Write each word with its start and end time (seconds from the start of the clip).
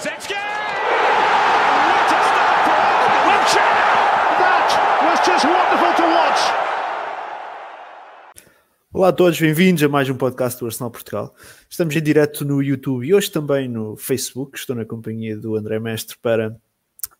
What 0.00 0.08
a 0.08 0.20
start 0.22 0.40
for! 0.40 1.12
That 4.40 4.68
was 5.04 5.20
just 5.26 5.44
wonderful 5.44 5.92
to 5.94 6.02
watch. 6.14 6.40
Olá 8.94 9.08
a 9.08 9.12
todos, 9.12 9.38
bem-vindos 9.38 9.82
a 9.82 9.90
mais 9.90 10.08
um 10.08 10.16
podcast 10.16 10.58
do 10.58 10.64
Arsenal 10.64 10.90
Portugal. 10.90 11.34
Estamos 11.68 11.94
em 11.94 12.02
direto 12.02 12.46
no 12.46 12.62
YouTube 12.62 13.06
e 13.06 13.12
hoje 13.12 13.30
também 13.30 13.68
no 13.68 13.94
Facebook. 13.94 14.56
Estou 14.56 14.74
na 14.74 14.86
companhia 14.86 15.36
do 15.36 15.54
André 15.54 15.78
Mestre 15.78 16.16
para 16.16 16.56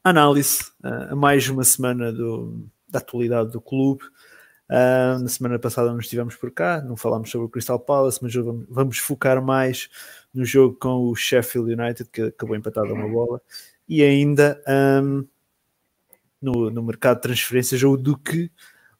análise 0.02 0.62
uh, 0.82 1.12
a 1.12 1.14
mais 1.14 1.46
uma 1.50 1.64
semana 1.64 2.10
do, 2.10 2.64
da 2.88 2.98
atualidade 2.98 3.50
do 3.50 3.60
clube. 3.60 4.04
Uh, 4.70 5.20
na 5.20 5.28
semana 5.28 5.58
passada 5.58 5.90
não 5.90 5.98
estivemos 5.98 6.34
por 6.34 6.50
cá, 6.50 6.80
não 6.80 6.96
falámos 6.96 7.30
sobre 7.30 7.46
o 7.46 7.50
Crystal 7.50 7.78
Palace, 7.78 8.20
mas 8.22 8.32
vamos, 8.32 8.64
vamos 8.70 8.98
focar 8.98 9.42
mais 9.42 9.90
no 10.32 10.44
jogo 10.44 10.76
com 10.76 11.08
o 11.08 11.14
Sheffield 11.14 11.72
United, 11.72 12.08
que 12.10 12.22
acabou 12.22 12.56
empatado 12.56 12.88
a 12.88 12.92
uma 12.92 13.08
bola, 13.08 13.40
e 13.88 14.02
ainda 14.02 14.62
um, 15.02 15.26
no, 16.40 16.71
no 16.71 16.82
mercado 16.82 17.16
de 17.16 17.22
transferências, 17.22 17.82
ou 17.82 17.96
do 17.96 18.16
que 18.16 18.50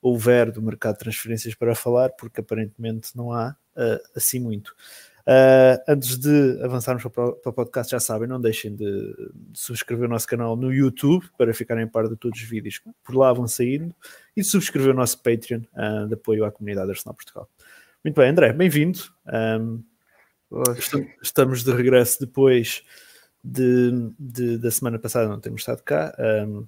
houver 0.02 0.51
do 0.51 0.62
mercado 0.62 0.95
de 0.95 1.01
transferências 1.01 1.55
para 1.55 1.74
falar, 1.74 2.11
porque 2.11 2.41
aparentemente 2.41 3.16
não 3.16 3.33
há 3.33 3.57
uh, 3.77 4.01
assim 4.16 4.41
muito. 4.41 4.74
Uh, 5.21 5.79
antes 5.87 6.16
de 6.19 6.61
avançarmos 6.65 7.02
para, 7.05 7.33
para 7.33 7.51
o 7.51 7.52
podcast, 7.52 7.93
já 7.93 8.01
sabem, 8.01 8.27
não 8.27 8.41
deixem 8.41 8.74
de, 8.74 9.15
subscrever 9.52 10.07
o 10.07 10.10
nosso 10.10 10.27
canal 10.27 10.57
no 10.57 10.73
YouTube 10.73 11.29
para 11.37 11.52
ficarem 11.55 11.87
par 11.87 12.09
de 12.09 12.16
todos 12.16 12.41
os 12.41 12.49
vídeos 12.49 12.79
que 12.79 12.91
por 13.05 13.15
lá 13.15 13.33
vão 13.33 13.47
saindo 13.47 13.95
e 14.37 14.41
de 14.41 14.47
subscrever 14.47 14.91
o 14.91 14.97
nosso 14.97 15.23
Patreon 15.23 15.60
uh, 15.74 16.09
de 16.09 16.15
apoio 16.15 16.45
à 16.45 16.51
comunidade 16.51 16.91
Arsenal 16.91 17.15
Portugal. 17.15 17.49
Muito 18.02 18.16
bem, 18.16 18.30
André, 18.30 18.52
bem-vindo. 18.52 18.99
Um, 19.27 19.85
estamos 21.23 21.63
de 21.63 21.73
regresso 21.73 22.21
depois 22.21 22.83
de, 23.43 24.13
de, 24.19 24.59
da 24.59 24.71
semana 24.71 24.99
passada, 24.99 25.29
não 25.29 25.41
temos 25.41 25.63
estado 25.63 25.83
cá. 25.83 26.15
Um, 26.19 26.67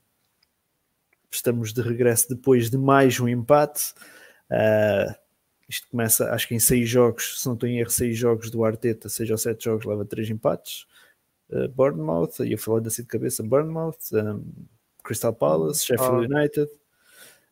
estamos 1.31 1.73
de 1.73 1.83
regresso 1.83 2.29
depois 2.29 2.71
de 2.71 2.79
mais 2.79 3.19
um 3.19 3.29
empate. 3.29 3.95
Uh, 4.51 5.15
isto 5.69 5.89
começa, 5.89 6.31
acho 6.33 6.47
que 6.47 6.55
em 6.55 6.61
seis 6.61 6.89
jogos, 6.89 7.41
se 7.41 7.47
não 7.47 7.55
estou 7.55 7.69
em 7.69 7.79
erro, 7.79 7.91
seis 7.91 8.17
jogos 8.17 8.51
do 8.51 8.65
Arteta, 8.65 9.09
seis 9.09 9.31
ou 9.31 9.39
sete 9.39 9.65
jogos, 9.65 9.85
leva 9.85 10.05
três 10.05 10.29
empates. 10.29 10.87
Uh, 11.51 11.69
Bournemouth, 11.69 12.41
ia 12.41 12.59
falar 12.59 12.87
assim 12.87 13.03
de 13.03 13.09
cabeça, 13.09 13.43
Bournemouth, 13.43 13.99
um, 14.13 14.45
Crystal 15.03 15.33
Palace, 15.33 15.85
Sheffield 15.85 16.33
United. 16.33 16.71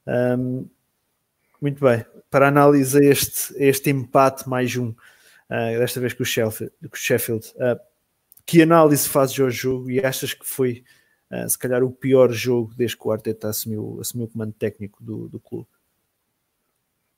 Um, 0.06 0.68
muito 1.60 1.84
bem, 1.84 2.04
para 2.30 2.48
análise 2.48 2.98
este, 3.04 3.54
este 3.58 3.90
empate, 3.90 4.48
mais 4.48 4.74
um, 4.76 4.94
uh, 5.50 5.78
desta 5.78 6.00
vez 6.00 6.14
com 6.14 6.22
o 6.22 6.26
Sheffield. 6.26 6.72
Com 6.80 6.94
o 6.94 6.96
Sheffield. 6.96 7.46
Uh, 7.56 7.78
que 8.46 8.62
análise 8.62 9.08
fazes 9.08 9.38
ao 9.38 9.50
jogo 9.50 9.90
e 9.90 10.04
achas 10.04 10.32
que 10.32 10.46
foi 10.46 10.84
uh, 11.30 11.48
se 11.48 11.58
calhar 11.58 11.82
o 11.82 11.90
pior 11.90 12.30
jogo 12.30 12.72
desde 12.74 12.96
que 12.96 13.06
o 13.06 13.12
Arteta 13.12 13.48
assumiu, 13.48 13.98
assumiu 14.00 14.26
o 14.26 14.30
comando 14.30 14.52
técnico 14.52 15.02
do, 15.02 15.28
do 15.28 15.38
clube? 15.40 15.68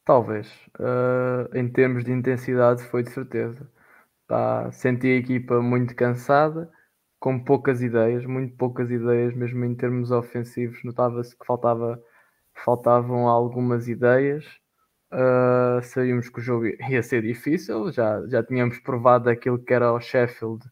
Talvez. 0.05 0.51
Em 1.55 1.69
termos 1.69 2.03
de 2.05 2.11
intensidade, 2.11 2.83
foi 2.83 3.05
de 3.05 3.11
certeza. 3.11 3.71
Pá, 4.27 4.69
senti 4.73 5.07
a 5.07 5.17
equipa 5.17 5.63
muito 5.63 5.95
cansada, 5.95 6.69
com 7.21 7.39
poucas 7.39 7.83
ideias, 7.83 8.27
muito 8.27 8.57
poucas 8.57 8.91
ideias, 8.91 9.33
mesmo 9.33 9.65
em 9.65 9.77
termos 9.77 10.11
ofensivos. 10.11 10.83
Notava-se 10.83 11.39
que 11.39 11.47
faltava, 11.47 12.03
faltavam 12.65 13.29
algumas 13.29 13.87
ideias. 13.87 14.45
Uh, 15.13 15.83
sabíamos 15.83 16.31
que 16.31 16.39
o 16.39 16.43
jogo 16.43 16.67
ia 16.67 17.03
ser 17.03 17.21
difícil, 17.21 17.93
já, 17.93 18.27
já 18.29 18.43
tínhamos 18.43 18.79
provado 18.79 19.29
aquilo 19.29 19.59
que 19.59 19.75
era 19.75 19.93
o 19.93 20.01
Sheffield 20.01 20.65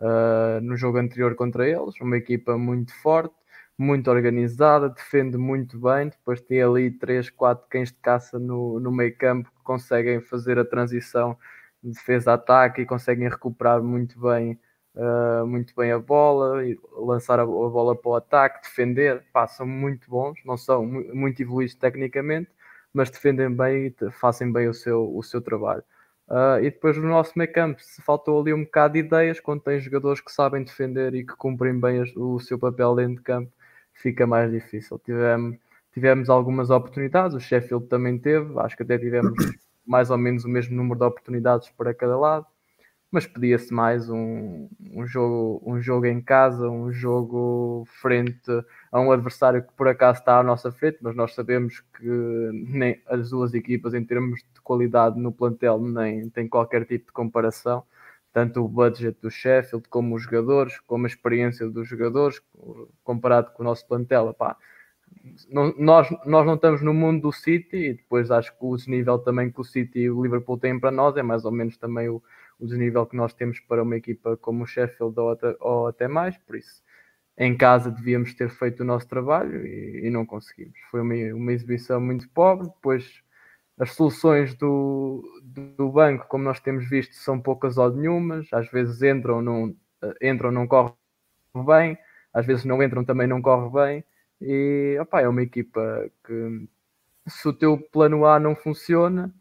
uh, 0.00 0.60
no 0.60 0.76
jogo 0.76 0.98
anterior 0.98 1.36
contra 1.36 1.68
eles. 1.68 2.00
Uma 2.00 2.16
equipa 2.16 2.58
muito 2.58 2.92
forte, 3.00 3.34
muito 3.78 4.10
organizada, 4.10 4.88
defende 4.88 5.36
muito 5.38 5.78
bem. 5.78 6.08
Depois 6.08 6.40
tem 6.40 6.60
ali 6.60 6.90
3, 6.90 7.30
4 7.30 7.66
cães 7.68 7.90
de 7.92 7.98
caça 7.98 8.36
no, 8.36 8.80
no 8.80 8.90
meio 8.90 9.16
campo 9.16 9.48
que 9.50 9.62
conseguem 9.62 10.20
fazer 10.20 10.58
a 10.58 10.64
transição 10.64 11.38
de 11.82 11.92
defesa-ataque 11.92 12.82
e 12.82 12.86
conseguem 12.86 13.28
recuperar 13.28 13.80
muito 13.82 14.18
bem. 14.20 14.58
Uh, 14.96 15.44
muito 15.46 15.74
bem 15.76 15.90
a 15.90 15.98
bola, 15.98 16.64
e 16.64 16.78
lançar 16.96 17.40
a, 17.40 17.42
a, 17.42 17.46
bola 17.46 17.96
para 17.96 18.10
o 18.10 18.14
ataque, 18.14 18.62
defender, 18.62 19.24
são 19.48 19.66
muito 19.66 20.08
bons, 20.08 20.38
não 20.44 20.56
são 20.56 20.86
muito 20.86 21.42
evoluídos 21.42 21.74
tecnicamente, 21.74 22.48
mas 22.94 23.10
defendem 23.10 23.50
bem 23.50 23.86
e 24.00 24.10
fazem 24.12 24.50
bem 24.52 24.68
o 24.68 24.74
seu, 24.74 25.14
o 25.14 25.22
seu 25.22 25.42
trabalho. 25.42 25.82
Uh, 26.28 26.58
e 26.60 26.70
depois 26.70 26.96
no 26.96 27.06
nosso 27.06 27.32
meio 27.36 27.52
campo 27.52 27.82
se 27.82 28.00
faltou 28.00 28.40
ali 28.40 28.54
um 28.54 28.64
bocado 28.64 28.94
de 28.94 29.00
ideias, 29.00 29.40
quando 29.40 29.60
tem 29.60 29.78
jogadores 29.80 30.20
que 30.22 30.32
sabem 30.32 30.64
defender 30.64 31.14
e 31.14 31.26
que 31.26 31.36
cumprem 31.36 31.78
bem 31.78 32.00
as, 32.00 32.16
o 32.16 32.38
seu 32.40 32.58
papel 32.58 32.94
dentro 32.94 33.16
de 33.16 33.22
campo, 33.22 33.52
fica 33.92 34.26
mais 34.26 34.50
difícil. 34.50 34.98
Tivemos, 35.04 35.58
tivemos 35.92 36.30
algumas 36.30 36.70
oportunidades, 36.70 37.36
o 37.36 37.40
Sheffield 37.40 37.86
também 37.88 38.18
teve, 38.18 38.58
acho 38.60 38.76
que 38.76 38.84
até 38.84 38.96
tivemos 38.96 39.34
mais 39.86 40.10
ou 40.10 40.16
menos 40.16 40.44
o 40.44 40.48
mesmo 40.48 40.74
número 40.76 40.98
de 41.00 41.04
oportunidades 41.04 41.68
para 41.70 41.92
cada 41.92 42.16
lado 42.16 42.46
mas 43.14 43.28
pedia-se 43.28 43.72
mais 43.72 44.10
um, 44.10 44.68
um, 44.92 45.06
jogo, 45.06 45.62
um 45.64 45.80
jogo 45.80 46.04
em 46.04 46.20
casa, 46.20 46.68
um 46.68 46.90
jogo 46.90 47.84
frente 47.86 48.50
a 48.90 49.00
um 49.00 49.12
adversário 49.12 49.62
que 49.62 49.72
por 49.74 49.86
acaso 49.86 50.18
está 50.18 50.40
à 50.40 50.42
nossa 50.42 50.72
frente, 50.72 50.98
mas 51.00 51.14
nós 51.14 51.32
sabemos 51.32 51.78
que 51.96 52.08
nem 52.52 53.00
as 53.06 53.30
duas 53.30 53.54
equipas, 53.54 53.94
em 53.94 54.04
termos 54.04 54.40
de 54.52 54.60
qualidade 54.60 55.16
no 55.16 55.30
plantel, 55.30 55.78
nem 55.78 56.28
têm 56.28 56.48
qualquer 56.48 56.84
tipo 56.86 57.06
de 57.06 57.12
comparação. 57.12 57.84
Tanto 58.32 58.64
o 58.64 58.68
budget 58.68 59.16
do 59.22 59.30
Sheffield, 59.30 59.88
como 59.88 60.16
os 60.16 60.24
jogadores, 60.24 60.80
como 60.80 61.06
a 61.06 61.08
experiência 61.08 61.70
dos 61.70 61.86
jogadores, 61.86 62.42
comparado 63.04 63.52
com 63.52 63.62
o 63.62 63.64
nosso 63.64 63.86
plantel. 63.86 64.30
Epá, 64.30 64.56
não, 65.48 65.72
nós, 65.78 66.08
nós 66.26 66.44
não 66.44 66.54
estamos 66.54 66.82
no 66.82 66.92
mundo 66.92 67.22
do 67.22 67.32
City 67.32 67.76
e 67.76 67.94
depois 67.94 68.32
acho 68.32 68.50
que 68.50 68.58
o 68.64 68.76
desnível 68.76 69.20
também 69.20 69.52
que 69.52 69.60
o 69.60 69.64
City 69.64 70.00
e 70.00 70.10
o 70.10 70.20
Liverpool 70.20 70.58
têm 70.58 70.80
para 70.80 70.90
nós 70.90 71.16
é 71.16 71.22
mais 71.22 71.44
ou 71.44 71.52
menos 71.52 71.76
também 71.76 72.08
o, 72.08 72.20
o 72.58 72.66
desnível 72.66 73.06
que 73.06 73.16
nós 73.16 73.34
temos 73.34 73.60
para 73.60 73.82
uma 73.82 73.96
equipa 73.96 74.36
como 74.36 74.64
o 74.64 74.66
Sheffield 74.66 75.18
ou 75.18 75.30
até, 75.30 75.56
ou 75.60 75.86
até 75.86 76.08
mais, 76.08 76.36
por 76.38 76.56
isso 76.56 76.82
em 77.36 77.56
casa 77.56 77.90
devíamos 77.90 78.34
ter 78.34 78.48
feito 78.48 78.80
o 78.80 78.86
nosso 78.86 79.08
trabalho 79.08 79.66
e, 79.66 80.06
e 80.06 80.10
não 80.10 80.24
conseguimos. 80.24 80.78
Foi 80.90 81.00
uma, 81.00 81.14
uma, 81.34 81.52
exibição 81.52 82.00
muito 82.00 82.28
pobre, 82.30 82.68
depois 82.68 83.22
as 83.78 83.92
soluções 83.92 84.54
do, 84.54 85.22
do 85.42 85.90
banco, 85.90 86.26
como 86.28 86.44
nós 86.44 86.60
temos 86.60 86.88
visto, 86.88 87.14
são 87.16 87.40
poucas 87.40 87.76
ou 87.76 87.90
nenhumas, 87.92 88.46
às 88.52 88.70
vezes 88.70 89.02
entram, 89.02 89.42
não, 89.42 89.74
entram, 90.22 90.52
não 90.52 90.66
corre 90.66 90.92
bem, 91.66 91.98
às 92.32 92.46
vezes 92.46 92.64
não 92.64 92.82
entram, 92.82 93.04
também 93.04 93.26
não 93.26 93.42
corre 93.42 93.70
bem, 93.70 94.04
e 94.40 94.96
opa, 95.00 95.20
é 95.20 95.28
uma 95.28 95.42
equipa 95.42 96.08
que 96.24 96.68
se 97.26 97.48
o 97.48 97.52
teu 97.52 97.78
plano 97.78 98.24
A 98.26 98.38
não 98.38 98.54
funciona, 98.54 99.34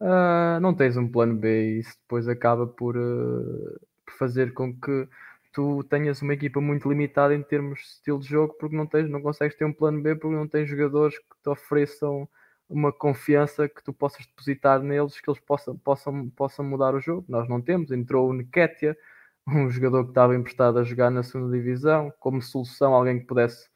uh, 0.00 0.60
não 0.60 0.74
tens 0.74 0.96
um 0.96 1.08
plano 1.08 1.34
B 1.36 1.76
e 1.76 1.78
isso 1.80 1.96
depois 2.02 2.28
acaba 2.28 2.66
por, 2.66 2.96
uh, 2.96 3.80
fazer 4.18 4.52
com 4.54 4.74
que 4.74 5.08
tu 5.52 5.82
tenhas 5.84 6.22
uma 6.22 6.34
equipa 6.34 6.60
muito 6.60 6.88
limitada 6.88 7.34
em 7.34 7.42
termos 7.42 7.80
de 7.80 7.84
estilo 7.86 8.20
de 8.20 8.28
jogo 8.28 8.54
porque 8.58 8.76
não, 8.76 8.86
tens, 8.86 9.08
não 9.08 9.20
consegues 9.20 9.56
ter 9.56 9.64
um 9.64 9.72
plano 9.72 10.00
B 10.00 10.14
porque 10.14 10.36
não 10.36 10.48
tens 10.48 10.68
jogadores 10.68 11.18
que 11.18 11.42
te 11.42 11.48
ofereçam 11.48 12.28
uma 12.68 12.92
confiança 12.92 13.68
que 13.68 13.82
tu 13.82 13.92
possas 13.92 14.26
depositar 14.26 14.80
neles 14.82 15.20
que 15.20 15.30
eles 15.30 15.40
possam, 15.40 15.76
possam, 15.78 16.28
possam 16.30 16.64
mudar 16.64 16.94
o 16.94 17.00
jogo. 17.00 17.24
Nós 17.28 17.48
não 17.48 17.60
temos. 17.60 17.90
Entrou 17.90 18.28
o 18.28 18.32
Nketia, 18.32 18.96
um 19.48 19.70
jogador 19.70 20.04
que 20.04 20.10
estava 20.10 20.36
emprestado 20.36 20.78
a 20.78 20.84
jogar 20.84 21.10
na 21.10 21.22
segunda 21.22 21.56
divisão, 21.56 22.12
como 22.20 22.42
solução, 22.42 22.94
alguém 22.94 23.20
que 23.20 23.26
pudesse, 23.26 23.68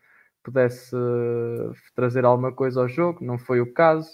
pudesse 0.42 0.94
uh, 0.94 1.72
trazer 1.94 2.24
alguma 2.24 2.52
coisa 2.52 2.80
ao 2.82 2.88
jogo. 2.88 3.24
Não 3.24 3.38
foi 3.38 3.60
o 3.60 3.72
caso 3.72 4.10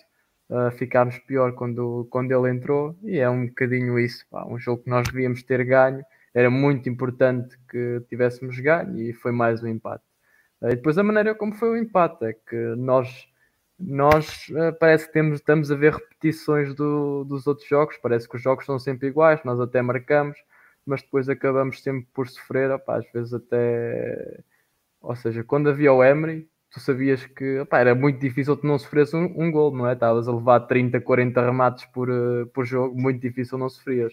uh, 0.50 0.70
ficámos 0.72 1.18
pior 1.20 1.52
quando, 1.52 2.06
quando 2.10 2.32
ele 2.32 2.50
entrou 2.50 2.96
e 3.02 3.18
é 3.18 3.28
um 3.28 3.46
bocadinho 3.46 3.98
isso. 3.98 4.26
Pá, 4.30 4.44
um 4.46 4.58
jogo 4.58 4.82
que 4.82 4.90
nós 4.90 5.06
devíamos 5.08 5.42
ter 5.42 5.64
ganho, 5.64 6.04
era 6.34 6.50
muito 6.50 6.88
importante 6.88 7.58
que 7.70 8.02
tivéssemos 8.08 8.58
ganho 8.60 8.98
e 8.98 9.12
foi 9.12 9.32
mais 9.32 9.62
um 9.62 9.68
empate. 9.68 10.04
Uh, 10.60 10.68
e 10.68 10.76
depois 10.76 10.98
a 10.98 11.02
maneira 11.02 11.34
como 11.34 11.54
foi 11.54 11.70
o 11.70 11.76
empate 11.76 12.24
é 12.24 12.32
que 12.32 12.56
nós, 12.76 13.28
nós 13.78 14.48
uh, 14.50 14.76
parece 14.78 15.06
que 15.06 15.12
temos, 15.12 15.38
estamos 15.38 15.70
a 15.70 15.76
ver 15.76 15.94
repetições 15.94 16.74
do, 16.74 17.24
dos 17.24 17.46
outros 17.46 17.68
jogos, 17.68 17.96
parece 17.98 18.28
que 18.28 18.36
os 18.36 18.42
jogos 18.42 18.64
são 18.64 18.78
sempre 18.78 19.08
iguais, 19.08 19.40
nós 19.44 19.60
até 19.60 19.82
marcamos, 19.82 20.36
mas 20.84 21.02
depois 21.02 21.28
acabamos 21.28 21.82
sempre 21.82 22.06
por 22.14 22.28
sofrer, 22.28 22.70
opa, 22.70 22.96
às 22.96 23.12
vezes 23.12 23.34
até. 23.34 24.40
Ou 25.00 25.14
seja, 25.14 25.44
quando 25.44 25.68
havia 25.68 25.92
o 25.92 26.02
Emery, 26.02 26.48
tu 26.70 26.80
sabias 26.80 27.24
que 27.26 27.66
era 27.72 27.94
muito 27.94 28.20
difícil 28.20 28.56
tu 28.56 28.66
não 28.66 28.78
sofresse 28.78 29.16
um, 29.16 29.24
um 29.36 29.50
gol, 29.50 29.74
não 29.74 29.88
é? 29.88 29.94
Estavas 29.94 30.28
a 30.28 30.32
levar 30.32 30.60
30, 30.60 31.00
40 31.00 31.40
remates 31.40 31.84
por, 31.86 32.10
uh, 32.10 32.46
por 32.48 32.64
jogo, 32.64 32.98
muito 33.00 33.20
difícil 33.20 33.58
não 33.58 33.68
sofrias. 33.68 34.12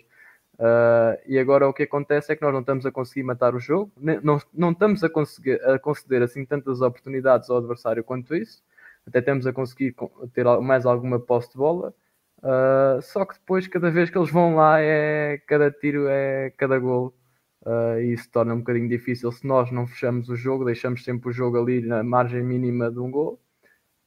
Uh, 0.58 1.20
e 1.28 1.38
agora 1.38 1.68
o 1.68 1.74
que 1.74 1.84
acontece 1.84 2.32
é 2.32 2.36
que 2.36 2.42
nós 2.42 2.54
não 2.54 2.62
estamos 2.62 2.86
a 2.86 2.92
conseguir 2.92 3.24
matar 3.24 3.54
o 3.56 3.60
jogo, 3.60 3.92
não, 4.24 4.40
não 4.54 4.72
estamos 4.72 5.04
a, 5.04 5.10
conseguir, 5.10 5.62
a 5.66 5.78
conceder 5.78 6.22
assim 6.22 6.46
tantas 6.46 6.80
oportunidades 6.80 7.50
ao 7.50 7.58
adversário 7.58 8.04
quanto 8.06 8.34
isso, 8.34 8.64
até 9.06 9.20
estamos 9.20 9.46
a 9.46 9.52
conseguir 9.52 9.94
ter 10.34 10.46
mais 10.62 10.86
alguma 10.86 11.20
posse 11.20 11.52
de 11.52 11.58
bola, 11.58 11.94
uh, 12.40 13.02
só 13.02 13.26
que 13.26 13.34
depois 13.34 13.68
cada 13.68 13.92
vez 13.92 14.10
que 14.10 14.18
eles 14.18 14.32
vão 14.32 14.56
lá 14.56 14.80
é 14.80 15.40
cada 15.46 15.70
tiro 15.70 16.08
é 16.08 16.52
cada 16.52 16.80
gol 16.80 17.14
uh, 17.66 18.00
e 18.00 18.14
isso 18.14 18.30
torna 18.32 18.54
um 18.54 18.60
bocadinho 18.60 18.90
difícil 18.90 19.32
se 19.32 19.46
nós 19.46 19.72
não 19.72 19.88
fechamos 19.88 20.30
o 20.30 20.36
jogo, 20.36 20.66
deixamos 20.66 21.04
sempre 21.04 21.30
o 21.30 21.34
jogo 21.34 21.58
ali 21.58 21.82
na 21.82 22.04
margem 22.04 22.44
mínima 22.44 22.92
de 22.92 23.00
um 23.00 23.12
gol 23.12 23.40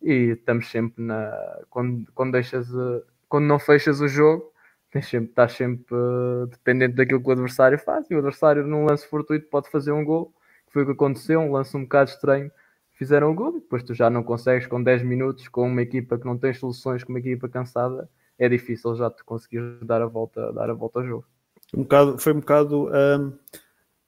e 0.03 0.33
estamos 0.33 0.71
sempre 0.71 1.03
na. 1.03 1.33
Quando, 1.71 2.11
quando, 2.15 2.33
deixas, 2.33 2.71
uh, 2.73 3.03
quando 3.29 3.45
não 3.47 3.59
fechas 3.59 4.01
o 4.01 4.09
jogo, 4.09 4.53
tens 4.91 5.09
sempre, 5.09 5.31
estás 5.31 5.53
sempre 5.53 5.95
uh, 5.95 6.47
dependente 6.47 6.95
daquilo 6.95 7.21
que 7.21 7.29
o 7.29 7.33
adversário 7.33 7.79
faz 7.79 8.11
e 8.11 8.15
o 8.15 8.19
adversário 8.19 8.67
num 8.67 8.85
lance 8.85 9.07
fortuito 9.07 9.49
pode 9.49 9.71
fazer 9.71 9.93
um 9.93 10.05
gol, 10.05 10.33
que 10.67 10.73
foi 10.73 10.83
o 10.83 10.87
que 10.87 10.93
aconteceu, 10.93 11.41
um 11.41 11.53
lance 11.53 11.77
um 11.77 11.83
bocado 11.83 12.11
estranho 12.11 12.51
fizeram 12.99 13.31
o 13.31 13.35
gol 13.35 13.57
e 13.57 13.61
depois 13.61 13.85
tu 13.85 13.95
já 13.95 14.11
não 14.11 14.25
consegues 14.25 14.67
com 14.67 14.83
10 14.83 15.05
minutos 15.05 15.47
com 15.49 15.69
uma 15.69 15.81
equipa 15.83 16.19
que 16.19 16.27
não 16.27 16.37
tem 16.37 16.53
soluções, 16.53 17.05
com 17.05 17.13
uma 17.13 17.21
equipa 17.21 17.49
cansada, 17.49 18.11
é 18.37 18.49
difícil 18.49 18.97
já 18.97 19.09
te 19.09 19.23
conseguir 19.25 19.79
dar 19.85 20.03
a 20.03 20.07
volta, 20.07 20.53
dar 20.53 20.69
a 20.69 20.75
volta 20.75 20.99
ao 20.99 21.07
jogo. 21.07 21.38
Um 21.75 21.83
bocado, 21.83 22.19
foi 22.19 22.33
um 22.33 22.41
bocado 22.41 22.89
um, 22.89 23.39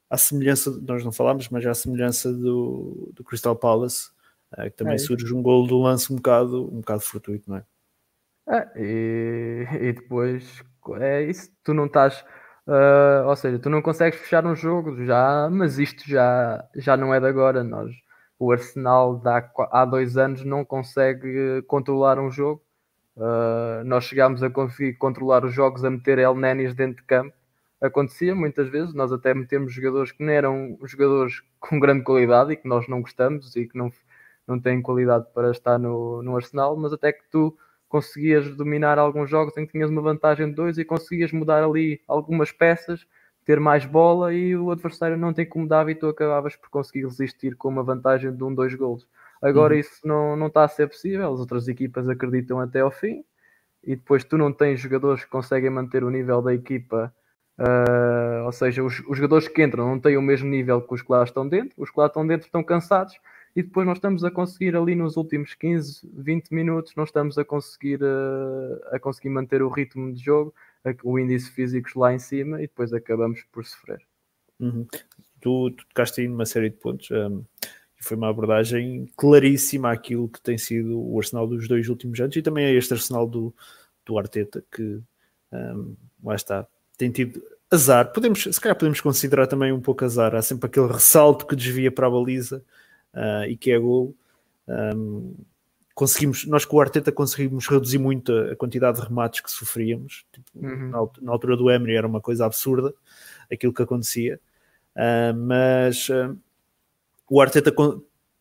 à 0.08 0.16
semelhança, 0.16 0.70
nós 0.82 1.04
não 1.04 1.12
falámos, 1.12 1.48
mas 1.50 1.64
à 1.66 1.74
semelhança 1.74 2.32
do, 2.32 3.10
do 3.14 3.22
Crystal 3.22 3.54
Palace, 3.54 4.10
uh, 4.52 4.64
que 4.64 4.70
também 4.70 4.94
é 4.94 4.98
surge 4.98 5.32
um 5.34 5.42
gol 5.42 5.66
do 5.66 5.78
lance 5.78 6.12
um 6.12 6.16
bocado, 6.16 6.64
um 6.72 6.80
bocado 6.80 7.00
fortuito, 7.02 7.50
não 7.50 7.56
é? 7.58 7.64
é 8.48 8.70
e, 8.76 9.68
e 9.80 9.92
depois 9.92 10.62
é 10.98 11.22
isso, 11.22 11.50
tu 11.62 11.74
não 11.74 11.86
estás. 11.86 12.24
Uh, 12.66 13.26
ou 13.26 13.36
seja, 13.36 13.58
tu 13.58 13.68
não 13.68 13.82
consegues 13.82 14.18
fechar 14.20 14.46
um 14.46 14.54
jogo 14.54 15.04
já, 15.04 15.48
mas 15.50 15.78
isto 15.78 16.08
já, 16.08 16.64
já 16.76 16.96
não 16.96 17.12
é 17.12 17.20
de 17.20 17.26
agora. 17.26 17.64
Nós, 17.64 17.90
o 18.38 18.52
Arsenal 18.52 19.20
há, 19.24 19.50
há 19.70 19.84
dois 19.84 20.16
anos 20.16 20.44
não 20.44 20.64
consegue 20.64 21.62
controlar 21.62 22.18
um 22.18 22.30
jogo. 22.30 22.62
Uh, 23.16 23.84
nós 23.84 24.04
chegámos 24.04 24.42
a 24.42 24.48
conseguir 24.48 24.94
controlar 24.94 25.44
os 25.44 25.52
jogos 25.52 25.84
a 25.84 25.90
meter 25.90 26.18
El 26.18 26.34
Nenis 26.36 26.74
dentro 26.74 27.02
de 27.02 27.06
campo. 27.06 27.34
Acontecia 27.80 28.34
muitas 28.34 28.68
vezes, 28.68 28.92
nós 28.94 29.12
até 29.12 29.32
metemos 29.32 29.72
jogadores 29.72 30.12
que 30.12 30.22
não 30.22 30.32
eram 30.32 30.78
jogadores 30.84 31.42
com 31.58 31.80
grande 31.80 32.04
qualidade 32.04 32.52
e 32.52 32.56
que 32.56 32.68
nós 32.68 32.86
não 32.86 33.00
gostamos 33.00 33.56
e 33.56 33.66
que 33.66 33.76
não, 33.76 33.90
não 34.46 34.60
têm 34.60 34.82
qualidade 34.82 35.26
para 35.34 35.50
estar 35.50 35.78
no, 35.78 36.22
no 36.22 36.36
Arsenal, 36.36 36.76
mas 36.76 36.92
até 36.92 37.12
que 37.12 37.22
tu 37.30 37.56
conseguias 37.88 38.54
dominar 38.54 38.98
alguns 38.98 39.28
jogos 39.28 39.56
em 39.56 39.66
que 39.66 39.72
tinhas 39.72 39.90
uma 39.90 40.02
vantagem 40.02 40.48
de 40.48 40.54
dois 40.54 40.78
e 40.78 40.84
conseguias 40.84 41.32
mudar 41.32 41.64
ali 41.64 42.00
algumas 42.06 42.52
peças 42.52 43.06
ter 43.44 43.58
mais 43.58 43.84
bola 43.84 44.32
e 44.32 44.54
o 44.56 44.70
adversário 44.70 45.16
não 45.16 45.32
te 45.32 45.42
incomodava 45.42 45.90
e 45.90 45.94
tu 45.94 46.06
acabavas 46.06 46.54
por 46.54 46.68
conseguir 46.68 47.04
resistir 47.04 47.56
com 47.56 47.68
uma 47.68 47.82
vantagem 47.82 48.32
de 48.34 48.44
um, 48.44 48.54
dois 48.54 48.74
golos. 48.74 49.08
Agora 49.42 49.74
uhum. 49.74 49.80
isso 49.80 50.06
não, 50.06 50.36
não 50.36 50.46
está 50.46 50.64
a 50.64 50.68
ser 50.68 50.86
possível, 50.86 51.32
as 51.32 51.40
outras 51.40 51.66
equipas 51.66 52.08
acreditam 52.08 52.60
até 52.60 52.80
ao 52.80 52.90
fim 52.90 53.24
e 53.82 53.96
depois 53.96 54.22
tu 54.22 54.36
não 54.36 54.52
tens 54.52 54.78
jogadores 54.78 55.24
que 55.24 55.30
conseguem 55.30 55.70
manter 55.70 56.04
o 56.04 56.10
nível 56.10 56.42
da 56.42 56.54
equipa, 56.54 57.12
uh, 57.60 58.44
ou 58.44 58.52
seja, 58.52 58.82
os, 58.82 59.00
os, 59.00 59.16
jogadores 59.16 59.48
que 59.48 59.62
entram 59.62 59.86
não 59.86 60.00
têm 60.00 60.16
o 60.16 60.22
mesmo 60.22 60.48
nível 60.48 60.80
que 60.80 60.94
os 60.94 61.02
que 61.02 61.12
lá 61.12 61.22
estão 61.22 61.46
dentro, 61.46 61.74
os 61.76 61.90
que 61.90 62.00
lá 62.00 62.06
estão 62.06 62.26
dentro 62.26 62.46
estão 62.46 62.64
cansados 62.64 63.14
e 63.54 63.62
depois 63.62 63.86
nós 63.86 63.98
estamos 63.98 64.24
a 64.24 64.30
conseguir 64.30 64.76
ali 64.76 64.94
nos 64.94 65.16
últimos 65.16 65.54
15, 65.54 66.08
20 66.12 66.50
minutos, 66.54 66.94
não 66.94 67.04
estamos 67.04 67.36
a 67.36 67.44
conseguir, 67.44 68.00
uh, 68.02 68.94
a 68.94 68.98
conseguir 68.98 69.30
manter 69.30 69.62
o 69.62 69.68
ritmo 69.68 70.12
de 70.12 70.22
jogo 70.22 70.54
o 71.04 71.18
índice 71.18 71.50
físicos 71.50 71.94
lá 71.94 72.14
em 72.14 72.18
cima 72.18 72.58
e 72.58 72.62
depois 72.62 72.92
acabamos 72.92 73.42
por 73.52 73.64
sofrer. 73.64 74.00
Uhum. 74.58 74.86
Tu, 75.40 75.70
tu 75.70 75.86
tocaste 75.88 76.20
aí 76.20 76.28
numa 76.28 76.46
série 76.46 76.70
de 76.70 76.76
pontos. 76.76 77.10
Um, 77.10 77.44
foi 78.00 78.16
uma 78.16 78.30
abordagem 78.30 79.06
claríssima 79.16 79.92
àquilo 79.92 80.28
que 80.28 80.40
tem 80.40 80.56
sido 80.56 80.98
o 80.98 81.18
Arsenal 81.18 81.46
dos 81.46 81.68
dois 81.68 81.88
últimos 81.88 82.18
anos 82.18 82.34
e 82.34 82.42
também 82.42 82.64
é 82.64 82.72
este 82.72 82.94
Arsenal 82.94 83.26
do, 83.26 83.54
do 84.06 84.18
Arteta 84.18 84.64
que 84.72 85.02
um, 85.52 85.96
lá 86.24 86.34
está, 86.34 86.66
tem 87.00 87.10
tido 87.10 87.42
azar. 87.70 88.12
Podemos, 88.12 88.42
se 88.42 88.60
calhar 88.60 88.76
podemos 88.76 89.00
considerar 89.00 89.46
também 89.46 89.72
um 89.72 89.80
pouco 89.80 90.04
azar. 90.04 90.34
Há 90.34 90.42
sempre 90.42 90.66
aquele 90.66 90.88
ressalto 90.88 91.46
que 91.46 91.56
desvia 91.56 91.90
para 91.90 92.06
a 92.06 92.10
baliza 92.10 92.62
uh, 93.14 93.44
e 93.48 93.56
que 93.56 93.70
é 93.70 93.78
gol. 93.78 94.14
Um, 94.68 95.34
conseguimos, 95.94 96.46
nós 96.46 96.66
com 96.66 96.76
o 96.76 96.80
Arteta 96.80 97.10
conseguimos 97.10 97.66
reduzir 97.66 97.98
muito 97.98 98.32
a, 98.32 98.54
quantidade 98.54 99.00
de 99.00 99.06
remates 99.06 99.40
que 99.40 99.50
sofríamos. 99.50 100.26
Tipo, 100.30 100.50
uhum. 100.54 100.90
na, 100.90 101.08
na, 101.22 101.32
altura 101.32 101.56
do 101.56 101.70
Emery 101.70 101.96
era 101.96 102.06
uma 102.06 102.20
coisa 102.20 102.44
absurda 102.44 102.92
aquilo 103.50 103.72
que 103.72 103.82
acontecia, 103.82 104.38
uh, 104.94 105.34
mas 105.34 106.06
uh, 106.10 106.36
o 107.30 107.40
Arteta 107.40 107.72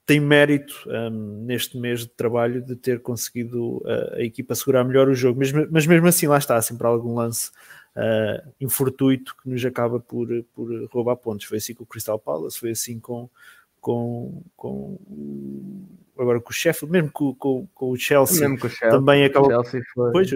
tem 0.05 0.19
mérito 0.19 0.73
um, 0.88 1.45
neste 1.45 1.77
mês 1.77 2.01
de 2.01 2.09
trabalho 2.09 2.62
de 2.62 2.75
ter 2.75 3.00
conseguido 3.00 3.77
uh, 3.77 4.15
a 4.15 4.21
equipa 4.21 4.53
segurar 4.53 4.83
melhor 4.83 5.07
o 5.07 5.15
jogo, 5.15 5.39
mas, 5.39 5.51
mas 5.71 5.88
mesmo 5.88 6.07
assim 6.07 6.27
lá 6.27 6.38
está, 6.38 6.62
sempre 6.62 6.85
algum 6.85 7.15
lance 7.15 7.51
uh, 7.95 8.53
infortuito 8.59 9.36
que 9.41 9.50
nos 9.50 9.63
acaba 9.65 10.00
por, 10.00 10.27
por 10.53 10.86
roubar 10.91 11.15
pontos. 11.15 11.45
Foi 11.45 11.57
assim 11.57 11.74
com 11.74 11.83
o 11.83 11.88
Crystal 11.88 12.19
Palace, 12.19 12.59
foi 12.59 12.71
assim 12.71 13.00
com, 13.00 13.30
com, 13.80 14.44
com 14.56 14.97
agora 16.18 16.39
com 16.39 16.50
o 16.50 16.53
Sheffield, 16.53 16.91
mesmo 16.91 17.12
com, 17.12 17.33
com, 17.36 17.68
com 17.74 17.91
o 17.91 17.97
Chelsea, 17.97 18.41
mesmo 18.41 18.59
com 18.59 18.68
o 18.68 18.69
Chelsea 18.69 18.97
também 18.97 19.24
acabou. 19.24 19.51
Pois, 20.12 20.30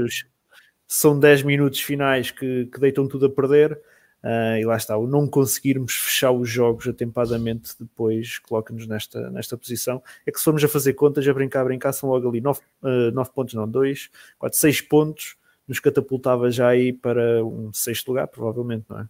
são 0.88 1.18
10 1.18 1.44
minutos 1.44 1.80
finais 1.80 2.32
que, 2.32 2.66
que 2.68 2.80
deitam 2.80 3.08
tudo 3.08 3.26
a 3.26 3.30
perder. 3.30 3.80
Uh, 4.24 4.56
e 4.58 4.64
lá 4.64 4.78
está, 4.78 4.96
o 4.96 5.06
não 5.06 5.28
conseguirmos 5.28 5.96
fechar 5.96 6.32
os 6.32 6.50
jogos 6.50 6.88
atempadamente 6.88 7.74
depois 7.78 8.40
coloca-nos 8.40 8.88
nesta, 8.88 9.30
nesta 9.30 9.58
posição. 9.58 10.02
É 10.26 10.32
que 10.32 10.38
se 10.38 10.46
formos 10.46 10.64
a 10.64 10.70
fazer 10.70 10.94
contas, 10.94 11.28
a 11.28 11.34
brincar, 11.34 11.60
a 11.60 11.66
brincar, 11.66 11.92
são 11.92 12.10
logo 12.10 12.30
ali 12.30 12.40
9, 12.40 12.62
uh, 12.84 13.34
pontos, 13.34 13.54
não, 13.54 13.68
2, 13.68 14.10
4, 14.40 14.58
6 14.58 14.82
pontos, 14.82 15.36
nos 15.68 15.80
catapultava 15.80 16.52
já 16.52 16.68
aí 16.70 16.94
para 16.94 17.44
um 17.44 17.72
sexto 17.74 18.10
lugar, 18.10 18.28
provavelmente, 18.28 18.86
não 18.90 19.00
é? 19.00 19.08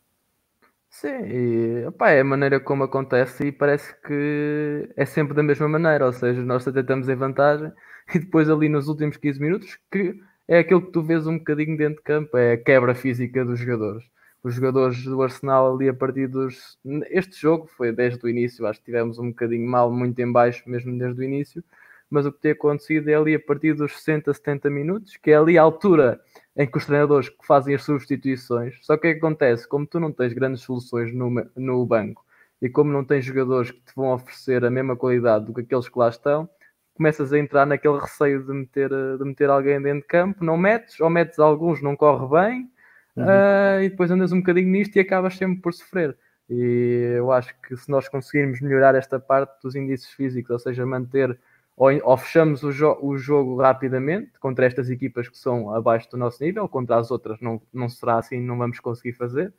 Sim, 0.90 1.08
e, 1.26 1.86
opa, 1.88 2.12
é 2.12 2.22
a 2.22 2.24
maneira 2.24 2.60
como 2.60 2.84
acontece 2.84 3.48
e 3.48 3.52
parece 3.52 3.96
que 4.06 4.90
é 4.96 5.06
sempre 5.06 5.34
da 5.34 5.42
mesma 5.42 5.68
maneira, 5.68 6.06
ou 6.06 6.14
seja, 6.14 6.42
nós 6.44 6.68
até 6.68 6.82
estamos 6.82 7.10
em 7.10 7.16
vantagem 7.16 7.72
e 8.14 8.20
depois 8.20 8.48
ali 8.50 8.70
nos 8.70 8.88
últimos 8.88 9.18
15 9.18 9.42
minutos, 9.42 9.80
que 9.92 10.16
é 10.48 10.60
aquilo 10.60 10.86
que 10.86 10.92
tu 10.92 11.02
vês 11.02 11.26
um 11.26 11.40
bocadinho 11.40 11.76
dentro 11.76 11.98
de 11.98 12.04
campo, 12.04 12.38
é 12.38 12.54
a 12.54 12.58
quebra 12.58 12.94
física 12.94 13.44
dos 13.44 13.60
jogadores. 13.60 14.04
Os 14.44 14.54
jogadores 14.56 15.04
do 15.04 15.22
Arsenal 15.24 15.76
ali 15.76 15.90
a 15.90 15.94
partir 15.94 16.28
dos... 16.28 16.78
Este 17.10 17.42
jogo 17.42 17.66
foi 17.66 17.92
desde 17.92 18.24
o 18.24 18.30
início, 18.30 18.68
acho 18.68 18.80
que 18.80 18.86
tivemos 18.86 19.18
um 19.18 19.30
bocadinho 19.30 19.68
mal, 19.68 19.92
muito 19.92 20.20
em 20.20 20.32
baixo 20.32 20.64
mesmo 20.70 20.98
desde 20.98 21.20
o 21.20 21.24
início, 21.24 21.64
mas 22.10 22.26
o 22.28 22.32
que 22.32 22.40
tem 22.40 22.52
acontecido 22.52 23.10
é 23.10 23.16
ali 23.16 23.34
a 23.34 23.40
partir 23.40 23.74
dos 23.74 23.98
60, 23.98 24.32
70 24.32 24.70
minutos, 24.70 25.18
que 25.18 25.32
é 25.32 25.36
ali 25.36 25.58
a 25.58 25.64
altura 25.64 26.22
em 26.56 26.68
que 26.68 26.78
os 26.78 26.86
treinadores 26.86 27.30
que 27.30 27.46
fazem 27.46 27.74
as 27.74 27.84
substituições, 27.84 28.78
só 28.82 28.96
que 28.96 29.08
o 29.08 29.12
que 29.12 29.18
acontece? 29.18 29.68
Como 29.68 29.88
tu 29.88 30.00
não 30.00 30.12
tens 30.12 30.34
grandes 30.34 30.62
soluções 30.62 31.14
no, 31.14 31.30
no 31.56 31.86
banco 31.86 32.24
e 32.62 32.70
como 32.70 32.92
não 32.92 33.04
tens 33.04 33.26
jogadores 33.26 33.72
que 33.72 33.82
te 33.82 33.94
vão 33.96 34.14
oferecer 34.14 34.64
a 34.64 34.70
mesma 34.70 34.96
qualidade 34.96 35.46
do 35.46 35.54
que 35.54 35.62
aqueles 35.62 35.90
que 35.90 35.98
lá 36.00 36.10
estão, 36.10 36.48
começas 36.94 37.34
a 37.34 37.40
entrar 37.40 37.66
naquele 37.66 38.00
receio 38.00 38.44
de 38.44 38.54
meter, 38.54 38.90
de 38.90 39.26
meter 39.26 39.50
alguém 39.50 39.82
dentro 39.82 40.02
de 40.02 40.08
campo, 40.08 40.46
não 40.46 40.56
metes, 40.56 41.00
ou 41.00 41.10
metes 41.10 41.40
alguns, 41.40 41.82
não 41.82 41.96
corre 41.96 42.28
bem, 42.28 42.72
uhum. 43.18 43.24
uh, 43.26 43.84
e 43.84 43.90
depois 43.90 44.12
andas 44.12 44.32
um 44.32 44.40
bocadinho 44.40 44.70
nisto 44.70 44.96
e 44.96 45.00
acabas 45.00 45.36
sempre 45.36 45.60
por 45.62 45.74
sofrer. 45.74 46.16
E 46.50 47.16
eu 47.18 47.32
acho 47.32 47.54
que 47.62 47.76
se 47.76 47.90
nós 47.90 48.08
conseguirmos 48.08 48.62
melhorar 48.62 48.96
esta 48.96 49.20
parte 49.20 49.62
dos 49.62 49.76
índices 49.76 50.10
físicos, 50.12 50.52
ou 50.52 50.60
seja, 50.60 50.86
manter 50.86 51.38
ou, 51.76 51.90
ou 52.04 52.18
fechamos 52.18 52.64
o, 52.64 52.72
jo 52.72 52.98
o, 53.02 53.18
jogo 53.18 53.58
rapidamente 53.62 54.32
contra 54.40 54.66
estas 54.66 54.90
equipas 54.90 55.28
que 55.28 55.38
são 55.38 55.74
abaixo 55.74 56.10
do 56.12 56.18
nosso 56.18 56.44
nível, 56.44 56.68
contra 56.70 56.98
as 56.98 57.12
outras 57.12 57.40
não, 57.42 57.62
não 57.74 57.90
será 57.90 58.20
assim, 58.20 58.40
não 58.40 58.58
vamos 58.58 58.80
conseguir 58.80 59.14
fazer. 59.14 59.54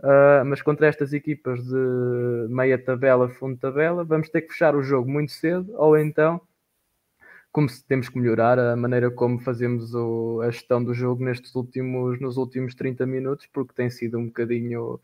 Uh, 0.00 0.44
mas 0.46 0.60
contra 0.60 0.86
estas 0.86 1.12
equipas 1.12 1.64
de 1.64 2.46
meia 2.48 2.76
tabela, 2.78 3.28
fundo 3.30 3.56
tabela, 3.56 4.04
vamos 4.04 4.28
ter 4.28 4.42
que 4.42 4.48
fechar 4.52 4.74
o 4.76 4.82
jogo 4.82 5.10
muito 5.10 5.32
cedo, 5.32 5.72
ou 5.76 5.96
então 5.96 6.40
como 7.54 7.68
se 7.68 7.86
temos 7.86 8.08
que 8.08 8.18
melhorar 8.18 8.58
a 8.58 8.74
maneira 8.74 9.10
como 9.12 9.38
fazemos 9.38 9.94
o, 9.94 10.40
a 10.42 10.50
gestão 10.50 10.82
do 10.82 10.92
jogo 10.92 11.24
nestes 11.24 11.54
últimos, 11.54 12.20
nos 12.20 12.36
últimos 12.36 12.74
30 12.74 13.06
minutos, 13.06 13.46
porque 13.52 13.72
tem 13.72 13.88
sido 13.88 14.18
um 14.18 14.26
bocadinho, 14.26 15.00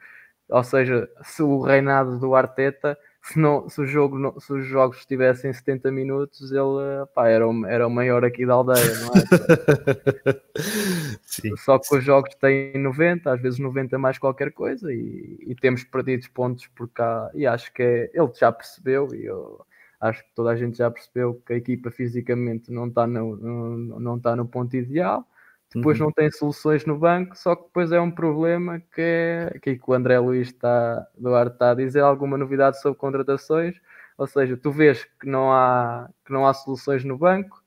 ou 0.48 0.64
seja, 0.64 1.08
se 1.22 1.42
o 1.44 1.60
reinado 1.60 2.18
do 2.18 2.34
Arteta 2.34 2.98
se, 3.22 3.38
não, 3.38 3.68
se, 3.68 3.80
o 3.80 3.86
jogo 3.86 4.18
não, 4.18 4.38
se 4.40 4.52
os 4.52 4.66
jogos 4.66 4.98
estivessem 4.98 5.52
70 5.52 5.90
minutos, 5.90 6.50
ele 6.50 7.06
pá, 7.14 7.28
era, 7.28 7.46
o, 7.46 7.66
era 7.66 7.86
o 7.86 7.90
maior 7.90 8.24
aqui 8.24 8.46
da 8.46 8.54
aldeia, 8.54 8.98
não 9.00 9.08
é? 9.08 10.40
sim, 11.22 11.56
Só 11.56 11.78
que 11.78 11.94
os 11.94 12.02
jogos 12.02 12.34
têm 12.36 12.78
90, 12.78 13.32
às 13.32 13.40
vezes 13.40 13.58
90 13.58 13.98
mais 13.98 14.18
qualquer 14.18 14.52
coisa, 14.52 14.92
e, 14.92 15.38
e 15.46 15.54
temos 15.54 15.84
perdido 15.84 16.28
pontos 16.30 16.66
por 16.68 16.88
cá, 16.88 17.30
e 17.34 17.46
acho 17.46 17.72
que 17.72 17.82
é, 17.82 18.10
ele 18.14 18.32
já 18.38 18.50
percebeu, 18.50 19.08
e 19.14 19.26
eu 19.26 19.64
acho 20.00 20.24
que 20.24 20.34
toda 20.34 20.50
a 20.50 20.56
gente 20.56 20.78
já 20.78 20.90
percebeu 20.90 21.40
que 21.46 21.52
a 21.52 21.56
equipa 21.56 21.90
fisicamente 21.90 22.72
não 22.72 22.88
está 22.88 23.06
no, 23.06 23.36
não, 23.36 24.00
não 24.00 24.16
está 24.16 24.34
no 24.34 24.46
ponto 24.46 24.74
ideal 24.74 25.26
depois 25.74 25.98
uhum. 25.98 26.06
não 26.06 26.12
tem 26.12 26.30
soluções 26.30 26.84
no 26.84 26.98
banco, 26.98 27.36
só 27.36 27.54
que 27.54 27.64
depois 27.64 27.92
é 27.92 28.00
um 28.00 28.10
problema 28.10 28.80
que 28.94 29.00
é 29.00 29.58
que 29.60 29.80
o 29.86 29.92
André 29.92 30.18
Luiz 30.18 30.48
está, 30.48 31.06
Duarte 31.16 31.54
está 31.54 31.70
a 31.70 31.74
dizer 31.74 32.00
alguma 32.00 32.36
novidade 32.36 32.80
sobre 32.80 32.98
contratações, 32.98 33.76
ou 34.18 34.26
seja, 34.26 34.56
tu 34.56 34.70
vês 34.70 35.04
que 35.20 35.28
não 35.28 35.52
há, 35.52 36.08
que 36.24 36.32
não 36.32 36.46
há 36.46 36.52
soluções 36.52 37.04
no 37.04 37.16
banco, 37.16 37.60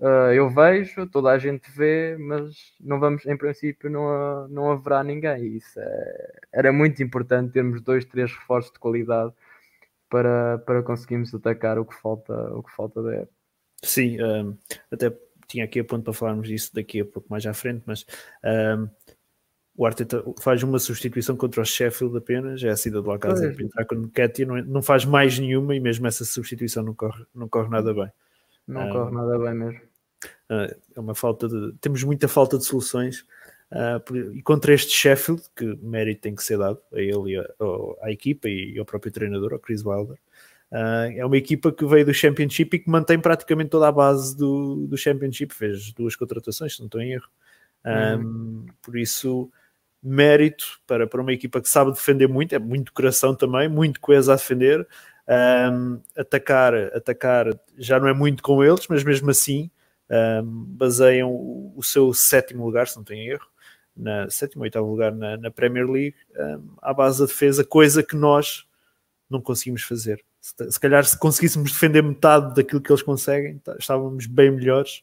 Uh, 0.00 0.32
eu 0.32 0.48
vejo, 0.48 1.06
toda 1.06 1.28
a 1.28 1.38
gente 1.38 1.70
vê, 1.70 2.16
mas 2.18 2.72
não 2.80 2.98
vamos, 2.98 3.26
em 3.26 3.36
princípio, 3.36 3.90
não, 3.90 4.48
não 4.48 4.72
haverá 4.72 5.04
ninguém. 5.04 5.58
Isso 5.58 5.78
é, 5.78 6.32
era 6.50 6.72
muito 6.72 7.02
importante 7.02 7.52
termos 7.52 7.82
dois, 7.82 8.06
três 8.06 8.32
reforços 8.32 8.72
de 8.72 8.78
qualidade 8.78 9.30
para, 10.08 10.56
para 10.60 10.82
conseguirmos 10.82 11.34
atacar 11.34 11.78
o 11.78 11.84
que 11.84 11.94
falta, 11.94 12.32
o 12.54 12.62
que 12.62 12.72
falta 12.72 13.02
da 13.02 13.14
época. 13.14 13.34
Sim, 13.84 14.22
um, 14.22 14.56
até 14.90 15.14
tinha 15.50 15.64
aqui 15.64 15.80
a 15.80 15.84
ponto 15.84 16.04
para 16.04 16.12
falarmos 16.12 16.48
disso 16.48 16.70
daqui 16.74 17.00
a 17.00 17.04
pouco 17.04 17.28
mais 17.28 17.44
à 17.44 17.52
frente, 17.52 17.82
mas 17.86 18.06
um, 18.44 18.88
o 19.76 19.86
Arteta 19.86 20.22
faz 20.40 20.62
uma 20.62 20.78
substituição 20.78 21.36
contra 21.36 21.62
o 21.62 21.64
Sheffield 21.64 22.16
apenas, 22.16 22.62
é 22.62 22.68
a 22.68 22.76
saída 22.76 23.00
do 23.00 23.08
Lacazette 23.08 23.56
para 23.56 23.64
entrar 23.64 23.84
com 23.86 23.94
o 23.94 23.98
Nketiah, 23.98 24.46
não, 24.46 24.56
é, 24.56 24.62
não 24.62 24.82
faz 24.82 25.04
mais 25.04 25.38
nenhuma 25.38 25.74
e 25.74 25.80
mesmo 25.80 26.06
essa 26.06 26.24
substituição 26.24 26.82
não 26.82 26.94
corre, 26.94 27.24
não 27.34 27.48
corre 27.48 27.68
nada 27.68 27.92
bem. 27.94 28.10
Não 28.66 28.88
um, 28.88 28.92
corre 28.92 29.14
nada 29.14 29.38
bem 29.38 29.54
mesmo. 29.54 29.80
Uh, 30.50 30.76
é 30.96 31.00
uma 31.00 31.14
falta 31.14 31.48
de. 31.48 31.72
Temos 31.80 32.04
muita 32.04 32.28
falta 32.28 32.58
de 32.58 32.64
soluções. 32.64 33.24
Uh, 33.72 34.34
e 34.34 34.42
contra 34.42 34.74
este 34.74 34.92
Sheffield, 34.92 35.42
que 35.56 35.64
mérito 35.80 36.22
tem 36.22 36.34
que 36.34 36.42
ser 36.42 36.58
dado 36.58 36.80
a 36.92 37.00
ele 37.00 37.34
e 37.34 37.38
a, 37.38 37.46
à 38.02 38.10
equipa 38.10 38.48
e 38.48 38.76
ao 38.78 38.84
próprio 38.84 39.12
treinador, 39.12 39.52
ao 39.52 39.60
Chris 39.60 39.84
Wilder, 39.84 40.18
uh, 40.72 41.12
é 41.14 41.24
uma 41.24 41.36
equipa 41.36 41.72
que 41.72 41.84
veio 41.84 42.04
do 42.04 42.14
Championship 42.14 42.76
e 42.76 42.78
que 42.80 42.90
mantém 42.90 43.18
praticamente 43.18 43.70
toda 43.70 43.88
a 43.88 43.92
base 43.92 44.36
do, 44.36 44.86
do 44.86 44.96
Championship. 44.96 45.54
Fez 45.54 45.92
duas 45.92 46.16
contratações, 46.16 46.74
se 46.74 46.80
não 46.80 46.86
estou 46.86 47.00
em 47.00 47.12
erro. 47.12 47.28
Um, 47.84 48.66
Por 48.82 48.96
isso, 48.96 49.50
mérito 50.02 50.80
para, 50.86 51.06
para 51.06 51.20
uma 51.20 51.32
equipa 51.32 51.60
que 51.60 51.68
sabe 51.68 51.92
defender 51.92 52.28
muito, 52.28 52.54
é 52.54 52.58
muito 52.58 52.92
coração 52.92 53.34
também, 53.34 53.68
muito 53.68 54.00
coesa 54.00 54.32
a 54.32 54.36
defender. 54.36 54.86
Um, 55.28 56.00
atacar, 56.16 56.74
atacar 56.74 57.46
já 57.78 58.00
não 58.00 58.08
é 58.08 58.12
muito 58.12 58.42
com 58.42 58.64
eles, 58.64 58.86
mas 58.88 59.04
mesmo 59.04 59.30
assim 59.30 59.70
um, 60.42 60.64
baseiam 60.64 61.30
o, 61.30 61.72
o, 61.76 61.82
seu 61.82 62.12
sétimo 62.12 62.64
lugar, 62.64 62.88
se 62.88 62.96
não 62.96 63.04
tenho 63.04 63.32
erro, 63.32 63.46
na 63.96 64.28
sétimo 64.28 64.62
ou 64.62 64.64
oitavo 64.64 64.90
lugar 64.90 65.14
na, 65.14 65.36
na 65.36 65.50
Premier 65.50 65.88
League, 65.88 66.16
à 66.80 66.92
base 66.92 67.20
da 67.20 67.26
defesa, 67.26 67.64
coisa 67.64 68.02
que 68.02 68.16
nós 68.16 68.66
não 69.28 69.40
conseguimos 69.40 69.82
fazer. 69.82 70.24
Se, 70.40 70.70
se, 70.70 70.80
calhar 70.80 71.04
se 71.04 71.18
conseguíssemos 71.18 71.72
defender 71.72 72.02
metade 72.02 72.54
daquilo 72.54 72.80
que 72.80 72.90
eles 72.90 73.02
conseguem, 73.02 73.58
tá, 73.58 73.76
estávamos 73.78 74.26
bem 74.26 74.50
melhores. 74.50 75.02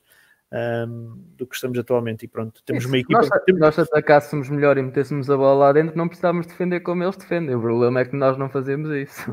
Um, 0.50 1.22
do 1.36 1.46
que 1.46 1.56
estamos 1.56 1.78
atualmente 1.78 2.24
e 2.24 2.28
pronto, 2.30 2.64
temos 2.66 2.86
uma 2.86 2.98
equipa 2.98 3.20
nós, 3.20 3.44
que... 3.44 3.52
nós 3.52 3.78
atacássemos 3.78 4.48
melhor 4.48 4.78
e 4.78 4.82
metêssemos 4.82 5.30
a 5.30 5.36
bola 5.36 5.66
lá 5.66 5.74
dentro, 5.74 5.98
não 5.98 6.08
precisávamos 6.08 6.48
defender 6.48 6.80
como 6.80 7.04
eles 7.04 7.18
defendem, 7.18 7.54
o 7.54 7.60
problema 7.60 8.00
é 8.00 8.06
que 8.06 8.16
nós 8.16 8.38
não 8.38 8.50
fazemos 8.50 8.90
isso 8.92 9.32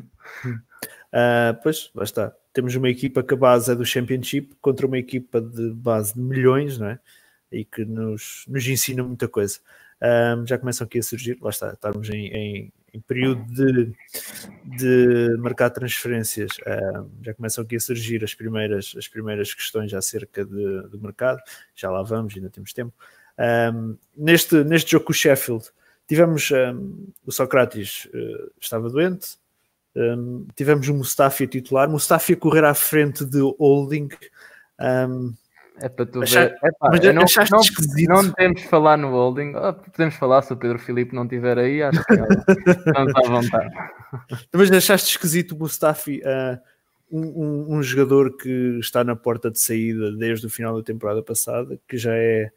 uh, 0.49 1.55
pois, 1.63 1.89
lá 1.95 2.03
está 2.03 2.35
temos 2.55 2.77
uma 2.77 2.89
equipa 2.89 3.23
que 3.23 3.35
a 3.35 3.37
base 3.37 3.71
é 3.71 3.75
do 3.75 3.85
Championship 3.85 4.55
contra 4.63 4.87
uma 4.87 4.97
equipa 4.97 5.41
de 5.41 5.73
base 5.73 6.15
de 6.15 6.21
milhões, 6.21 6.79
não 6.79 6.87
é? 6.87 7.01
E 7.51 7.65
que 7.65 7.85
nos, 7.85 8.45
nos 8.49 8.67
ensina 8.67 9.03
muita 9.03 9.27
coisa. 9.27 9.59
Um, 10.01 10.47
já 10.47 10.57
começam 10.57 10.87
aqui 10.87 11.01
a 11.01 11.03
surgir, 11.03 11.37
lá 11.43 11.51
está, 11.51 11.73
estamos 11.73 12.09
em, 12.11 12.27
em, 12.29 12.73
em 12.95 13.01
período 13.01 13.45
de, 13.53 13.93
de 14.65 15.37
marcar 15.39 15.69
transferências, 15.71 16.53
um, 16.65 17.11
já 17.23 17.35
começam 17.35 17.65
aqui 17.65 17.75
a 17.77 17.81
surgir 17.81 18.23
as 18.23 18.35
primeiras, 18.35 18.95
as 18.97 19.09
primeiras 19.09 19.53
questões 19.53 19.93
acerca 19.93 20.45
de, 20.45 20.83
do 20.89 21.01
mercado, 21.01 21.41
já 21.75 21.91
lá 21.91 22.03
vamos, 22.03 22.35
ainda 22.37 22.49
temos 22.49 22.73
tempo. 22.73 22.95
Neste, 24.17 24.63
neste 24.63 24.93
jogo 24.93 25.07
com 25.07 25.13
o 25.13 25.15
Sheffield, 25.15 25.65
tivemos 26.07 26.51
o 27.27 27.33
Socrates 27.33 28.07
uh, 28.15 28.53
estava 28.61 28.89
doente, 28.89 29.37
tivemos 30.55 30.89
o 30.89 30.95
Mustafi 30.95 31.47
titular, 31.49 31.89
Mustafi 31.91 32.35
a 32.35 32.37
correr 32.37 32.65
à 32.65 32.75
frente 32.75 33.25
de 33.25 33.41
Holding. 33.59 34.09
Um, 34.81 35.35
é 35.81 35.88
para 35.88 36.07
tu 36.07 36.23
achar, 36.23 36.49
ver. 36.49 36.59
Epá, 36.64 36.88
mas 36.90 37.00
não, 37.00 37.12
não, 37.14 37.61
esquisito. 37.61 38.09
não 38.09 38.31
podemos 38.31 38.62
falar 38.62 38.97
no 38.97 39.11
holding. 39.11 39.54
Oh, 39.57 39.75
podemos 39.75 40.14
falar 40.14 40.43
se 40.43 40.52
o 40.52 40.57
Pedro 40.57 40.78
Filipe 40.78 41.14
não 41.14 41.25
estiver 41.25 41.59
aí. 41.59 41.83
Acho 41.83 42.04
que 42.04 42.14
não 42.93 43.07
está 43.07 43.21
à 43.21 43.28
vontade. 43.28 43.75
Mas 44.52 44.71
achaste 44.71 45.11
esquisito 45.11 45.52
o 45.52 45.59
Mustafi, 45.59 46.21
uh, 46.21 46.61
um, 47.11 47.23
um, 47.23 47.76
um, 47.76 47.83
jogador 47.83 48.37
que 48.37 48.78
está 48.81 49.02
na 49.02 49.16
porta 49.16 49.50
de 49.50 49.59
saída 49.59 50.12
desde 50.12 50.47
o 50.47 50.50
final 50.50 50.76
da 50.76 50.83
temporada 50.83 51.23
passada, 51.23 51.78
que 51.88 51.99
já 51.99 52.14
é 52.14 52.52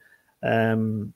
um, 0.77 1.11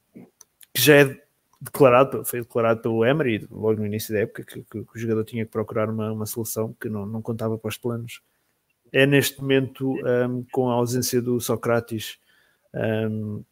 que 0.73 0.81
já 0.81 0.95
é 0.95 1.21
declarado, 1.61 2.25
foi 2.25 2.41
declarado 2.41 2.81
pelo 2.81 3.05
Emery 3.05 3.47
logo 3.51 3.79
no 3.79 3.85
início 3.85 4.11
da 4.13 4.21
época 4.21 4.43
que, 4.43 4.63
que, 4.63 4.83
que 4.83 4.95
o 4.95 4.99
jogador 4.99 5.23
tinha 5.23 5.45
que 5.45 5.51
procurar 5.51 5.89
uma, 5.89 6.11
uma 6.11 6.25
solução 6.25 6.75
que 6.79 6.89
não, 6.89 7.05
não 7.05 7.21
contava 7.21 7.57
para 7.57 7.69
os 7.69 7.77
planos. 7.77 8.21
É 8.91 9.05
neste 9.05 9.41
momento, 9.41 9.93
um, 9.93 10.43
com 10.51 10.69
a 10.69 10.73
ausência 10.73 11.21
do 11.21 11.39
Socrates, 11.39 12.17
um, 12.73 13.43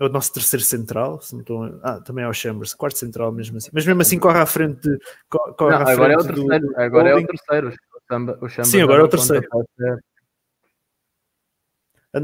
é 0.00 0.04
o 0.04 0.08
nosso 0.08 0.32
terceiro 0.32 0.64
central, 0.64 1.20
estou, 1.22 1.78
ah, 1.82 2.00
também 2.00 2.24
é 2.24 2.28
o 2.28 2.32
Chambers, 2.32 2.74
quarto 2.74 2.98
central 2.98 3.30
mesmo 3.30 3.58
assim, 3.58 3.70
mas 3.72 3.86
mesmo 3.86 4.02
assim 4.02 4.18
corre 4.18 4.40
à 4.40 4.46
frente, 4.46 4.80
de, 4.80 4.98
corre 5.28 5.70
não, 5.70 5.86
à 5.86 5.92
agora 5.92 6.14
é 6.14 6.16
o 6.16 6.24
terceiro, 6.24 6.66
do, 6.66 6.80
agora 6.80 7.08
é 7.10 7.14
o 7.14 7.26
terceiro, 7.26 7.68
o 8.40 8.48
Chambers 8.48 8.70
Sim, 8.70 8.82
agora 8.82 9.02
é 9.02 9.04
o 9.04 9.08
terceiro. 9.08 9.48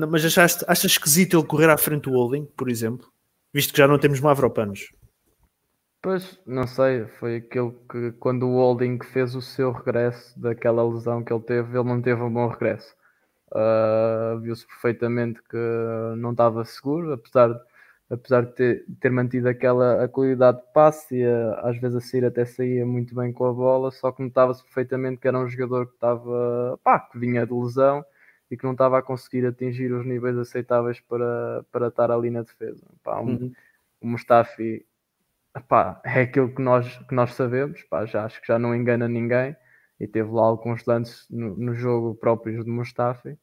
Mas 0.09 0.25
achaste, 0.25 0.64
achas 0.68 0.92
esquisito 0.92 1.37
ele 1.37 1.47
correr 1.47 1.68
à 1.68 1.76
frente 1.76 2.04
do 2.04 2.12
Holding, 2.12 2.44
por 2.56 2.70
exemplo? 2.70 3.09
Visto 3.52 3.73
que 3.73 3.78
já 3.78 3.88
não 3.88 3.99
temos 3.99 4.20
Mavropanos. 4.20 4.88
Pois, 6.02 6.40
não 6.47 6.66
sei, 6.66 7.07
foi 7.19 7.37
aquele 7.37 7.73
que 7.90 8.12
quando 8.12 8.49
o 8.49 8.54
Holding 8.57 8.99
fez 9.02 9.35
o 9.35 9.42
seu 9.42 9.71
regresso 9.71 10.38
daquela 10.40 10.83
lesão 10.83 11.23
que 11.23 11.30
ele 11.30 11.42
teve, 11.42 11.78
ele 11.78 11.88
não 11.88 12.00
teve 12.00 12.23
um 12.23 12.33
bom 12.33 12.49
regresso. 12.49 12.95
Uh, 13.52 14.38
Viu-se 14.40 14.66
perfeitamente 14.66 15.42
que 15.42 15.57
não 16.16 16.30
estava 16.33 16.64
seguro, 16.64 17.12
apesar 17.12 17.52
de, 17.52 17.61
apesar 18.09 18.47
de 18.47 18.52
ter, 18.52 18.87
ter 19.00 19.11
mantido 19.11 19.49
aquela 19.49 20.04
a 20.04 20.09
qualidade 20.09 20.59
de 20.62 20.73
passe 20.73 21.16
e 21.16 21.25
a, 21.26 21.61
às 21.69 21.76
vezes 21.78 21.97
a 21.97 22.00
sair 22.00 22.25
até 22.25 22.47
saía 22.47 22.87
muito 22.87 23.14
bem 23.14 23.30
com 23.33 23.45
a 23.47 23.52
bola, 23.52 23.90
só 23.90 24.11
que 24.11 24.23
notava-se 24.23 24.62
perfeitamente 24.64 25.19
que 25.21 25.28
era 25.28 25.38
um 25.38 25.49
jogador 25.49 25.87
que 25.87 25.95
estava, 25.95 26.78
pá, 26.83 27.00
que 27.00 27.19
vinha 27.19 27.47
de 27.47 27.52
lesão 27.52 28.02
e 28.50 28.57
que 28.57 28.64
não 28.64 28.73
estava 28.73 28.99
a 28.99 29.02
conseguir 29.02 29.45
atingir 29.47 29.92
os 29.92 30.07
níveis 30.07 30.38
aceitáveis 30.38 31.00
para, 31.00 31.64
para 31.71 31.88
estar 31.88 32.11
ali 32.11 32.30
na 32.30 32.42
defesa. 32.42 32.87
Pá, 33.02 33.21
um, 33.21 33.26
uhum. 33.33 33.52
O 34.00 34.07
Mustafi 34.07 34.87
Epá, 35.57 36.00
é 36.04 36.23
aquilo 36.23 36.54
que 36.54 36.62
nós, 36.62 36.97
que 37.09 37.14
nós 37.14 37.35
sabemos, 37.35 37.85
já 38.07 38.25
acho 38.25 38.40
que 38.40 38.47
já 38.47 38.59
não 38.59 38.75
engana 38.75 39.09
ninguém 39.09 39.57
e 39.99 40.07
teve 40.07 40.30
lá 40.30 40.42
alguns 40.42 40.85
lances 40.87 41.26
no, 41.28 41.57
no 41.57 41.75
jogo 41.75 42.14
próprios 42.14 42.64
de 42.64 42.71
Mustafi. 42.71 43.38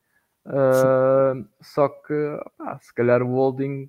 Uh, 0.45 1.45
só 1.61 1.89
que 1.89 2.13
se 2.79 2.93
calhar 2.93 3.21
o 3.21 3.33
Holding 3.35 3.85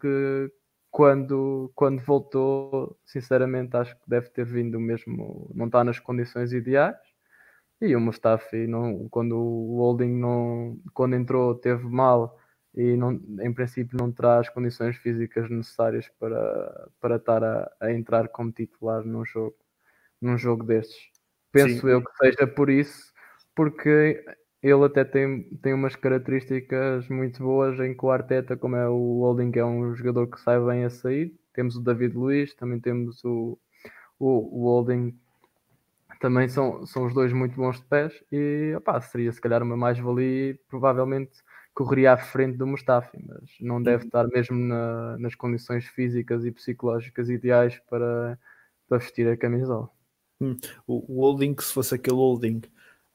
quando, 0.91 1.71
quando 1.75 2.03
voltou, 2.03 2.99
sinceramente 3.07 3.77
acho 3.77 3.95
que 3.95 4.03
deve 4.09 4.29
ter 4.31 4.45
vindo 4.45 4.81
mesmo, 4.81 5.49
não 5.55 5.67
está 5.67 5.85
nas 5.85 6.01
condições 6.01 6.53
ideais. 6.53 6.97
E 7.81 7.95
o 7.95 8.01
Mustafi, 8.01 8.67
não, 8.67 9.09
quando 9.09 9.37
o 9.37 9.77
Holding 9.79 10.13
não, 10.19 10.77
quando 10.93 11.15
entrou, 11.15 11.55
teve 11.55 11.85
mal 11.85 12.37
e 12.75 12.97
não, 12.97 13.13
em 13.41 13.53
princípio 13.53 13.97
não 13.99 14.13
terá 14.13 14.39
as 14.39 14.49
condições 14.49 14.97
físicas 14.97 15.51
necessárias 15.51 16.09
para, 16.19 16.89
para 17.01 17.17
estar 17.17 17.43
a, 17.43 17.71
a 17.81 17.93
entrar 17.93 18.29
como 18.29 18.53
titular 18.53 19.05
num 19.05 19.25
jogo, 19.25 19.57
num 20.21 20.37
jogo 20.37 20.65
destes. 20.65 21.11
Penso 21.51 21.81
Sim. 21.81 21.89
eu 21.89 22.03
que 22.03 22.17
seja 22.17 22.47
por 22.47 22.69
isso, 22.69 23.13
porque 23.55 24.23
ele 24.63 24.85
até 24.85 25.05
tem, 25.05 25.45
tem 25.63 25.73
umas 25.73 25.97
características 25.97 27.09
muito 27.09 27.43
boas 27.43 27.79
em 27.81 27.97
que 27.97 28.05
o 28.05 28.11
Arteta, 28.11 28.57
como 28.57 28.77
é 28.77 28.89
o 28.89 29.21
Holding, 29.21 29.53
é 29.57 29.65
um 29.65 29.95
jogador 29.95 30.27
que 30.27 30.41
sai 30.41 30.61
bem 30.61 30.85
a 30.85 30.91
sair. 30.91 31.35
Temos 31.55 31.77
o 31.77 31.81
David 31.81 32.15
Luiz, 32.17 32.55
também 32.55 32.79
temos 32.79 33.25
o, 33.25 33.59
o, 34.19 34.61
o 34.61 34.65
Holding, 34.65 35.19
também 36.21 36.49
são, 36.49 36.85
são 36.87 37.07
os 37.07 37.15
dois 37.15 37.33
muito 37.33 37.55
bons 37.55 37.81
de 37.81 37.87
pés 37.87 38.13
e 38.33 38.75
opá, 38.77 39.01
seria 39.01 39.31
se 39.33 39.41
calhar 39.41 39.63
uma 39.63 39.77
mais-valia 39.77 40.59
provavelmente 40.69 41.43
correria 41.79 42.15
à 42.15 42.17
frente 42.17 42.59
do 42.59 42.67
Mustafi, 42.67 43.17
mas 43.25 43.51
não 43.61 43.81
deve 43.81 44.03
uhum. 44.03 44.09
estar 44.09 44.27
mesmo 44.27 44.59
na, 44.59 45.17
nas 45.17 45.37
condições 45.37 45.87
físicas 45.87 46.45
e 46.45 46.51
psicológicas 46.51 47.31
ideais 47.31 47.81
para, 47.89 48.37
para 48.89 48.99
vestir 48.99 49.29
a 49.29 49.37
camisola. 49.37 49.89
Hum. 50.41 50.57
O, 50.89 51.05
o 51.15 51.21
holding, 51.21 51.55
se 51.61 51.73
fosse 51.73 51.95
aquele 51.95 52.17
holding 52.17 52.63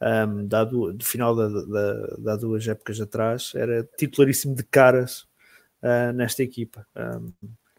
um, 0.02 0.48
dado, 0.48 0.94
do 0.94 1.04
final 1.04 1.36
da, 1.36 1.50
da, 1.50 2.16
da 2.20 2.36
duas 2.38 2.66
épocas 2.66 3.02
atrás, 3.02 3.52
era 3.54 3.84
titularíssimo 3.98 4.56
de 4.56 4.64
caras 4.64 5.28
uh, 5.82 6.14
nesta 6.16 6.42
equipa. 6.42 6.88
Um, 6.96 7.34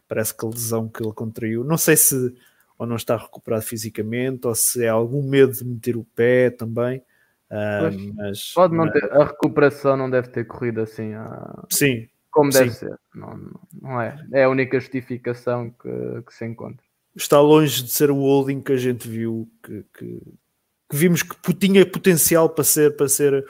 parece 0.07 0.37
que 0.37 0.45
a 0.45 0.49
lesão 0.49 0.87
que 0.87 1.01
ele 1.01 1.13
contraiu, 1.13 1.63
não 1.63 1.79
sei 1.79 1.97
se 1.97 2.31
ou 2.77 2.85
não 2.85 2.95
está 2.95 3.17
recuperado 3.17 3.63
fisicamente, 3.63 4.45
ou 4.45 4.53
se 4.53 4.85
é 4.85 4.89
algum 4.89 5.23
medo 5.23 5.53
de 5.53 5.65
meter 5.65 5.97
o 5.97 6.03
pé 6.03 6.51
também. 6.51 7.01
Uh, 7.55 8.13
mas, 8.15 8.51
pode 8.53 8.75
não 8.75 8.91
ter, 8.91 9.11
a 9.13 9.23
recuperação 9.23 9.95
não 9.95 10.09
deve 10.09 10.27
ter 10.27 10.45
corrido 10.45 10.81
assim 10.81 11.13
a... 11.13 11.63
sim, 11.69 12.07
como 12.29 12.51
deve 12.51 12.71
sim. 12.71 12.87
ser. 12.87 12.99
Não, 13.13 13.39
não 13.81 14.01
é. 14.01 14.17
É 14.33 14.43
a 14.43 14.49
única 14.49 14.77
justificação 14.77 15.69
que, 15.69 16.21
que, 16.25 16.33
se 16.33 16.45
encontra. 16.45 16.83
Está 17.15 17.39
longe 17.39 17.83
de 17.83 17.91
ser 17.91 18.11
o 18.11 18.17
holding 18.17 18.61
que 18.61 18.73
a 18.73 18.77
gente 18.77 19.07
viu, 19.07 19.49
que, 19.63 19.85
que, 19.97 20.21
que 20.89 20.95
vimos 20.95 21.23
que 21.23 21.53
tinha 21.53 21.85
potencial 21.85 22.49
para 22.49 22.65
ser, 22.65 22.97
para 22.97 23.07
ser 23.07 23.45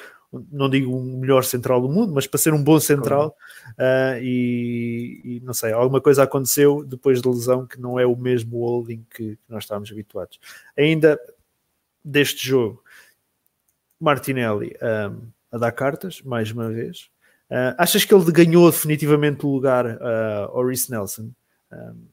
não 0.52 0.70
digo 0.70 0.96
o 0.96 1.02
melhor 1.02 1.44
central 1.44 1.82
do 1.82 1.90
mundo, 1.90 2.14
mas 2.14 2.28
para 2.28 2.38
ser 2.38 2.54
um 2.54 2.64
bom 2.64 2.80
central 2.80 3.36
uh, 3.80 4.20
e, 4.22 5.22
e, 5.24 5.40
não 5.42 5.54
sei, 5.54 5.72
alguma 5.72 6.02
coisa 6.02 6.24
aconteceu 6.24 6.84
depois 6.84 7.22
da 7.22 7.30
lesão 7.30 7.66
que 7.66 7.80
não 7.80 8.00
é 8.00 8.06
o 8.06 8.16
mesmo 8.16 8.60
holding 8.60 9.06
que, 9.10 9.36
que 9.36 9.40
nós 9.50 9.64
estávamos 9.64 9.92
habituados. 9.92 10.40
Ainda 10.78 11.20
deste 12.04 12.48
jogo, 12.48 12.84
Martinelli 14.00 14.76
um, 14.82 15.28
a 15.52 15.58
dar 15.58 15.72
cartas, 15.72 16.22
mais 16.22 16.52
uma 16.52 16.70
vez. 16.70 17.10
Uh, 17.50 17.76
achas 17.78 18.04
que 18.04 18.14
ele 18.14 18.32
ganhou 18.32 18.70
definitivamente 18.70 19.46
o 19.46 19.50
lugar 19.50 19.86
uh, 19.86 20.50
ao 20.52 20.66
Reece 20.66 20.90
Nelson? 20.92 21.32
Um, 21.72 22.06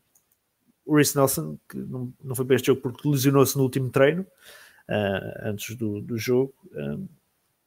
o 0.85 0.97
Reece 0.97 1.17
Nelson, 1.17 1.59
que 1.69 1.77
não, 1.79 2.13
não 2.23 2.35
foi 2.35 2.45
para 2.45 2.57
este 2.57 2.67
jogo 2.67 2.81
porque 2.81 3.09
lesionou-se 3.09 3.57
no 3.57 3.63
último 3.63 3.89
treino, 3.91 4.23
uh, 4.89 5.49
antes 5.49 5.75
do, 5.77 6.01
do 6.01 6.19
jogo, 6.19 6.55
um, 6.75 7.07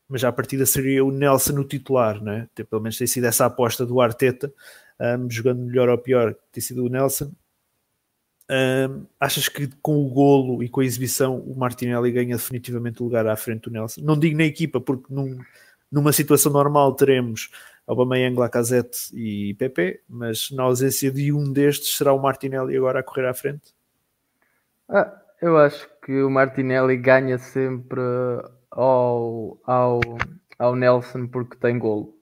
mas 0.07 0.22
já 0.22 0.29
a 0.29 0.34
partida 0.34 0.65
seria 0.65 1.03
o 1.03 1.12
Nelson 1.12 1.60
o 1.60 1.63
titular, 1.63 2.22
né? 2.22 2.48
pelo 2.69 2.81
menos 2.81 2.98
tem 2.98 3.07
sido 3.07 3.25
essa 3.25 3.45
aposta 3.45 3.86
do 3.86 4.00
Arteta, 4.00 4.53
um, 5.00 5.29
jogando 5.29 5.63
melhor 5.63 5.89
ou 5.89 5.98
pior, 5.98 6.36
tem 6.51 6.62
sido 6.62 6.86
o 6.86 6.89
Nelson. 6.89 7.31
Um, 8.49 9.07
achas 9.19 9.49
que 9.49 9.67
com 9.81 10.05
o 10.05 10.09
golo 10.09 10.61
e 10.61 10.69
com 10.69 10.81
a 10.81 10.85
exibição 10.85 11.39
o 11.39 11.57
Martinelli 11.57 12.11
ganha 12.11 12.35
definitivamente 12.35 13.01
o 13.01 13.05
lugar 13.05 13.25
à 13.25 13.35
frente 13.35 13.63
do 13.63 13.71
Nelson? 13.71 14.01
Não 14.01 14.17
digo 14.17 14.37
na 14.37 14.43
equipa, 14.43 14.79
porque 14.79 15.11
num, 15.11 15.39
numa 15.91 16.11
situação 16.11 16.51
normal 16.51 16.93
teremos 16.93 17.49
Aubameyang, 17.87 18.37
Lacazette 18.37 19.09
e 19.13 19.53
Pepe, 19.55 20.01
mas 20.07 20.51
na 20.51 20.63
ausência 20.63 21.11
de 21.11 21.31
um 21.31 21.51
destes 21.51 21.97
será 21.97 22.13
o 22.13 22.21
Martinelli 22.21 22.75
agora 22.75 22.99
a 22.99 23.03
correr 23.03 23.27
à 23.27 23.33
frente? 23.33 23.73
Ah, 24.89 25.11
eu 25.41 25.57
acho 25.57 25.89
que 26.03 26.21
o 26.21 26.29
Martinelli 26.29 26.97
ganha 26.97 27.37
sempre 27.37 28.01
ao, 28.71 29.59
ao, 29.65 29.99
ao 30.57 30.75
Nelson 30.75 31.27
porque 31.27 31.57
tem 31.57 31.77
golo. 31.77 32.15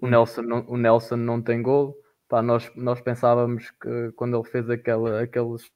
O 0.00 0.06
hum. 0.06 0.10
Nelson 0.10 0.42
não, 0.42 0.64
o 0.68 0.76
Nelson 0.76 1.16
não 1.16 1.42
tem 1.42 1.62
golo. 1.62 1.94
Pá, 2.30 2.40
nós, 2.42 2.70
nós 2.76 3.00
pensávamos 3.02 3.70
que 3.72 4.12
quando 4.12 4.36
ele 4.38 4.48
fez 4.48 4.70
aquela, 4.70 5.22
aqueles 5.22 5.70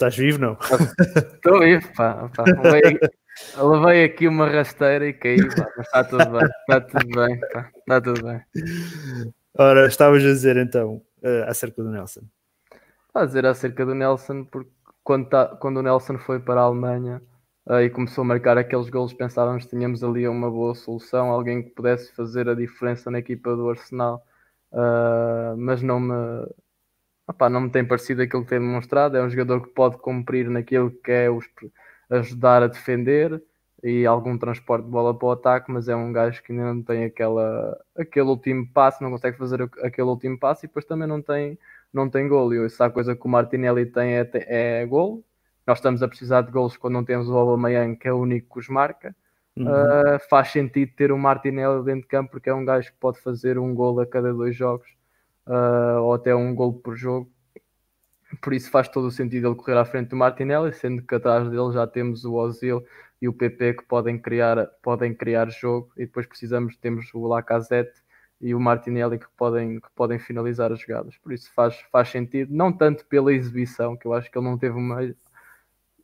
Estás 0.00 0.16
vivo, 0.16 0.38
não? 0.38 0.56
Estou 1.34 1.60
vivo, 1.60 1.86
pá. 1.94 2.30
pá. 2.34 2.44
Levei, 2.46 2.98
levei, 3.54 4.04
aqui 4.04 4.26
uma 4.26 4.48
rasteira 4.48 5.06
e 5.06 5.12
caí, 5.12 5.46
pá. 5.54 5.70
Mas 5.76 5.86
está 5.86 6.04
tudo 6.04 6.30
bem, 6.30 6.48
está 6.60 6.80
tudo 6.80 7.06
bem, 7.06 7.40
pá. 7.52 7.70
Está 7.76 8.00
tudo 8.00 8.22
bem. 8.22 8.42
Ora, 9.58 9.86
estavas 9.86 10.24
a 10.24 10.28
dizer 10.28 10.56
então 10.56 11.02
uh, 11.22 11.44
acerca 11.48 11.82
do 11.82 11.90
Nelson. 11.90 12.22
a 13.12 13.26
dizer 13.26 13.44
acerca 13.44 13.84
do 13.84 13.94
Nelson, 13.94 14.44
porque 14.44 14.70
quando, 15.04 15.28
tá, 15.28 15.48
quando 15.60 15.76
o 15.76 15.82
Nelson 15.82 16.16
foi 16.16 16.40
para 16.40 16.62
a 16.62 16.64
Alemanha 16.64 17.20
uh, 17.66 17.80
e 17.80 17.90
começou 17.90 18.22
a 18.22 18.26
marcar 18.26 18.56
aqueles 18.56 18.88
golos, 18.88 19.12
pensávamos 19.12 19.64
que 19.64 19.70
tínhamos 19.70 20.02
ali 20.02 20.26
uma 20.26 20.50
boa 20.50 20.74
solução, 20.74 21.28
alguém 21.28 21.62
que 21.62 21.74
pudesse 21.74 22.10
fazer 22.16 22.48
a 22.48 22.54
diferença 22.54 23.10
na 23.10 23.18
equipa 23.18 23.54
do 23.54 23.68
Arsenal. 23.68 24.24
Uh, 24.72 25.54
mas 25.58 25.82
não 25.82 26.00
me 26.00 26.46
Opa, 27.30 27.48
não 27.48 27.60
me 27.60 27.70
tem 27.70 27.84
parecido 27.84 28.22
aquilo 28.22 28.42
que 28.42 28.48
tem 28.48 28.58
demonstrado. 28.58 29.16
É 29.16 29.22
um 29.22 29.30
jogador 29.30 29.62
que 29.62 29.68
pode 29.68 29.96
cumprir 29.98 30.50
naquilo 30.50 30.90
que 30.90 31.12
é 31.12 31.30
os, 31.30 31.48
ajudar 32.10 32.64
a 32.64 32.66
defender 32.66 33.40
e 33.84 34.04
algum 34.04 34.36
transporte 34.36 34.84
de 34.84 34.90
bola 34.90 35.16
para 35.16 35.28
o 35.28 35.30
ataque, 35.30 35.70
mas 35.70 35.88
é 35.88 35.94
um 35.94 36.12
gajo 36.12 36.42
que 36.42 36.50
ainda 36.50 36.74
não 36.74 36.82
tem 36.82 37.04
aquela, 37.04 37.78
aquele 37.96 38.26
último 38.26 38.68
passo, 38.72 39.02
não 39.02 39.12
consegue 39.12 39.38
fazer 39.38 39.62
aquele 39.80 40.08
último 40.08 40.38
passo 40.40 40.66
e 40.66 40.68
depois 40.68 40.84
também 40.84 41.06
não 41.06 41.22
tem, 41.22 41.56
não 41.92 42.10
tem 42.10 42.26
golo. 42.26 42.52
E 42.52 42.66
isso 42.66 42.82
a 42.82 42.90
coisa 42.90 43.14
que 43.14 43.24
o 43.24 43.28
Martinelli 43.28 43.86
tem 43.86 44.18
é, 44.18 44.28
é 44.32 44.84
golo. 44.86 45.24
Nós 45.64 45.78
estamos 45.78 46.02
a 46.02 46.08
precisar 46.08 46.42
de 46.42 46.50
golos 46.50 46.76
quando 46.76 46.94
não 46.94 47.04
temos 47.04 47.28
o 47.28 47.36
Aubameyang, 47.36 47.96
que 47.96 48.08
é 48.08 48.12
o 48.12 48.18
único 48.18 48.54
que 48.54 48.58
os 48.58 48.68
marca. 48.68 49.14
Uhum. 49.56 49.66
Uh, 49.66 50.18
faz 50.28 50.48
sentido 50.48 50.92
ter 50.96 51.12
o 51.12 51.18
Martinelli 51.18 51.84
dentro 51.84 52.02
de 52.02 52.08
campo 52.08 52.32
porque 52.32 52.50
é 52.50 52.54
um 52.54 52.64
gajo 52.64 52.90
que 52.90 52.98
pode 52.98 53.20
fazer 53.20 53.56
um 53.56 53.72
golo 53.72 54.00
a 54.00 54.06
cada 54.06 54.32
dois 54.32 54.56
jogos 54.56 54.99
uh, 55.50 56.00
ou 56.02 56.14
até 56.14 56.34
um 56.34 56.54
gol 56.54 56.72
por 56.74 56.96
jogo. 56.96 57.30
Por 58.40 58.52
isso 58.52 58.70
faz 58.70 58.88
todo 58.88 59.06
o 59.06 59.10
sentido 59.10 59.48
ele 59.48 59.56
correr 59.56 59.76
à 59.76 59.84
frente 59.84 60.10
do 60.10 60.16
Martinelli, 60.16 60.72
sendo 60.72 61.02
que 61.02 61.14
atrás 61.14 61.50
dele 61.50 61.72
já 61.72 61.86
temos 61.86 62.24
o 62.24 62.34
Ozil 62.34 62.84
e 63.20 63.28
o 63.28 63.32
PP 63.32 63.74
que 63.74 63.84
podem 63.84 64.18
criar, 64.18 64.66
podem 64.82 65.12
criar 65.12 65.50
jogo 65.50 65.90
e 65.96 66.06
depois 66.06 66.26
precisamos, 66.26 66.76
temos 66.76 67.12
o 67.12 67.26
Lacazette 67.26 68.00
e 68.40 68.54
o 68.54 68.60
Martinelli 68.60 69.18
que 69.18 69.26
podem, 69.36 69.80
que 69.80 69.88
podem 69.94 70.18
finalizar 70.18 70.72
as 70.72 70.80
jogadas. 70.80 71.16
Por 71.18 71.32
isso 71.32 71.52
faz, 71.54 71.76
faz 71.92 72.08
sentido, 72.08 72.54
não 72.54 72.72
tanto 72.72 73.04
pela 73.06 73.32
exibição, 73.34 73.96
que 73.96 74.06
eu 74.06 74.14
acho 74.14 74.30
que 74.30 74.38
ele 74.38 74.46
não 74.46 74.56
teve 74.56 74.76
uma. 74.76 75.00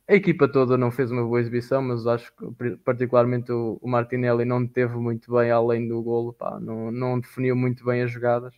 A 0.09 0.13
equipa 0.13 0.47
toda 0.47 0.77
não 0.77 0.91
fez 0.91 1.11
uma 1.11 1.23
boa 1.23 1.39
exibição, 1.39 1.81
mas 1.81 2.05
acho 2.07 2.31
que 2.35 2.77
particularmente 2.77 3.51
o, 3.51 3.79
Martinelli 3.83 4.45
não 4.45 4.65
teve 4.67 4.95
muito 4.95 5.33
bem 5.33 5.51
além 5.51 5.87
do 5.87 6.01
golo, 6.01 6.33
pá, 6.33 6.59
não, 6.59 6.91
não 6.91 7.19
definiu 7.19 7.55
muito 7.55 7.83
bem 7.85 8.01
as 8.03 8.11
jogadas 8.11 8.53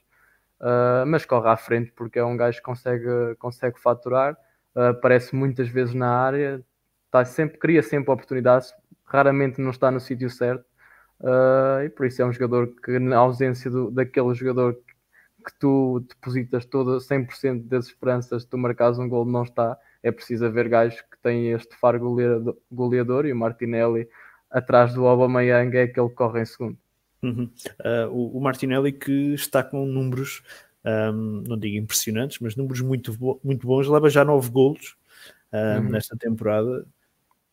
uh, 0.62 1.06
mas 1.06 1.26
corre 1.26 1.50
à 1.50 1.58
frente 1.58 1.92
porque 1.92 2.20
é 2.20 2.26
um 2.26 2.38
gajo 2.38 2.58
que 2.58 2.64
consegue, 2.64 3.36
consegue 3.38 3.80
faturar, 3.80 4.34
uh, 4.76 4.90
aparece 4.90 5.36
muitas 5.36 5.68
vezes 5.70 5.94
na 5.94 6.10
área, 6.10 6.64
tá 7.12 7.26
sempre, 7.26 7.58
cria 7.58 7.84
sempre 7.84 8.12
oportunidades, 8.12 8.74
raramente 9.06 9.62
não 9.62 9.72
está 9.72 9.90
no 9.92 10.00
sítio 10.00 10.30
certo, 10.30 10.66
uh, 11.22 11.84
e 11.84 11.90
por 11.90 12.06
isso 12.06 12.22
é 12.22 12.26
um 12.26 12.34
jogador 12.34 12.68
que, 12.84 13.00
na 13.00 13.18
ausência 13.18 13.70
do, 13.70 13.92
daquele 13.92 14.34
jogador 14.34 14.76
que, 14.76 14.90
tu 15.60 16.02
depositas 16.08 16.66
todo 16.66 16.98
100% 16.98 17.68
das 17.68 17.88
esperanças 17.88 18.44
de 18.44 18.50
tu 18.50 18.58
marcares 18.58 19.00
um 19.00 19.10
gol, 19.10 19.26
não 19.26 19.44
está. 19.44 19.78
É 20.04 20.12
preciso 20.12 20.46
haver 20.46 20.70
gajos 20.70 21.02
que 21.02 21.18
têm 21.24 21.52
este 21.52 21.76
faro 21.76 22.00
goleador, 22.00 22.58
goleador 22.72 23.26
e 23.26 23.34
o 23.34 23.36
Martinelli 23.36 24.08
atrás 24.50 24.94
do 24.94 25.08
Aubameyang 25.08 25.76
é 25.76 25.84
aquele 25.84 26.10
que 26.10 26.16
corre 26.16 26.42
em 26.42 26.46
segundo. 26.46 26.78
Uhum. 27.22 27.50
Uh, 27.80 28.08
o, 28.12 28.38
o, 28.38 28.42
Martinelli 28.42 28.94
que 28.94 29.34
está 29.34 29.62
com 29.62 29.86
números, 29.86 30.42
um, 30.86 31.44
não 31.48 31.58
digo 31.58 31.78
impressionantes, 31.78 32.40
mas 32.40 32.56
números 32.56 32.82
muito, 32.82 33.14
bo 33.14 33.40
muito 33.44 33.68
bons, 33.68 33.88
leva 33.88 34.10
já 34.10 34.24
nove 34.24 34.50
golos 34.50 34.96
um, 35.52 35.58
uhum. 35.58 35.90
nesta 35.90 36.16
temporada. 36.16 36.86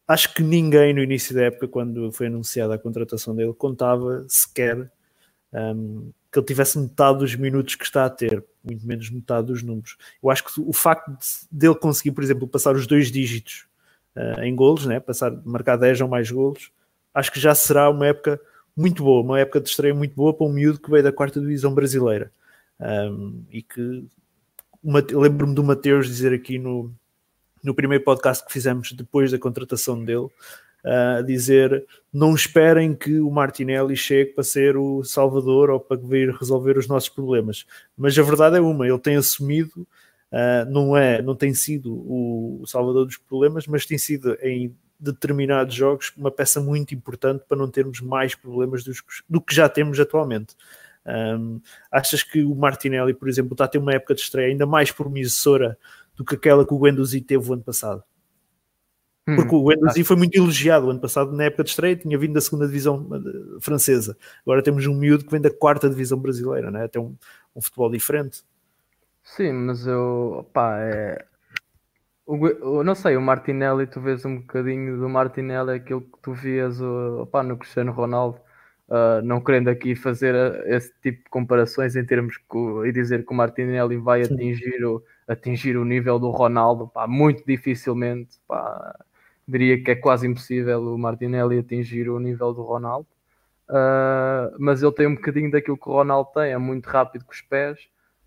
Acho 0.06 0.32
que 0.32 0.42
ninguém 0.42 0.94
no 0.94 1.02
início 1.02 1.34
da 1.34 1.42
época, 1.42 1.66
quando 1.66 2.12
foi 2.12 2.28
anunciada 2.28 2.74
a 2.74 2.78
contratação 2.78 3.34
dele, 3.34 3.52
contava 3.52 4.24
sequer 4.28 4.88
um, 5.52 6.12
que 6.30 6.38
ele 6.38 6.46
tivesse 6.46 6.78
metade 6.78 7.18
dos 7.18 7.34
minutos 7.34 7.74
que 7.74 7.84
está 7.84 8.04
a 8.04 8.10
ter, 8.10 8.44
muito 8.62 8.86
menos 8.86 9.10
metade 9.10 9.48
dos 9.48 9.62
números. 9.62 9.96
Eu 10.22 10.30
acho 10.30 10.44
que 10.44 10.60
o 10.60 10.72
facto 10.72 11.10
de, 11.10 11.26
dele 11.50 11.74
conseguir, 11.74 12.12
por 12.12 12.22
exemplo, 12.22 12.46
passar 12.46 12.76
os 12.76 12.86
dois 12.86 13.10
dígitos 13.10 13.66
uh, 14.14 14.42
em 14.42 14.54
golos, 14.54 14.86
né? 14.86 15.00
passar, 15.00 15.32
marcar 15.44 15.76
10 15.76 16.02
ou 16.02 16.08
mais 16.08 16.30
golos, 16.30 16.70
acho 17.12 17.32
que 17.32 17.40
já 17.40 17.54
será 17.54 17.90
uma 17.90 18.06
época 18.06 18.40
muito 18.76 19.02
boa, 19.02 19.22
uma 19.22 19.40
época 19.40 19.60
de 19.60 19.68
estreia 19.68 19.94
muito 19.94 20.14
boa 20.14 20.34
para 20.34 20.46
um 20.46 20.52
miúdo 20.52 20.78
que 20.78 20.90
veio 20.90 21.02
da 21.02 21.12
quarta 21.12 21.40
divisão 21.40 21.72
brasileira. 21.72 22.30
Um, 22.78 23.42
e 23.50 23.62
que 23.62 24.06
lembro-me 24.84 25.54
do 25.54 25.64
Mateus 25.64 26.06
dizer 26.06 26.32
aqui 26.34 26.58
no, 26.58 26.92
no 27.62 27.74
primeiro 27.74 28.04
podcast 28.04 28.44
que 28.44 28.52
fizemos 28.52 28.92
depois 28.92 29.32
da 29.32 29.38
contratação 29.38 30.04
dele, 30.04 30.28
a 30.84 31.20
uh, 31.20 31.24
dizer 31.24 31.84
não 32.12 32.34
esperem 32.34 32.94
que 32.94 33.18
o 33.18 33.30
Martinelli 33.30 33.96
chegue 33.96 34.32
para 34.32 34.44
ser 34.44 34.76
o 34.76 35.02
salvador 35.02 35.70
ou 35.70 35.80
para 35.80 35.96
vir 35.96 36.30
resolver 36.30 36.78
os 36.78 36.86
nossos 36.86 37.08
problemas. 37.08 37.66
Mas 37.96 38.16
a 38.16 38.22
verdade 38.22 38.58
é 38.58 38.60
uma, 38.60 38.86
ele 38.86 38.98
tem 38.98 39.16
assumido, 39.16 39.80
uh, 40.30 40.70
não 40.70 40.96
é, 40.96 41.20
não 41.22 41.34
tem 41.34 41.54
sido 41.54 41.92
o 41.92 42.62
salvador 42.66 43.06
dos 43.06 43.16
problemas, 43.16 43.66
mas 43.66 43.86
tem 43.86 43.98
sido 43.98 44.36
em 44.42 44.76
determinados 44.98 45.74
jogos 45.74 46.12
uma 46.16 46.30
peça 46.30 46.60
muito 46.60 46.94
importante 46.94 47.44
para 47.48 47.56
não 47.56 47.70
termos 47.70 48.00
mais 48.00 48.34
problemas 48.34 48.84
dos, 48.84 49.02
do 49.28 49.40
que 49.40 49.54
já 49.54 49.68
temos 49.68 49.98
atualmente. 50.00 50.56
Um, 51.06 51.60
achas 51.90 52.22
que 52.22 52.42
o 52.42 52.54
Martinelli, 52.54 53.14
por 53.14 53.28
exemplo, 53.28 53.52
está 53.52 53.64
a 53.64 53.68
ter 53.68 53.78
uma 53.78 53.92
época 53.92 54.14
de 54.14 54.20
estreia 54.20 54.48
ainda 54.48 54.66
mais 54.66 54.90
promissora 54.90 55.78
do 56.16 56.24
que 56.24 56.34
aquela 56.34 56.66
que 56.66 56.74
o 56.74 56.78
Guendouzi 56.78 57.20
teve 57.20 57.48
o 57.48 57.52
ano 57.52 57.62
passado? 57.62 58.02
Porque 59.24 59.54
o 59.54 59.64
Guendouzi 59.64 60.04
foi 60.04 60.14
muito 60.14 60.36
elogiado 60.36 60.86
o 60.86 60.90
ano 60.90 61.00
passado 61.00 61.32
na 61.32 61.44
época 61.44 61.64
de 61.64 61.70
estreia, 61.70 61.96
tinha 61.96 62.16
vindo 62.16 62.34
da 62.34 62.40
segunda 62.40 62.64
divisão 62.64 63.08
eh, 63.12 63.60
francesa. 63.60 64.16
Agora 64.42 64.62
temos 64.62 64.86
um 64.86 64.94
miúdo 64.94 65.24
que 65.24 65.30
vem 65.32 65.40
da 65.40 65.50
quarta 65.50 65.90
divisão 65.90 66.16
brasileira, 66.16 66.70
né? 66.70 66.86
Tem 66.86 67.02
um, 67.02 67.16
um 67.54 67.60
futebol 67.60 67.90
diferente. 67.90 68.44
Sim, 69.24 69.52
mas 69.52 69.84
eu, 69.84 70.48
pá, 70.52 70.78
é... 70.80 71.24
O, 72.26 72.34
o- 72.80 72.84
não 72.84 72.94
sei, 72.94 73.16
o 73.16 73.20
Martinelli, 73.22 73.86
tu 73.86 74.00
vês 74.00 74.24
um 74.24 74.38
bocadinho 74.40 74.98
do 74.98 75.08
Martinelli, 75.08 75.72
aquilo 75.74 76.00
que 76.02 76.18
tu 76.22 76.32
vias 76.34 76.80
o, 76.80 77.26
pá, 77.26 77.42
no 77.42 77.56
Cristiano 77.56 77.92
Ronaldo, 77.92 78.40
ah, 78.90 79.20
não 79.22 79.40
querendo 79.40 79.68
aqui 79.68 79.94
fazer 79.94 80.34
ah, 80.34 80.62
esse 80.76 80.92
tipo 81.00 81.22
de 81.24 81.30
comparações 81.30 81.94
em 81.96 82.04
termos 82.04 82.36
que, 82.36 82.56
o- 82.56 82.84
e 82.84 82.92
dizer 82.92 83.24
que 83.24 83.32
o 83.32 83.36
Martinelli 83.36 83.96
vai 83.96 84.24
Sim. 84.26 84.34
atingir 84.34 84.84
o, 84.84 85.02
atingir 85.28 85.76
o 85.76 85.84
nível 85.84 86.18
do 86.18 86.30
Ronaldo, 86.30 86.88
pá, 86.88 87.06
muito 87.06 87.44
dificilmente, 87.46 88.38
pá, 88.48 88.98
diria 89.46 89.80
que 89.82 89.90
é 89.92 89.94
quase 89.96 90.26
impossível 90.26 90.82
o 90.94 90.98
Martinelli 90.98 91.58
atingir 91.58 92.08
o 92.10 92.18
nível 92.18 92.52
do 92.52 92.62
Ronaldo. 92.62 93.06
Ah, 93.68 94.50
mas 94.58 94.82
ele 94.82 94.92
tem 94.92 95.06
um 95.06 95.14
bocadinho 95.14 95.50
daquilo 95.50 95.76
que 95.78 95.88
o 95.88 95.92
Ronaldo 95.92 96.30
tem, 96.34 96.52
é 96.52 96.58
muito 96.58 96.86
rápido 96.88 97.24
com 97.24 97.32
os 97.32 97.40
pés, 97.42 97.78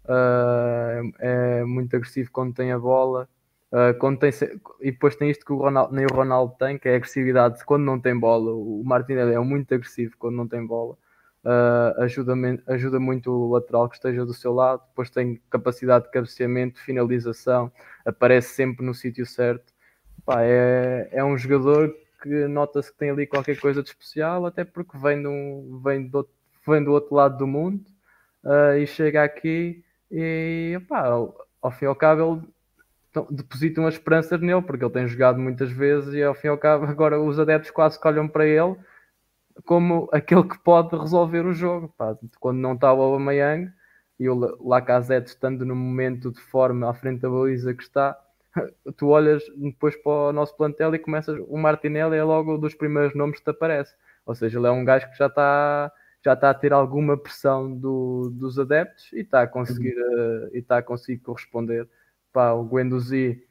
é, 0.07 1.59
é 1.61 1.63
muito 1.65 1.95
agressivo 1.95 2.29
quando 2.31 2.53
tem 2.53 2.71
a 2.71 2.79
bola. 2.79 3.27
Ah, 3.71 3.93
quando 3.93 4.19
tem, 4.19 4.31
e 4.81 4.91
depois 4.91 5.15
tem 5.15 5.29
isto 5.29 5.45
que 5.45 5.53
o 5.53 5.57
Ronaldo, 5.57 5.93
nem 5.93 6.05
o 6.05 6.13
Ronaldo 6.13 6.55
tem, 6.57 6.77
que 6.77 6.89
é 6.89 6.93
a 6.93 6.95
agressividade 6.97 7.63
quando 7.65 7.83
não 7.83 7.99
tem 7.99 8.17
bola. 8.17 8.51
O 8.51 8.83
Martinelli 8.83 9.33
é 9.33 9.39
muito 9.39 9.73
agressivo 9.73 10.15
quando 10.17 10.35
não 10.35 10.47
tem 10.47 10.65
bola. 10.65 10.97
Ah, 11.43 11.95
ajuda, 11.99 12.33
ajuda 12.67 12.99
muito 12.99 13.31
o 13.31 13.51
lateral 13.53 13.87
que 13.89 13.95
esteja 13.95 14.25
do 14.25 14.33
seu 14.33 14.53
lado. 14.53 14.81
Depois 14.89 15.09
tem 15.09 15.41
capacidade 15.49 16.05
de 16.05 16.11
cabeceamento, 16.11 16.79
finalização, 16.81 17.71
aparece 18.05 18.55
sempre 18.55 18.85
no 18.85 18.93
sítio 18.93 19.25
certo. 19.25 19.73
Pá, 20.25 20.43
é, 20.43 21.09
é 21.11 21.23
um 21.23 21.37
jogador 21.37 21.95
que 22.21 22.47
nota-se 22.47 22.91
que 22.91 22.97
tem 22.97 23.09
ali 23.11 23.25
qualquer 23.27 23.59
coisa 23.59 23.81
de 23.81 23.89
especial, 23.89 24.45
até 24.45 24.65
porque 24.65 24.97
vem, 24.97 25.25
um, 25.25 25.81
vem, 25.83 26.07
do, 26.07 26.27
vem 26.67 26.83
do 26.83 26.91
outro 26.91 27.15
lado 27.15 27.37
do 27.37 27.47
mundo 27.47 27.85
ah, 28.43 28.77
e 28.77 28.85
chega 28.87 29.23
aqui 29.23 29.83
e 30.11 30.79
pá, 30.87 31.05
ao, 31.61 31.71
fim 31.71 31.85
e 31.85 31.87
ao 31.87 31.95
cabo 31.95 32.33
ele 32.33 32.58
depositam 33.31 33.87
as 33.87 33.95
esperanças 33.95 34.39
nele, 34.41 34.61
porque 34.61 34.83
ele 34.83 34.93
tem 34.93 35.07
jogado 35.07 35.39
muitas 35.39 35.71
vezes 35.71 36.13
e 36.13 36.23
ao 36.23 36.35
fim 36.35 36.47
e 36.47 36.49
ao 36.51 36.57
cabo 36.57 36.85
agora 36.87 37.19
os 37.21 37.39
adeptos 37.39 37.71
quase 37.71 37.99
que 37.99 38.07
olham 38.07 38.27
para 38.27 38.45
ele 38.45 38.75
como 39.65 40.09
aquele 40.11 40.43
que 40.43 40.57
pode 40.59 40.95
resolver 40.97 41.45
o 41.45 41.53
jogo. 41.53 41.93
Pá, 41.97 42.17
quando 42.39 42.59
não 42.59 42.73
está 42.73 42.93
o 42.93 43.01
Aubameyang 43.01 43.71
e 44.19 44.29
o 44.29 44.35
La- 44.35 44.55
Lacazette 44.59 45.29
estando 45.31 45.65
no 45.65 45.75
momento 45.75 46.31
de 46.31 46.39
forma 46.41 46.89
à 46.89 46.93
frente 46.93 47.21
da 47.21 47.29
baliza 47.29 47.73
que 47.73 47.83
está, 47.83 48.17
tu 48.97 49.07
olhas 49.09 49.43
depois 49.57 49.95
para 49.97 50.11
o 50.11 50.33
nosso 50.33 50.55
plantel 50.55 50.93
e 50.95 50.99
começas, 50.99 51.37
o 51.47 51.57
Martinelli 51.57 52.15
é 52.17 52.23
logo 52.23 52.57
dos 52.57 52.73
primeiros 52.75 53.15
nomes 53.15 53.39
que 53.39 53.45
te 53.45 53.51
aparece. 53.51 53.93
Ou 54.25 54.35
seja, 54.35 54.59
ele 54.59 54.67
é 54.67 54.71
um 54.71 54.85
gajo 54.85 55.09
que 55.11 55.17
já 55.17 55.27
está 55.27 55.91
já 56.21 56.33
está 56.33 56.49
a 56.49 56.53
ter 56.53 56.73
alguma 56.73 57.17
pressão 57.17 57.73
do- 57.73 58.29
dos 58.33 58.59
adeptos 58.59 59.09
e 59.13 59.21
está 59.21 59.41
a 59.43 59.47
conseguir 59.47 59.95
eh, 59.97 60.49
e 60.53 60.57
está 60.59 60.77
a 60.79 60.83
conseguir 60.83 61.19
corresponder. 61.19 61.87
Pá, 62.33 62.51
o 62.53 62.63
Guendouzi, 62.65 63.43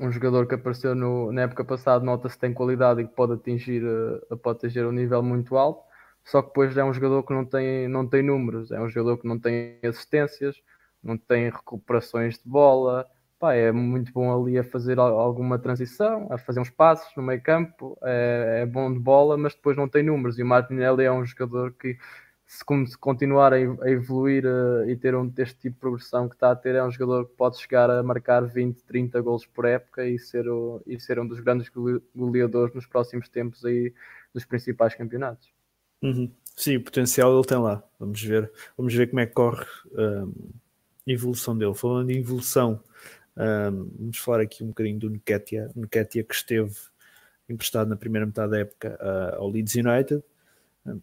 um 0.00 0.10
jogador 0.10 0.46
que 0.46 0.54
apareceu 0.54 0.94
no- 0.94 1.32
na 1.32 1.42
época 1.42 1.64
passada, 1.64 2.04
nota-se 2.04 2.38
tem 2.38 2.54
qualidade 2.54 3.02
e 3.02 3.08
que 3.08 3.14
pode 3.14 3.34
atingir, 3.34 3.82
eh, 3.84 4.36
pode 4.36 4.58
atingir 4.58 4.84
um 4.86 4.92
nível 4.92 5.22
muito 5.22 5.56
alto. 5.56 5.82
Só 6.24 6.42
que 6.42 6.48
depois 6.48 6.76
é 6.76 6.84
um 6.84 6.92
jogador 6.92 7.22
que 7.24 7.32
não 7.34 7.44
tem, 7.44 7.88
não 7.88 8.06
tem 8.08 8.22
números, 8.22 8.70
é 8.70 8.80
um 8.80 8.88
jogador 8.88 9.18
que 9.18 9.26
não 9.28 9.38
tem 9.38 9.78
assistências, 9.84 10.56
não 11.02 11.16
tem 11.18 11.50
recuperações 11.50 12.38
de 12.38 12.48
bola. 12.48 13.06
Pá, 13.38 13.54
é 13.54 13.72
muito 13.72 14.12
bom 14.12 14.42
ali 14.44 14.58
a 14.58 14.64
fazer 14.64 14.98
al- 14.98 15.18
alguma 15.18 15.58
transição, 15.58 16.28
a 16.30 16.38
fazer 16.38 16.60
uns 16.60 16.70
passos 16.70 17.10
no 17.16 17.22
meio 17.22 17.42
campo, 17.42 17.98
é, 18.02 18.60
é 18.62 18.66
bom 18.66 18.92
de 18.92 18.98
bola, 19.00 19.36
mas 19.38 19.54
depois 19.54 19.76
não 19.76 19.88
tem 19.88 20.02
números. 20.02 20.38
E 20.38 20.42
o 20.42 20.46
Martinelli 20.46 21.04
é 21.04 21.12
um 21.12 21.24
jogador 21.24 21.72
que, 21.72 21.96
se 22.52 22.64
con- 22.64 22.84
se 22.84 22.98
continuar 22.98 23.52
a 23.52 23.60
ev- 23.60 23.80
a 23.80 23.88
evoluir 23.88 24.44
eh, 24.44 24.90
e 24.90 24.96
ter 24.96 25.14
um, 25.14 25.32
este 25.38 25.54
tipo 25.56 25.74
de 25.76 25.80
progressão 25.80 26.28
que 26.28 26.34
está 26.34 26.50
a 26.50 26.56
ter, 26.56 26.74
é 26.74 26.82
um 26.84 26.90
jogador 26.90 27.26
que 27.28 27.36
pode 27.36 27.56
chegar 27.60 27.88
a 27.88 28.02
marcar 28.02 28.44
20, 28.44 28.82
30 28.82 29.20
golos 29.20 29.46
por 29.46 29.64
época 29.64 30.04
e 30.04 30.18
ser, 30.18 30.48
o- 30.48 30.82
e 30.84 30.98
ser 30.98 31.20
um 31.20 31.26
dos 31.28 31.38
grandes 31.38 31.68
gole- 31.68 32.02
goleadores 32.14 32.74
nos 32.74 32.86
próximos 32.86 33.28
tempos 33.28 33.64
aí 33.64 33.94
dos 34.34 34.44
principais 34.44 34.96
campeonatos. 34.96 35.48
Uhum. 36.02 36.28
Sim, 36.56 36.76
o 36.78 36.82
potencial 36.82 37.32
ele 37.32 37.46
tem 37.46 37.56
lá. 37.58 37.84
Vamos 38.00 38.20
ver, 38.20 38.50
vamos 38.76 38.92
ver 38.92 39.06
como 39.08 39.20
é 39.20 39.26
que 39.26 39.32
corre 39.32 39.64
hum, 39.92 40.32
a 41.06 41.10
evolução 41.12 41.56
dele. 41.56 41.74
Falando 41.74 42.10
em 42.10 42.18
evolução, 42.18 42.82
hum, 43.36 43.90
vamos 43.96 44.18
falar 44.18 44.40
aqui 44.40 44.64
um 44.64 44.68
bocadinho 44.68 44.98
do 44.98 45.08
Nketiah. 45.08 45.70
Nketiah 45.76 46.24
que 46.26 46.34
esteve 46.34 46.74
emprestado 47.48 47.88
na 47.88 47.96
primeira 47.96 48.26
metade 48.26 48.50
da 48.50 48.58
época 48.58 48.98
ah, 49.00 49.36
ao 49.36 49.48
Leeds 49.48 49.76
United. 49.76 50.20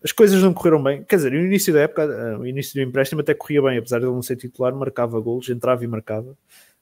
As 0.04 0.12
coisas 0.12 0.41
não 0.41 0.54
correram 0.54 0.82
bem. 0.82 1.04
Quer 1.04 1.17
dizer, 1.17 1.32
no 1.32 1.45
início 1.45 1.73
da 1.73 1.82
época, 1.82 2.04
ah, 2.04 2.39
o 2.39 2.45
início 2.45 2.73
do 2.73 2.82
empréstimo 2.82 3.21
até 3.21 3.34
corria 3.34 3.62
bem, 3.62 3.78
apesar 3.78 4.00
de 4.00 4.06
ele 4.06 4.13
não 4.13 4.21
ser 4.21 4.36
titular, 4.36 4.73
marcava 4.76 5.19
golos, 5.19 5.50
entrava 5.50 5.84
e 5.84 5.88
marcava. 5.88 6.38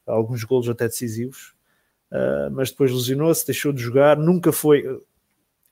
Alguns 0.06 0.44
golos 0.44 0.68
até 0.68 0.86
decisivos. 0.86 1.56
Ah, 2.10 2.48
mas 2.52 2.70
depois 2.70 2.92
lesionou-se, 2.92 3.46
deixou 3.46 3.72
de 3.72 3.82
jogar, 3.82 4.16
nunca 4.16 4.52
foi 4.52 4.84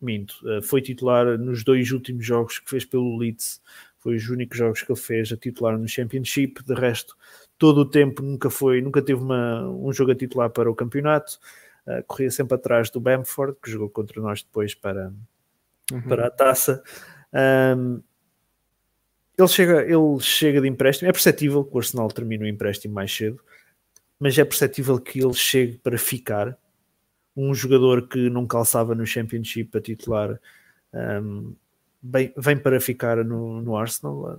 minto, 0.00 0.34
uh, 0.44 0.62
foi 0.62 0.82
titular 0.82 1.38
nos 1.38 1.64
dois 1.64 1.90
últimos 1.90 2.26
jogos 2.26 2.58
que 2.58 2.68
fez 2.68 2.84
pelo 2.84 3.16
Leeds, 3.16 3.62
foi 3.98 4.16
os 4.16 4.28
únicos 4.28 4.58
jogos 4.58 4.82
que 4.82 4.92
ele 4.92 5.00
fez 5.00 5.32
a 5.32 5.36
titular 5.36 5.78
no 5.78 5.88
Championship, 5.88 6.62
de 6.62 6.74
resto, 6.74 7.16
todo 7.56 7.78
o 7.78 7.88
tempo 7.88 8.22
nunca 8.22 8.50
foi, 8.50 8.82
nunca 8.82 9.00
teve 9.00 9.22
uma, 9.22 9.66
um 9.66 9.92
jogo 9.92 10.12
a 10.12 10.14
titular 10.14 10.50
para 10.50 10.70
o 10.70 10.74
campeonato, 10.74 11.38
corria 12.06 12.30
sempre 12.30 12.54
atrás 12.54 12.90
do 12.90 13.00
Bamford, 13.00 13.56
que 13.62 13.70
jogou 13.70 13.88
contra 13.88 14.20
nós 14.20 14.42
depois 14.42 14.74
para, 14.74 15.12
para 16.06 16.26
a 16.26 16.30
taça. 16.30 16.82
Um, 17.34 18.00
ele, 19.36 19.48
chega, 19.48 19.82
ele 19.82 20.20
chega 20.20 20.60
de 20.60 20.68
empréstimo, 20.68 21.08
é 21.08 21.12
perceptível 21.12 21.64
que 21.64 21.74
o 21.74 21.78
Arsenal 21.78 22.08
termine 22.08 22.44
o 22.44 22.48
empréstimo 22.48 22.94
mais 22.94 23.14
cedo, 23.14 23.40
mas 24.18 24.38
é 24.38 24.44
perceptível 24.44 24.98
que 25.00 25.20
ele 25.20 25.34
chegue 25.34 25.78
para 25.78 25.98
ficar, 25.98 26.56
um 27.36 27.52
jogador 27.52 28.08
que 28.08 28.30
não 28.30 28.46
calçava 28.46 28.94
no 28.94 29.04
Championship 29.04 29.76
a 29.76 29.80
titular 29.80 30.40
um, 30.92 31.54
bem, 32.00 32.32
vem 32.36 32.56
para 32.56 32.80
ficar 32.80 33.24
no, 33.24 33.60
no 33.60 33.76
Arsenal. 33.76 34.38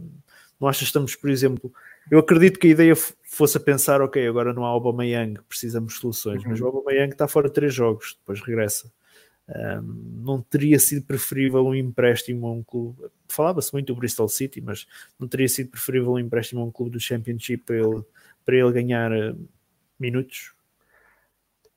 Não 0.59 0.69
achas 0.69 0.79
que 0.79 0.85
estamos, 0.85 1.15
por 1.15 1.29
exemplo, 1.29 1.73
eu 2.09 2.19
acredito 2.19 2.57
que 2.57 2.67
a 2.67 2.69
ideia 2.69 2.95
fosse 2.95 3.57
a 3.57 3.59
pensar, 3.59 4.01
ok, 4.01 4.25
agora 4.25 4.53
não 4.53 4.63
há 4.63 4.69
Aubameyang, 4.69 5.41
precisamos 5.49 5.95
de 5.95 5.99
soluções, 5.99 6.43
uhum. 6.43 6.51
mas 6.51 6.61
o 6.61 6.67
Aubameyang 6.67 7.11
está 7.11 7.27
fora 7.27 7.49
de 7.49 7.53
três 7.53 7.73
jogos, 7.73 8.17
depois 8.19 8.39
regressa. 8.39 8.89
Não 9.81 10.41
teria 10.41 10.79
sido 10.79 11.05
preferível 11.05 11.65
um 11.65 11.75
empréstimo 11.75 12.47
a 12.47 12.51
um 12.51 12.63
clube, 12.63 13.03
falava-se 13.27 13.71
muito 13.71 13.93
do 13.93 13.99
Bristol 13.99 14.27
City, 14.27 14.59
mas 14.59 14.87
não 15.19 15.27
teria 15.27 15.47
sido 15.47 15.69
preferível 15.69 16.13
um 16.13 16.19
empréstimo 16.19 16.61
a 16.61 16.65
um 16.65 16.71
clube 16.71 16.91
do 16.91 16.99
Championship 16.99 17.63
para 17.63 17.75
ele, 17.75 18.03
para 18.43 18.55
ele 18.55 18.71
ganhar 18.71 19.11
minutos? 19.99 20.55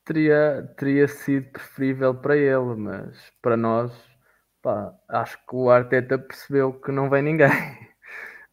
teria, 0.09 0.75
teria 0.79 1.07
sido 1.07 1.51
preferível 1.53 2.15
para 2.15 2.37
ele, 2.37 2.75
mas 2.77 3.17
para 3.43 3.57
nós, 3.57 3.93
pá, 4.63 4.95
acho 5.09 5.37
que 5.47 5.55
o 5.55 5.71
Arteta 5.71 6.19
percebeu 6.19 6.73
que 6.73 6.91
não 6.91 7.11
vem 7.11 7.23
ninguém. 7.23 7.51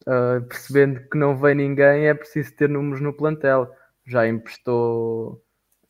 Uh, 0.06 0.42
percebendo 0.46 1.08
que 1.08 1.16
não 1.16 1.36
vem 1.36 1.54
ninguém, 1.54 2.08
é 2.08 2.14
preciso 2.14 2.54
ter 2.54 2.68
números 2.68 3.00
no 3.00 3.12
plantel. 3.14 3.70
Já 4.06 4.28
emprestou, 4.28 5.42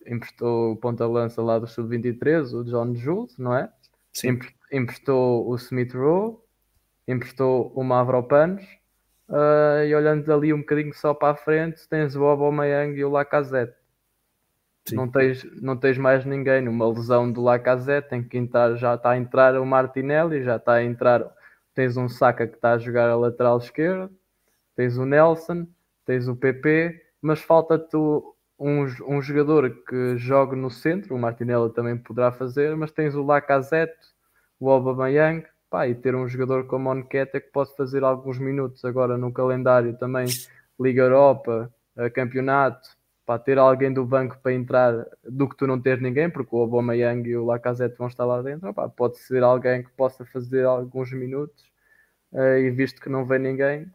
emprestou 0.06 0.72
o 0.72 0.76
ponta-lança 0.76 1.42
lá 1.42 1.58
do 1.58 1.66
Sub-23, 1.66 2.52
o 2.52 2.64
John 2.64 2.94
Jules, 2.94 3.36
não 3.38 3.54
é? 3.54 3.70
Sim. 4.12 4.38
Emprestou 4.72 5.48
o 5.48 5.54
Smith 5.56 5.94
Rowe, 5.94 6.38
emprestou 7.06 7.72
o 7.74 7.84
Mavropanos, 7.84 8.64
uh, 9.28 9.84
e 9.86 9.94
olhando 9.94 10.32
ali 10.32 10.52
um 10.52 10.60
bocadinho 10.60 10.94
só 10.94 11.14
para 11.14 11.32
a 11.32 11.36
frente, 11.36 11.88
tens 11.88 12.16
o 12.16 12.24
Aubameyang 12.24 12.98
e 12.98 13.04
o 13.04 13.10
Lacazette. 13.10 13.74
Não 14.92 15.08
tens, 15.08 15.44
não 15.60 15.76
tens 15.76 15.98
mais 15.98 16.24
ninguém 16.24 16.62
numa 16.62 16.88
lesão 16.88 17.30
do 17.30 17.42
Lacazette, 17.42 18.08
tem 18.08 18.22
que 18.22 18.38
entrar, 18.38 18.76
já 18.76 18.94
está 18.94 19.10
a 19.10 19.18
entrar 19.18 19.60
o 19.60 19.66
Martinelli, 19.66 20.44
já 20.44 20.56
está 20.56 20.74
a 20.74 20.84
entrar, 20.84 21.28
tens 21.74 21.96
um 21.96 22.08
Saka 22.08 22.46
que 22.46 22.54
está 22.54 22.72
a 22.74 22.78
jogar 22.78 23.10
a 23.10 23.16
lateral 23.16 23.58
esquerda, 23.58 24.08
tens 24.76 24.96
o 24.96 25.04
Nelson, 25.04 25.66
tens 26.04 26.28
o 26.28 26.36
PP, 26.36 27.02
mas 27.20 27.40
falta-te 27.40 27.96
um, 28.58 28.86
um 29.06 29.22
jogador 29.22 29.70
que 29.84 30.16
jogue 30.16 30.56
no 30.56 30.70
centro, 30.70 31.14
o 31.14 31.18
Martinelli 31.18 31.72
também 31.72 31.96
poderá 31.96 32.32
fazer, 32.32 32.74
mas 32.76 32.90
tens 32.90 33.14
o 33.14 33.22
Lacazette, 33.22 34.14
o 34.58 34.70
Aubameyang, 34.70 35.44
pá, 35.68 35.86
e 35.86 35.94
ter 35.94 36.14
um 36.14 36.26
jogador 36.26 36.66
como 36.66 36.90
o 36.90 36.94
Nketiah 36.94 37.40
que 37.40 37.52
pode 37.52 37.74
fazer 37.76 38.02
alguns 38.02 38.38
minutos 38.38 38.84
agora 38.84 39.18
no 39.18 39.32
calendário 39.32 39.96
também, 39.98 40.26
Liga 40.80 41.02
Europa, 41.02 41.72
campeonato, 42.14 42.96
para 43.26 43.40
ter 43.40 43.58
alguém 43.58 43.92
do 43.92 44.04
banco 44.04 44.38
para 44.40 44.52
entrar 44.52 45.06
do 45.24 45.48
que 45.48 45.56
tu 45.56 45.66
não 45.66 45.80
teres 45.80 46.00
ninguém, 46.00 46.30
porque 46.30 46.54
o 46.54 46.60
Aubameyang 46.60 47.28
e 47.28 47.36
o 47.36 47.44
Lacazette 47.44 47.98
vão 47.98 48.06
estar 48.06 48.24
lá 48.24 48.40
dentro, 48.40 48.72
pode 48.96 49.18
ser 49.18 49.42
alguém 49.42 49.82
que 49.82 49.90
possa 49.90 50.24
fazer 50.24 50.64
alguns 50.64 51.12
minutos 51.12 51.64
uh, 52.32 52.58
e 52.58 52.70
visto 52.70 53.00
que 53.00 53.08
não 53.08 53.26
vem 53.26 53.40
ninguém, 53.40 53.90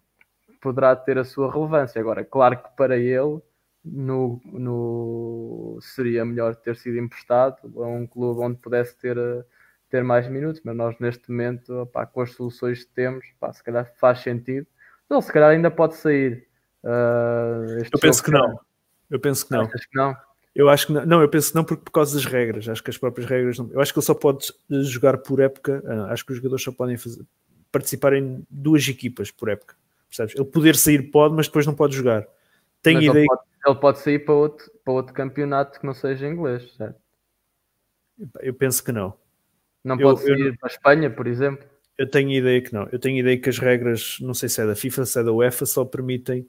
poderá 0.62 0.96
ter 0.96 1.18
a 1.18 1.24
sua 1.24 1.52
relevância. 1.52 2.00
Agora, 2.00 2.26
claro 2.26 2.58
que 2.58 2.70
para 2.76 2.98
ele 2.98 3.42
no, 3.84 4.42
no, 4.46 5.80
seria 5.82 6.24
melhor 6.24 6.56
ter 6.56 6.76
sido 6.76 6.98
emprestado 6.98 7.58
a 7.82 7.88
um 7.88 8.06
clube 8.06 8.42
onde 8.42 8.58
pudesse 8.58 8.96
ter, 8.98 9.18
ter 9.90 10.04
mais 10.04 10.28
minutos, 10.30 10.62
mas 10.64 10.76
nós 10.76 10.96
neste 11.00 11.30
momento, 11.30 11.74
opá, 11.82 12.06
com 12.06 12.22
as 12.22 12.32
soluções 12.32 12.84
que 12.84 12.92
temos, 12.94 13.26
opá, 13.38 13.52
se 13.54 13.64
calhar 13.64 13.92
faz 14.00 14.20
sentido. 14.20 14.68
Ele 15.10 15.22
se 15.22 15.32
calhar 15.32 15.50
ainda 15.50 15.70
pode 15.70 15.96
sair. 15.96 16.48
Uh, 16.84 17.84
eu 17.92 18.00
penso 18.00 18.24
que 18.24 18.32
não. 18.32 18.60
Eu 19.10 19.20
penso 19.20 19.46
que 19.46 19.52
não. 19.52 19.64
Achas 19.64 19.86
que 19.86 19.98
não? 19.98 20.16
Eu 20.54 20.70
acho 20.70 20.88
que 20.88 20.94
não, 20.94 21.06
não, 21.06 21.22
eu 21.22 21.30
penso 21.30 21.50
que 21.50 21.56
não 21.56 21.64
porque 21.64 21.84
por 21.84 21.92
causa 21.92 22.16
das 22.16 22.26
regras, 22.26 22.68
acho 22.68 22.84
que 22.84 22.90
as 22.90 22.98
próprias 22.98 23.30
regras 23.30 23.58
não, 23.58 23.70
eu 23.72 23.80
acho 23.80 23.94
que 23.94 24.00
ele 24.00 24.06
só 24.06 24.14
pode 24.14 24.52
jogar 24.84 25.18
por 25.20 25.40
época, 25.40 25.82
ah, 25.88 26.12
acho 26.12 26.26
que 26.26 26.34
os 26.34 26.38
jogadores 26.38 26.64
só 26.64 26.74
podem 26.74 26.98
fazer, 26.98 27.24
participar 27.72 28.14
em 28.14 28.46
duas 28.50 28.86
equipas 28.88 29.32
por 29.32 29.48
época, 29.48 29.76
percebes? 30.10 30.36
Ele 30.36 30.44
poder 30.44 30.76
sair 30.76 31.04
pode, 31.04 31.36
mas 31.36 31.48
depois 31.48 31.66
não 31.66 31.74
pode 31.74 31.96
jogar. 31.96 32.28
Tenho 32.82 32.98
mas 32.98 33.06
ideia 33.06 33.20
ele 33.20 33.28
pode, 33.28 33.42
ele 33.66 33.76
pode, 33.76 34.00
sair 34.00 34.20
para 34.20 34.34
outro, 34.34 34.72
para 34.84 34.94
outro 34.94 35.14
campeonato 35.14 35.80
que 35.80 35.86
não 35.86 35.94
seja 35.94 36.28
inglês, 36.28 36.74
certo? 36.76 37.00
Eu 38.42 38.54
penso 38.54 38.84
que 38.84 38.92
não. 38.92 39.14
Não 39.84 40.00
eu, 40.00 40.10
pode 40.10 40.22
sair 40.22 40.48
eu, 40.48 40.58
para 40.58 40.70
a 40.70 40.74
Espanha, 40.74 41.10
por 41.10 41.28
exemplo? 41.28 41.66
Eu 41.98 42.10
tenho 42.10 42.32
ideia 42.32 42.62
que 42.62 42.74
não. 42.74 42.88
Eu 42.92 43.00
tenho 43.00 43.20
ideia 43.20 43.38
que 43.38 43.50
as 43.50 43.60
regras, 43.60 44.18
não 44.22 44.34
sei 44.34 44.50
se 44.50 44.62
é 44.62 44.66
da 44.66 44.76
FIFA, 44.76 45.06
se 45.06 45.20
é 45.20 45.24
da 45.24 45.32
UEFA, 45.32 45.66
só 45.66 45.86
permitem 45.86 46.48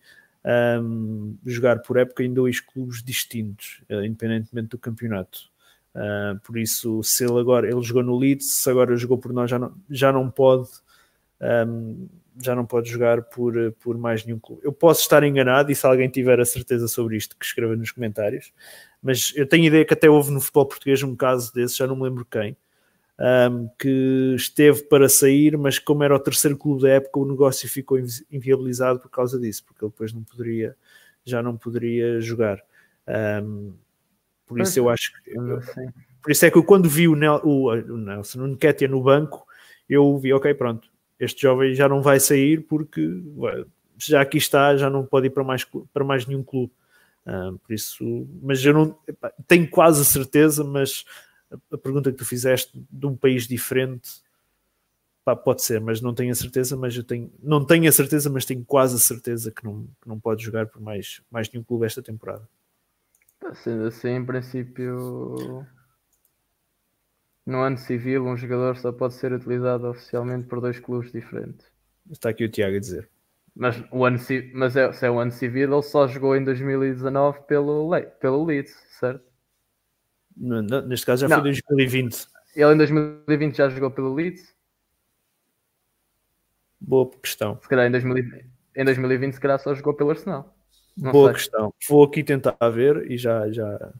um, 0.82 1.36
jogar 1.44 1.80
por 1.80 1.96
época 1.96 2.22
em 2.22 2.32
dois 2.32 2.60
clubes 2.60 3.02
distintos, 3.02 3.82
uh, 3.90 4.04
independentemente 4.04 4.68
do 4.68 4.78
campeonato. 4.78 5.50
Uh, 5.94 6.40
por 6.40 6.56
isso, 6.56 7.02
se 7.02 7.24
ele 7.24 7.38
agora 7.38 7.70
ele 7.70 7.82
jogou 7.82 8.02
no 8.02 8.18
Leeds, 8.18 8.50
se 8.50 8.70
agora 8.70 8.96
jogou 8.96 9.18
por 9.18 9.32
nós, 9.32 9.50
já 9.50 9.58
não, 9.58 9.74
já 9.90 10.12
não 10.12 10.30
pode 10.30 10.68
um, 11.66 12.08
já 12.40 12.54
não 12.54 12.64
pode 12.64 12.88
jogar 12.88 13.22
por, 13.22 13.54
por 13.80 13.98
mais 13.98 14.24
nenhum 14.24 14.38
clube. 14.38 14.62
Eu 14.64 14.72
posso 14.72 15.02
estar 15.02 15.22
enganado 15.22 15.70
e 15.70 15.74
se 15.74 15.86
alguém 15.86 16.08
tiver 16.08 16.40
a 16.40 16.44
certeza 16.44 16.88
sobre 16.88 17.16
isto, 17.16 17.36
que 17.36 17.44
escreva 17.44 17.76
nos 17.76 17.90
comentários, 17.90 18.52
mas 19.02 19.32
eu 19.36 19.46
tenho 19.46 19.64
ideia 19.64 19.84
que 19.84 19.94
até 19.94 20.08
houve 20.08 20.30
no 20.30 20.40
futebol 20.40 20.66
português 20.66 21.02
um 21.02 21.16
caso 21.16 21.52
desse, 21.52 21.76
já 21.78 21.86
não 21.86 21.96
me 21.96 22.04
lembro 22.04 22.24
quem, 22.24 22.56
um, 23.18 23.68
que 23.78 24.34
esteve 24.36 24.82
para 24.84 25.08
sair, 25.08 25.56
mas 25.56 25.78
como 25.78 26.02
era 26.02 26.14
o 26.14 26.20
terceiro 26.20 26.56
clube 26.56 26.82
da 26.82 26.90
época, 26.90 27.20
o 27.20 27.28
negócio 27.28 27.68
ficou 27.68 27.98
inviabilizado 28.30 29.00
por 29.00 29.10
causa 29.10 29.38
disso, 29.38 29.64
porque 29.64 29.84
ele 29.84 29.90
depois 29.90 30.12
não 30.12 30.22
poderia, 30.22 30.76
já 31.24 31.42
não 31.42 31.56
poderia 31.56 32.20
jogar. 32.20 32.60
Um, 33.06 33.74
por 34.46 34.60
isso 34.60 34.78
eu 34.78 34.88
acho 34.88 35.12
que 35.22 35.34
por 36.22 36.30
isso 36.30 36.46
é 36.46 36.50
que 36.50 36.56
eu 36.56 36.62
quando 36.62 36.88
vi 36.88 37.08
o, 37.08 37.16
Nel, 37.16 37.40
o, 37.42 37.68
o 37.70 37.96
Nelson 37.96 38.42
o 38.42 38.46
Nketiah 38.46 38.88
no 38.88 39.02
banco, 39.02 39.44
eu 39.88 40.16
vi, 40.18 40.32
ok, 40.32 40.54
pronto, 40.54 40.91
este 41.18 41.42
jovem 41.42 41.74
já 41.74 41.88
não 41.88 42.02
vai 42.02 42.18
sair 42.18 42.62
porque 42.62 43.22
já 43.98 44.20
aqui 44.20 44.38
está, 44.38 44.76
já 44.76 44.90
não 44.90 45.04
pode 45.06 45.28
ir 45.28 45.30
para 45.30 45.44
mais, 45.44 45.64
para 45.92 46.04
mais 46.04 46.26
nenhum 46.26 46.42
clube. 46.42 46.72
Uh, 47.24 47.56
por 47.58 47.72
isso, 47.72 48.28
mas 48.42 48.64
eu 48.64 48.74
não 48.74 48.98
tenho 49.46 49.68
quase 49.70 50.02
a 50.02 50.04
certeza, 50.04 50.64
mas 50.64 51.04
a 51.70 51.78
pergunta 51.78 52.10
que 52.10 52.18
tu 52.18 52.24
fizeste 52.24 52.70
de 52.90 53.06
um 53.06 53.16
país 53.16 53.46
diferente 53.46 54.22
pá, 55.24 55.36
pode 55.36 55.62
ser, 55.62 55.80
mas 55.80 56.00
não 56.00 56.14
tenho 56.14 56.32
a 56.32 56.34
certeza, 56.34 56.76
mas 56.76 56.96
eu 56.96 57.04
tenho, 57.04 57.32
não 57.42 57.64
tenho 57.64 57.88
a 57.88 57.92
certeza, 57.92 58.28
mas 58.28 58.44
tenho 58.44 58.64
quase 58.64 58.96
a 58.96 58.98
certeza 58.98 59.50
que 59.50 59.64
não, 59.64 59.86
que 60.00 60.08
não 60.08 60.18
pode 60.18 60.42
jogar 60.42 60.66
por 60.66 60.80
mais, 60.80 61.22
mais 61.30 61.50
nenhum 61.50 61.64
clube 61.64 61.86
esta 61.86 62.02
temporada. 62.02 62.48
Sendo 63.54 63.86
assim, 63.86 64.08
em 64.08 64.24
princípio, 64.24 65.66
no 67.44 67.60
ano 67.60 67.76
civil, 67.76 68.24
um 68.24 68.36
jogador 68.36 68.76
só 68.76 68.92
pode 68.92 69.14
ser 69.14 69.32
utilizado 69.32 69.88
oficialmente 69.88 70.46
por 70.46 70.60
dois 70.60 70.78
clubes 70.78 71.10
diferentes. 71.12 71.66
Está 72.10 72.28
aqui 72.30 72.44
o 72.44 72.48
Tiago 72.48 72.76
a 72.76 72.80
dizer. 72.80 73.08
Mas, 73.54 73.82
o 73.90 74.04
ano, 74.04 74.18
mas 74.54 74.76
é, 74.76 74.92
se 74.92 75.06
é 75.06 75.10
o 75.10 75.18
ano 75.18 75.30
civil, 75.30 75.72
ele 75.72 75.82
só 75.82 76.06
jogou 76.08 76.34
em 76.34 76.44
2019 76.44 77.40
pelo, 77.42 77.90
pelo 78.20 78.44
Leeds, 78.44 78.74
certo? 78.98 79.24
neste 80.34 81.04
caso 81.04 81.22
já 81.22 81.28
não. 81.28 81.36
foi 81.36 81.44
2020. 81.44 82.26
Ele 82.56 82.72
em 82.72 82.76
2020 82.76 83.56
já 83.56 83.68
jogou 83.68 83.90
pelo 83.90 84.14
Leeds? 84.14 84.54
Boa 86.80 87.10
questão. 87.22 87.58
Se 87.62 87.68
calhar 87.68 87.86
em 87.86 87.90
2020, 87.90 88.46
em 88.76 88.84
2020 88.84 89.34
se 89.34 89.40
calhar 89.40 89.58
só 89.58 89.74
jogou 89.74 89.94
pelo 89.94 90.10
Arsenal. 90.10 90.56
Não 90.96 91.12
Boa 91.12 91.28
sei. 91.28 91.34
questão. 91.34 91.74
Vou 91.88 92.04
aqui 92.04 92.24
tentar 92.24 92.56
ver 92.70 93.10
e 93.10 93.16
já, 93.16 93.50
já 93.50 93.92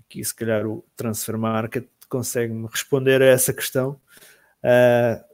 aqui 0.00 0.24
se 0.24 0.34
calhar 0.34 0.66
o 0.66 0.84
Transfer 0.96 1.36
Market 1.36 1.86
consegue-me 2.08 2.66
responder 2.66 3.22
a 3.22 3.26
essa 3.26 3.52
questão. 3.52 4.00
Uh, 4.62 5.24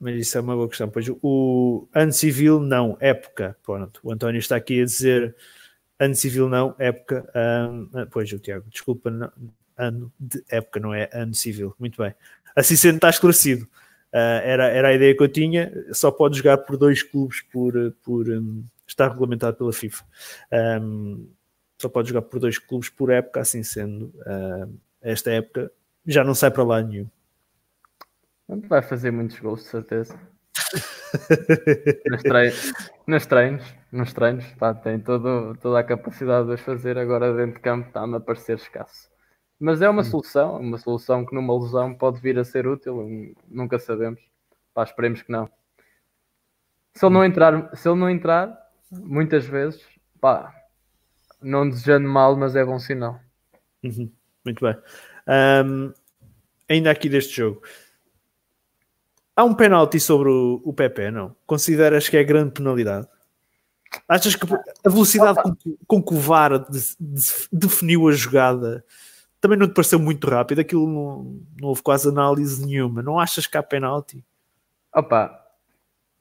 mas 0.00 0.16
isso 0.16 0.38
é 0.38 0.40
uma 0.40 0.56
boa 0.56 0.68
questão. 0.68 0.88
Pois 0.88 1.06
o 1.22 1.86
ano 1.94 2.12
civil, 2.12 2.58
não, 2.58 2.96
época. 3.00 3.54
Pronto, 3.62 4.00
o 4.02 4.10
António 4.10 4.38
está 4.38 4.56
aqui 4.56 4.80
a 4.80 4.84
dizer 4.84 5.36
ano 5.98 6.14
civil 6.14 6.48
não, 6.48 6.74
época. 6.78 7.30
Ah, 7.34 8.06
pois, 8.10 8.32
o 8.32 8.38
Tiago, 8.38 8.64
desculpa, 8.70 9.10
não, 9.10 9.30
ano 9.76 10.10
de 10.18 10.42
época, 10.48 10.80
não 10.80 10.94
é 10.94 11.10
ano 11.12 11.34
civil. 11.34 11.74
Muito 11.78 12.02
bem. 12.02 12.14
Assim 12.56 12.76
sendo, 12.76 12.96
está 12.96 13.10
esclarecido. 13.10 13.64
Uh, 14.12 14.42
era, 14.42 14.68
era 14.68 14.88
a 14.88 14.94
ideia 14.94 15.14
que 15.14 15.22
eu 15.22 15.28
tinha. 15.28 15.70
Só 15.92 16.10
pode 16.10 16.38
jogar 16.38 16.58
por 16.58 16.78
dois 16.78 17.02
clubes 17.02 17.42
por, 17.42 17.74
por 18.02 18.28
um, 18.30 18.64
está 18.86 19.06
regulamentado 19.06 19.56
pela 19.58 19.72
FIFA. 19.72 20.04
Um, 20.82 21.28
só 21.78 21.88
pode 21.90 22.08
jogar 22.08 22.22
por 22.22 22.40
dois 22.40 22.58
clubes 22.58 22.88
por 22.88 23.10
época, 23.10 23.40
assim 23.40 23.62
sendo. 23.62 24.06
Uh, 24.26 24.74
esta 25.02 25.30
época 25.30 25.70
já 26.06 26.24
não 26.24 26.34
sai 26.34 26.50
para 26.50 26.64
lá 26.64 26.82
nenhum. 26.82 27.08
Vai 28.68 28.82
fazer 28.82 29.10
muitos 29.10 29.38
gols, 29.38 29.62
de 29.62 29.68
certeza. 29.68 30.18
nos, 32.10 32.22
treinos, 32.22 32.72
nos 33.06 33.26
treinos, 33.26 33.74
nos 33.92 34.12
treinos 34.12 34.46
pá, 34.54 34.74
tem 34.74 34.98
todo, 34.98 35.56
toda 35.60 35.78
a 35.78 35.84
capacidade 35.84 36.48
de 36.48 36.54
os 36.54 36.60
fazer. 36.60 36.98
Agora 36.98 37.34
dentro 37.34 37.54
de 37.54 37.60
campo 37.60 37.88
está-me 37.88 38.16
a 38.16 38.20
parecer 38.20 38.56
escasso. 38.56 39.08
Mas 39.58 39.82
é 39.82 39.88
uma 39.88 40.00
hum. 40.00 40.04
solução, 40.04 40.58
uma 40.58 40.78
solução 40.78 41.24
que 41.24 41.34
numa 41.34 41.58
lesão 41.58 41.94
pode 41.94 42.20
vir 42.20 42.38
a 42.38 42.44
ser 42.44 42.66
útil, 42.66 43.34
nunca 43.48 43.78
sabemos. 43.78 44.20
Pá, 44.72 44.84
esperemos 44.84 45.22
que 45.22 45.30
não. 45.30 45.50
Se 46.94 47.04
ele 47.04 47.14
não 47.14 47.24
entrar, 47.24 47.76
se 47.76 47.88
ele 47.88 47.98
não 47.98 48.10
entrar, 48.10 48.56
muitas 48.90 49.44
vezes, 49.44 49.84
pá, 50.20 50.52
não 51.40 51.68
desejando 51.68 52.08
mal, 52.08 52.36
mas 52.36 52.56
é 52.56 52.64
bom 52.64 52.78
sinal. 52.78 53.20
Uhum. 53.82 54.10
Muito 54.44 54.64
bem. 54.64 54.76
Um, 55.30 55.92
ainda 56.68 56.90
aqui 56.90 57.08
deste 57.08 57.36
jogo, 57.36 57.62
Há 59.40 59.44
um 59.44 59.54
penalti 59.54 59.98
sobre 59.98 60.28
o, 60.28 60.60
o 60.62 60.70
Pepe, 60.70 61.10
não? 61.10 61.34
Consideras 61.46 62.06
que 62.06 62.16
é 62.18 62.22
grande 62.22 62.52
penalidade? 62.52 63.08
Achas 64.06 64.36
que 64.36 64.44
a 64.84 64.90
velocidade 64.90 65.40
com, 65.42 65.56
com 65.86 66.02
que 66.02 66.12
o 66.12 66.18
VAR 66.18 66.58
de, 66.58 66.78
de, 67.00 67.22
definiu 67.50 68.06
a 68.06 68.12
jogada 68.12 68.84
também 69.40 69.58
não 69.58 69.66
te 69.66 69.72
pareceu 69.72 69.98
muito 69.98 70.28
rápido? 70.28 70.60
Aquilo 70.60 70.86
não, 70.86 71.40
não 71.58 71.68
houve 71.70 71.82
quase 71.82 72.06
análise 72.06 72.62
nenhuma. 72.66 73.02
Não 73.02 73.18
achas 73.18 73.46
que 73.46 73.56
há 73.56 73.62
penalti? 73.62 74.22
Opa, 74.94 75.42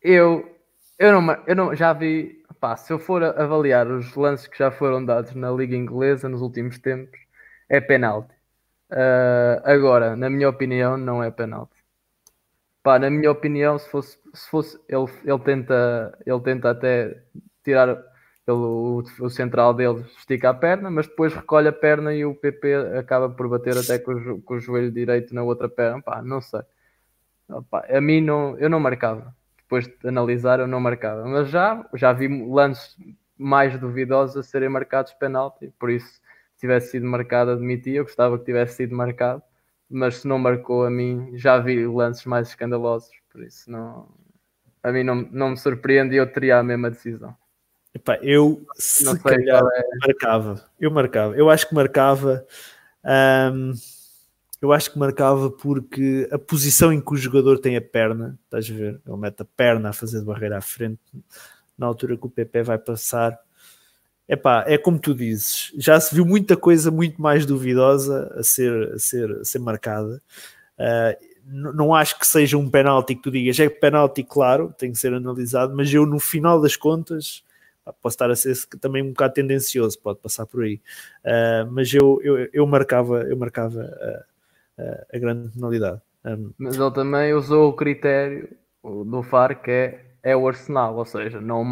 eu, 0.02 0.58
eu, 0.98 1.22
não, 1.22 1.44
eu 1.46 1.56
não, 1.58 1.76
já 1.76 1.92
vi. 1.92 2.42
Opa, 2.50 2.78
se 2.78 2.94
eu 2.94 3.00
for 3.00 3.22
avaliar 3.22 3.86
os 3.92 4.16
lances 4.16 4.48
que 4.48 4.58
já 4.58 4.72
foram 4.72 5.04
dados 5.04 5.36
na 5.36 5.52
Liga 5.52 5.76
Inglesa 5.76 6.30
nos 6.30 6.42
últimos 6.42 6.80
tempos, 6.80 7.20
é 7.68 7.82
penalti. 7.82 8.34
Uh, 8.92 9.62
agora, 9.64 10.16
na 10.16 10.30
minha 10.30 10.50
opinião, 10.50 10.98
não 10.98 11.24
é 11.24 11.30
penalti. 11.30 11.78
Pá, 12.82 12.98
na 12.98 13.10
minha 13.10 13.32
opinião, 13.32 13.78
se 13.78 13.90
fosse, 13.90 14.18
se 14.34 14.50
fosse 14.50 14.80
ele, 14.88 15.06
ele, 15.24 15.40
tenta, 15.40 16.18
ele 16.26 16.40
tenta 16.42 16.72
até 16.72 17.22
tirar 17.64 18.02
pelo 18.46 19.04
o 19.20 19.30
central 19.30 19.74
dele, 19.76 20.04
estica 20.18 20.50
a 20.50 20.54
perna, 20.54 20.90
mas 20.90 21.08
depois 21.08 21.34
recolhe 21.34 21.68
a 21.68 21.74
perna 21.74 22.14
e 22.16 22.26
o 22.26 22.34
PP 22.34 22.98
acaba 22.98 23.30
por 23.30 23.48
bater 23.48 23.78
até 23.78 24.00
com 24.00 24.12
o, 24.12 24.42
com 24.42 24.56
o 24.56 24.60
joelho 24.60 24.92
direito 24.92 25.36
na 25.36 25.44
outra 25.44 25.70
perna. 25.70 26.02
Pá, 26.02 26.22
não 26.22 26.42
sei. 26.42 26.62
Pá, 27.70 27.86
a 27.90 28.02
mim 28.02 28.22
não, 28.22 28.58
eu 28.58 28.70
não 28.70 28.80
marcava. 28.80 29.36
Depois 29.58 29.88
de 29.88 30.08
analisar, 30.08 30.60
eu 30.60 30.68
não 30.68 30.80
marcava. 30.80 31.26
Mas 31.26 31.50
já, 31.50 31.88
já 31.94 32.12
vi 32.12 32.28
lances 32.28 32.98
mais 33.38 33.80
duvidosos 33.80 34.38
a 34.38 34.44
serem 34.44 34.68
marcados 34.68 35.14
penalti, 35.14 35.72
por 35.80 35.90
isso, 35.90 36.20
tivesse 36.60 36.92
sido 36.92 37.06
marcado, 37.06 37.52
admitia. 37.52 38.00
Eu 38.00 38.04
gostava 38.04 38.38
que 38.38 38.46
tivesse 38.46 38.76
sido 38.78 38.96
marcado 38.96 39.42
mas 39.90 40.18
se 40.18 40.28
não 40.28 40.38
marcou 40.38 40.86
a 40.86 40.90
mim, 40.90 41.32
já 41.34 41.58
vi 41.58 41.88
lances 41.88 42.26
mais 42.26 42.50
escandalosos, 42.50 43.10
por 43.32 43.42
isso 43.42 43.70
não, 43.72 44.08
a 44.84 44.92
mim 44.92 45.04
não, 45.04 45.16
não 45.32 45.50
me 45.52 45.58
surpreende 45.58 46.14
e 46.14 46.18
eu 46.18 46.32
teria 46.32 46.60
a 46.60 46.64
mesma 46.64 46.92
decisão. 46.92 47.36
Epá, 47.94 48.20
eu 48.22 48.64
se 48.76 49.04
não 49.04 49.18
calhar 49.18 49.64
é... 49.64 50.08
marcava, 50.08 50.64
eu 50.80 50.92
marcava, 50.92 51.36
eu 51.36 51.50
acho 51.50 51.68
que 51.68 51.74
marcava, 51.74 52.46
hum, 53.52 53.74
eu 54.62 54.72
acho 54.72 54.92
que 54.92 55.00
marcava 55.00 55.50
porque 55.50 56.30
a 56.32 56.38
posição 56.38 56.94
em 56.94 57.02
que 57.02 57.14
o 57.14 57.18
jogador 57.18 57.58
tem 57.58 57.76
a 57.76 57.82
perna, 57.82 58.38
estás 58.44 58.70
a 58.70 58.74
ver? 58.74 59.02
Ele 59.08 59.18
mete 59.18 59.42
a 59.42 59.46
perna 59.46 59.90
a 59.90 59.94
fazer 59.94 60.20
de 60.20 60.26
barreira 60.26 60.60
à 60.60 60.62
frente, 60.62 61.02
na 61.76 61.88
altura 61.88 62.16
que 62.16 62.28
o 62.28 62.30
PP 62.30 62.62
vai 62.62 62.78
passar, 62.78 63.40
Epá, 64.30 64.64
é 64.68 64.78
como 64.78 65.00
tu 65.00 65.16
dizes, 65.16 65.74
já 65.76 66.00
se 66.00 66.14
viu 66.14 66.24
muita 66.24 66.56
coisa 66.56 66.92
muito 66.92 67.20
mais 67.20 67.48
duvidosa 67.48 68.32
a 68.38 68.44
ser, 68.44 68.94
a 68.94 69.00
ser, 69.00 69.32
a 69.32 69.44
ser 69.44 69.58
marcada. 69.58 70.22
Uh, 70.78 71.30
não 71.52 71.96
acho 71.96 72.20
que 72.20 72.28
seja 72.28 72.56
um 72.56 72.70
penalti 72.70 73.16
que 73.16 73.24
tu 73.24 73.32
digas, 73.32 73.60
é 73.60 73.68
penalti, 73.68 74.24
claro, 74.24 74.72
tem 74.78 74.92
que 74.92 75.00
ser 75.00 75.16
analisado, 75.16 75.76
mas 75.76 75.92
eu 75.92 76.06
no 76.06 76.20
final 76.20 76.62
das 76.62 76.76
contas 76.76 77.44
posso 78.04 78.14
estar 78.14 78.30
a 78.30 78.36
ser 78.36 78.56
também 78.80 79.02
um 79.02 79.10
bocado 79.10 79.34
tendencioso, 79.34 80.00
pode 80.00 80.20
passar 80.20 80.46
por 80.46 80.64
aí. 80.64 80.80
Uh, 81.26 81.72
mas 81.72 81.92
eu, 81.92 82.22
eu, 82.24 82.50
eu 82.54 82.68
marcava, 82.68 83.24
eu 83.24 83.36
marcava 83.36 83.82
a, 83.82 84.84
a, 84.84 85.06
a 85.12 85.18
grande 85.18 85.50
penalidade. 85.50 86.02
Um, 86.24 86.52
mas 86.56 86.76
ele 86.76 86.92
também 86.92 87.34
usou 87.34 87.70
o 87.70 87.74
critério 87.74 88.50
do 88.84 89.22
VAR 89.24 89.60
que 89.60 89.72
é, 89.72 90.06
é 90.22 90.38
o 90.38 90.48
Arsenal, 90.48 90.96
ou 90.96 91.06
seja, 91.06 91.42
não 91.42 91.64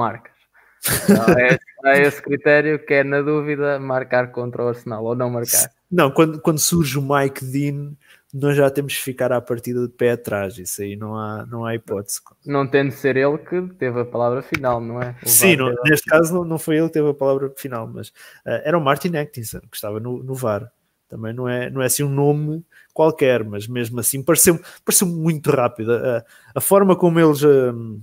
é, 1.38 1.58
é 1.86 2.02
esse 2.02 2.22
critério 2.22 2.80
que 2.80 2.94
é, 2.94 3.04
na 3.04 3.22
dúvida, 3.22 3.80
marcar 3.80 4.32
contra 4.32 4.64
o 4.64 4.68
Arsenal 4.68 5.04
ou 5.04 5.16
não 5.16 5.30
marcar. 5.30 5.70
Não, 5.90 6.12
quando, 6.12 6.40
quando 6.42 6.60
surge 6.60 7.00
o 7.00 7.02
Mike 7.02 7.46
Dean, 7.46 7.94
nós 8.34 8.58
já 8.58 8.70
temos 8.70 8.96
que 8.96 9.02
ficar 9.02 9.32
à 9.32 9.40
partida 9.40 9.88
de 9.88 9.94
pé 9.94 10.12
atrás. 10.12 10.58
Isso 10.58 10.82
aí 10.82 10.96
não 10.96 11.16
há, 11.16 11.46
não 11.46 11.66
há 11.66 11.76
hipótese. 11.76 12.20
Não 12.46 12.68
tendo 12.68 12.90
de 12.90 12.96
ser 12.96 13.16
ele 13.16 13.38
que 13.38 13.62
teve 13.76 14.02
a 14.02 14.06
palavra 14.06 14.42
final, 14.42 14.82
não 14.82 15.02
é? 15.02 15.16
O 15.24 15.30
Sim, 15.30 15.56
não, 15.56 15.74
neste 15.86 16.10
caso 16.10 16.34
não, 16.34 16.44
não 16.44 16.58
foi 16.58 16.78
ele 16.78 16.88
que 16.88 16.94
teve 16.94 17.10
a 17.10 17.14
palavra 17.14 17.52
final, 17.56 17.88
mas 17.88 18.10
uh, 18.10 18.62
era 18.64 18.78
o 18.78 18.82
Martin 18.82 19.16
Atkinson 19.16 19.62
que 19.62 19.76
estava 19.76 20.00
no, 20.00 20.22
no 20.22 20.36
VAR. 20.36 20.70
Também 21.10 21.34
não 21.34 21.48
é, 21.48 21.70
não 21.70 21.82
é 21.82 21.86
assim 21.86 22.04
um 22.04 22.10
nome 22.10 22.66
qualquer, 22.94 23.44
mas 23.46 23.66
mesmo 23.66 23.98
assim 24.00 24.22
pareceu, 24.22 24.60
pareceu 24.84 25.08
muito 25.08 25.50
rápido. 25.50 25.94
A, 25.94 26.24
a 26.54 26.60
forma 26.60 26.98
como 26.98 27.20
eles 27.20 27.42
uh, 27.44 28.02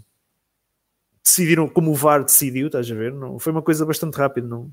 decidiram, 1.25 1.69
como 1.69 1.91
o 1.91 1.95
VAR 1.95 2.23
decidiu, 2.23 2.67
estás 2.67 2.91
a 2.91 2.95
ver? 2.95 3.13
Não, 3.13 3.39
foi 3.39 3.53
uma 3.53 3.63
coisa 3.63 3.87
bastante 3.87 4.17
rápida. 4.17 4.47
Não, 4.47 4.71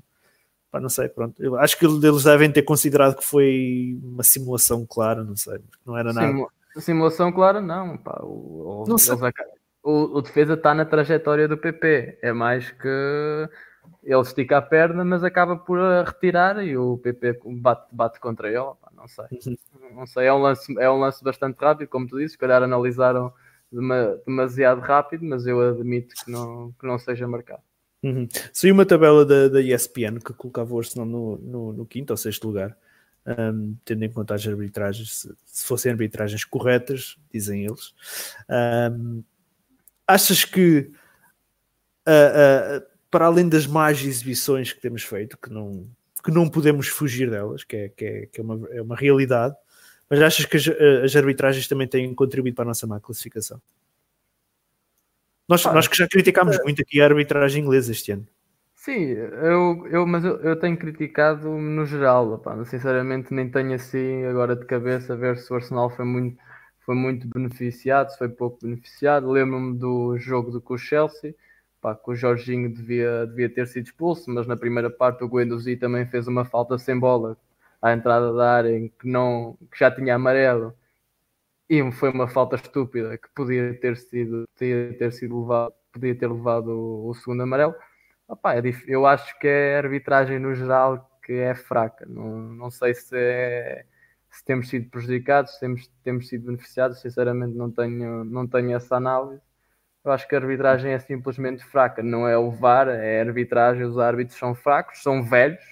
Pá, 0.72 0.80
não 0.80 0.88
sei, 0.88 1.06
pronto. 1.06 1.40
Eu 1.44 1.54
acho 1.58 1.78
que 1.78 1.84
eles 1.84 2.24
devem 2.24 2.50
ter 2.50 2.62
considerado 2.62 3.14
que 3.14 3.24
foi 3.24 4.00
uma 4.02 4.22
simulação 4.22 4.86
clara, 4.86 5.22
não 5.22 5.36
sei, 5.36 5.60
não 5.84 5.98
era 5.98 6.14
nada. 6.14 6.28
Simu 6.28 6.48
simulação 6.78 7.30
clara, 7.30 7.60
não, 7.60 7.98
pá. 7.98 8.18
O, 8.22 8.84
o, 8.84 8.88
não 8.88 8.96
sei. 8.96 9.14
O, 9.82 10.16
o, 10.16 10.22
defesa 10.22 10.54
está 10.54 10.72
na 10.72 10.86
trajetória 10.86 11.46
do 11.46 11.58
PP, 11.58 12.18
é 12.22 12.32
mais 12.32 12.70
que 12.70 12.88
ele 14.02 14.20
estica 14.22 14.56
a 14.56 14.62
perna, 14.62 15.04
mas 15.04 15.22
acaba 15.22 15.56
por 15.56 15.78
retirar 16.06 16.64
e 16.64 16.74
o 16.74 16.96
PP 16.96 17.40
bate, 17.60 17.86
bate 17.92 18.18
contra 18.18 18.48
ele, 18.48 18.72
pá, 18.80 18.90
não 18.96 19.06
sei. 19.06 19.26
Uhum. 19.30 19.94
Não 19.94 20.06
sei, 20.06 20.26
é 20.26 20.32
um, 20.32 20.38
lance, 20.38 20.74
é 20.80 20.90
um 20.90 21.00
lance 21.00 21.22
bastante 21.22 21.58
rápido, 21.60 21.88
como 21.88 22.08
tu 22.08 22.18
disse, 22.18 22.32
se 22.32 22.38
calhar 22.38 22.62
analisaram 22.62 23.30
demasiado 24.26 24.80
rápido, 24.80 25.24
mas 25.24 25.46
eu 25.46 25.60
admito 25.60 26.14
que 26.24 26.30
não, 26.30 26.72
que 26.78 26.86
não 26.86 26.98
seja 26.98 27.26
marcado. 27.26 27.62
Uhum. 28.02 28.28
Saiu 28.52 28.74
uma 28.74 28.84
tabela 28.84 29.24
da, 29.24 29.48
da 29.48 29.60
ESPN 29.60 30.18
que 30.18 30.32
colocava 30.32 30.74
o 30.74 30.78
Arsenal 30.78 31.06
no, 31.06 31.38
no, 31.38 31.72
no 31.72 31.86
quinto 31.86 32.12
ou 32.12 32.16
sexto 32.16 32.48
lugar, 32.48 32.76
um, 33.24 33.76
tendo 33.84 34.04
em 34.04 34.10
conta 34.10 34.34
as 34.34 34.46
arbitragens, 34.46 35.12
se, 35.18 35.34
se, 35.46 35.64
fossem 35.64 35.92
arbitragens 35.92 36.44
corretas, 36.44 37.16
dizem 37.32 37.64
eles. 37.64 37.94
Um, 38.50 39.22
achas 40.06 40.44
que, 40.44 40.90
uh, 42.08 42.80
uh, 42.80 42.86
para 43.08 43.26
além 43.26 43.48
das 43.48 43.66
más 43.66 44.02
exibições 44.02 44.72
que 44.72 44.80
temos 44.80 45.04
feito, 45.04 45.38
que 45.38 45.50
não, 45.50 45.86
que 46.24 46.30
não 46.32 46.48
podemos 46.48 46.88
fugir 46.88 47.30
delas, 47.30 47.62
que 47.62 47.76
é, 47.76 47.88
que 47.88 48.04
é, 48.04 48.26
que 48.26 48.40
é, 48.40 48.42
uma, 48.42 48.68
é 48.70 48.82
uma 48.82 48.96
realidade, 48.96 49.54
mas 50.12 50.20
achas 50.20 50.44
que 50.44 50.58
as, 50.58 50.68
as 50.68 51.16
arbitragens 51.16 51.66
também 51.66 51.88
têm 51.88 52.14
contribuído 52.14 52.54
para 52.54 52.66
a 52.66 52.68
nossa 52.68 52.86
má 52.86 53.00
classificação? 53.00 53.58
Nós, 55.48 55.64
ah, 55.64 55.72
nós 55.72 55.88
que 55.88 55.96
já 55.96 56.06
criticámos 56.06 56.58
é... 56.58 56.62
muito 56.64 56.82
aqui 56.82 57.00
a 57.00 57.06
arbitragem 57.06 57.62
inglesa 57.62 57.92
este 57.92 58.12
ano. 58.12 58.28
Sim, 58.74 59.04
eu, 59.04 59.86
eu, 59.86 60.06
mas 60.06 60.22
eu, 60.22 60.36
eu 60.42 60.54
tenho 60.56 60.76
criticado 60.76 61.48
no 61.48 61.86
geral, 61.86 62.30
opá, 62.34 62.62
sinceramente 62.66 63.32
nem 63.32 63.50
tenho 63.50 63.72
assim 63.72 64.22
agora 64.26 64.54
de 64.54 64.66
cabeça 64.66 65.14
a 65.14 65.16
ver 65.16 65.38
se 65.38 65.50
o 65.50 65.56
Arsenal 65.56 65.88
foi 65.88 66.04
muito, 66.04 66.36
foi 66.84 66.94
muito 66.94 67.26
beneficiado, 67.28 68.10
se 68.10 68.18
foi 68.18 68.28
pouco 68.28 68.58
beneficiado. 68.60 69.30
Lembro-me 69.30 69.78
do 69.78 70.18
jogo 70.18 70.50
do, 70.50 70.60
com 70.60 70.74
o 70.74 70.78
Chelsea, 70.78 71.34
pá, 71.80 71.94
que 71.94 72.10
o 72.10 72.14
Jorginho 72.14 72.68
devia, 72.68 73.26
devia 73.26 73.48
ter 73.48 73.66
sido 73.66 73.86
expulso, 73.86 74.30
mas 74.30 74.46
na 74.46 74.58
primeira 74.58 74.90
parte 74.90 75.24
o 75.24 75.28
Guendouzi 75.28 75.74
também 75.74 76.04
fez 76.04 76.28
uma 76.28 76.44
falta 76.44 76.76
sem 76.76 76.98
bola 76.98 77.34
à 77.82 77.92
entrada 77.92 78.32
da 78.32 78.52
área 78.52 78.78
em 78.78 78.88
que, 78.88 79.08
não, 79.08 79.58
que 79.70 79.78
já 79.78 79.90
tinha 79.90 80.14
amarelo 80.14 80.74
e 81.68 81.90
foi 81.92 82.10
uma 82.10 82.28
falta 82.28 82.56
estúpida 82.56 83.16
que 83.18 83.28
podia 83.34 83.74
ter 83.80 83.96
sido, 83.96 84.46
podia 84.54 84.96
ter 84.98 85.12
sido 85.12 85.40
levado, 85.40 85.74
podia 85.92 86.14
ter 86.14 86.30
levado 86.30 86.68
o, 86.68 87.08
o 87.08 87.14
segundo 87.14 87.42
amarelo. 87.42 87.74
Opa, 88.28 88.54
é 88.56 88.62
eu 88.86 89.06
acho 89.06 89.38
que 89.38 89.48
é 89.48 89.76
a 89.76 89.78
arbitragem 89.78 90.38
no 90.38 90.54
geral 90.54 91.10
que 91.24 91.32
é 91.32 91.54
fraca. 91.54 92.04
Não, 92.06 92.38
não 92.38 92.70
sei 92.70 92.94
se, 92.94 93.16
é, 93.16 93.86
se 94.30 94.44
temos 94.44 94.68
sido 94.68 94.90
prejudicados, 94.90 95.54
se 95.54 95.60
temos, 95.60 95.88
temos 96.04 96.28
sido 96.28 96.46
beneficiados. 96.46 97.00
Sinceramente, 97.00 97.56
não 97.56 97.70
tenho, 97.70 98.24
não 98.24 98.46
tenho 98.46 98.76
essa 98.76 98.96
análise. 98.96 99.40
Eu 100.04 100.12
acho 100.12 100.28
que 100.28 100.34
a 100.34 100.38
arbitragem 100.38 100.92
é 100.92 100.98
simplesmente 100.98 101.64
fraca. 101.64 102.02
Não 102.02 102.26
é 102.28 102.36
o 102.36 102.50
VAR, 102.50 102.88
é 102.88 103.20
a 103.20 103.24
arbitragem. 103.24 103.84
Os 103.84 103.98
árbitros 103.98 104.38
são 104.38 104.54
fracos, 104.54 105.02
são 105.02 105.22
velhos. 105.24 105.62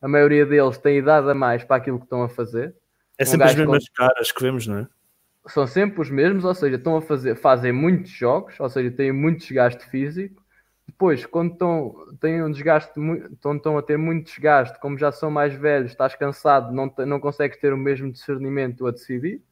A 0.00 0.08
maioria 0.08 0.46
deles 0.46 0.78
tem 0.78 0.98
idade 0.98 1.30
a 1.30 1.34
mais 1.34 1.64
para 1.64 1.76
aquilo 1.76 1.98
que 1.98 2.04
estão 2.04 2.22
a 2.22 2.28
fazer. 2.28 2.74
É 3.18 3.24
sempre 3.24 3.46
um 3.46 3.50
as 3.50 3.56
mesmas 3.56 3.88
com... 3.88 3.94
caras 3.94 4.32
que 4.32 4.42
vemos, 4.42 4.66
não 4.66 4.78
é? 4.78 4.88
são 5.46 5.66
sempre 5.66 6.00
os 6.00 6.10
mesmos, 6.10 6.44
ou 6.44 6.54
seja, 6.54 6.76
estão 6.76 6.96
a 6.96 7.02
fazer, 7.02 7.34
fazem 7.34 7.72
muitos 7.72 8.10
jogos, 8.10 8.58
ou 8.58 8.68
seja, 8.68 8.90
têm 8.90 9.12
muito 9.12 9.40
desgaste 9.40 9.84
físico. 9.86 10.42
Depois, 10.86 11.24
quando 11.24 11.52
estão, 11.52 11.94
têm 12.20 12.42
um 12.42 12.50
desgaste, 12.50 12.92
estão, 13.32 13.56
estão 13.56 13.78
a 13.78 13.82
ter 13.82 13.96
muito 13.96 14.26
desgaste, 14.26 14.78
como 14.80 14.98
já 14.98 15.10
são 15.12 15.30
mais 15.30 15.54
velhos, 15.54 15.92
estás 15.92 16.14
cansado, 16.14 16.72
não, 16.72 16.92
não 17.06 17.20
consegues 17.20 17.58
ter 17.58 17.72
o 17.72 17.78
mesmo 17.78 18.10
discernimento 18.10 18.86
a 18.86 18.90
decidir. 18.90 19.42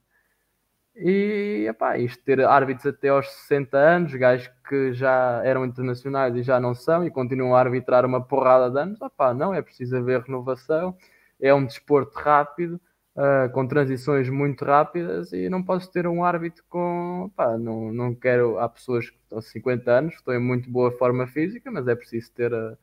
E 0.98 1.66
epá, 1.68 1.96
isto 1.96 2.22
ter 2.24 2.44
árbitros 2.44 2.86
até 2.86 3.08
aos 3.08 3.28
60 3.28 3.76
anos, 3.78 4.14
gajos 4.14 4.50
que 4.68 4.92
já 4.92 5.40
eram 5.44 5.64
internacionais 5.64 6.34
e 6.34 6.42
já 6.42 6.58
não 6.58 6.74
são 6.74 7.06
e 7.06 7.10
continuam 7.10 7.54
a 7.54 7.60
arbitrar 7.60 8.04
uma 8.04 8.20
porrada 8.20 8.70
de 8.70 8.80
anos, 8.80 9.00
epá, 9.00 9.32
não, 9.32 9.54
é 9.54 9.62
preciso 9.62 9.96
haver 9.96 10.22
renovação, 10.22 10.96
é 11.40 11.54
um 11.54 11.64
desporto 11.64 12.18
rápido, 12.18 12.80
uh, 13.18 13.50
com 13.52 13.66
transições 13.66 14.28
muito 14.28 14.64
rápidas 14.64 15.32
e 15.32 15.48
não 15.48 15.62
posso 15.62 15.90
ter 15.90 16.06
um 16.06 16.24
árbitro 16.24 16.64
com. 16.68 17.30
Pá, 17.36 17.58
não, 17.58 17.92
não 17.92 18.14
quero. 18.14 18.58
Há 18.58 18.68
pessoas 18.68 19.10
que 19.10 19.16
estão 19.22 19.40
50 19.40 19.90
anos, 19.90 20.14
estão 20.14 20.34
em 20.34 20.40
muito 20.40 20.70
boa 20.70 20.92
forma 20.92 21.26
física, 21.26 21.70
mas 21.70 21.88
é 21.88 21.94
preciso 21.94 22.32
ter, 22.32 22.52
uh, 22.52 22.76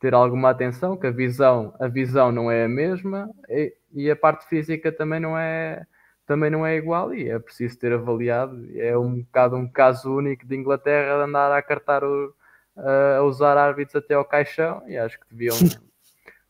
ter 0.00 0.14
alguma 0.14 0.50
atenção, 0.50 0.96
que 0.96 1.06
a 1.06 1.10
visão, 1.10 1.74
a 1.80 1.88
visão 1.88 2.30
não 2.30 2.50
é 2.50 2.64
a 2.64 2.68
mesma 2.68 3.30
e, 3.48 3.74
e, 3.92 4.10
a 4.10 4.16
parte 4.16 4.46
física 4.48 4.92
também 4.92 5.20
não 5.20 5.36
é. 5.38 5.86
Também 6.28 6.50
não 6.50 6.66
é 6.66 6.76
igual 6.76 7.14
e 7.14 7.30
é 7.30 7.38
preciso 7.38 7.78
ter 7.78 7.90
avaliado. 7.90 8.68
É 8.76 8.96
um 8.98 9.22
bocado 9.22 9.56
um 9.56 9.66
caso 9.66 10.14
único 10.14 10.46
de 10.46 10.54
Inglaterra 10.54 11.16
de 11.16 11.22
andar 11.24 11.50
a 11.50 11.62
cartar 11.62 12.04
o, 12.04 12.34
a 12.76 13.22
usar 13.22 13.56
árbitros 13.56 13.96
até 13.96 14.12
ao 14.12 14.26
caixão 14.26 14.82
e 14.86 14.98
acho 14.98 15.18
que 15.18 15.26
deviam 15.30 15.56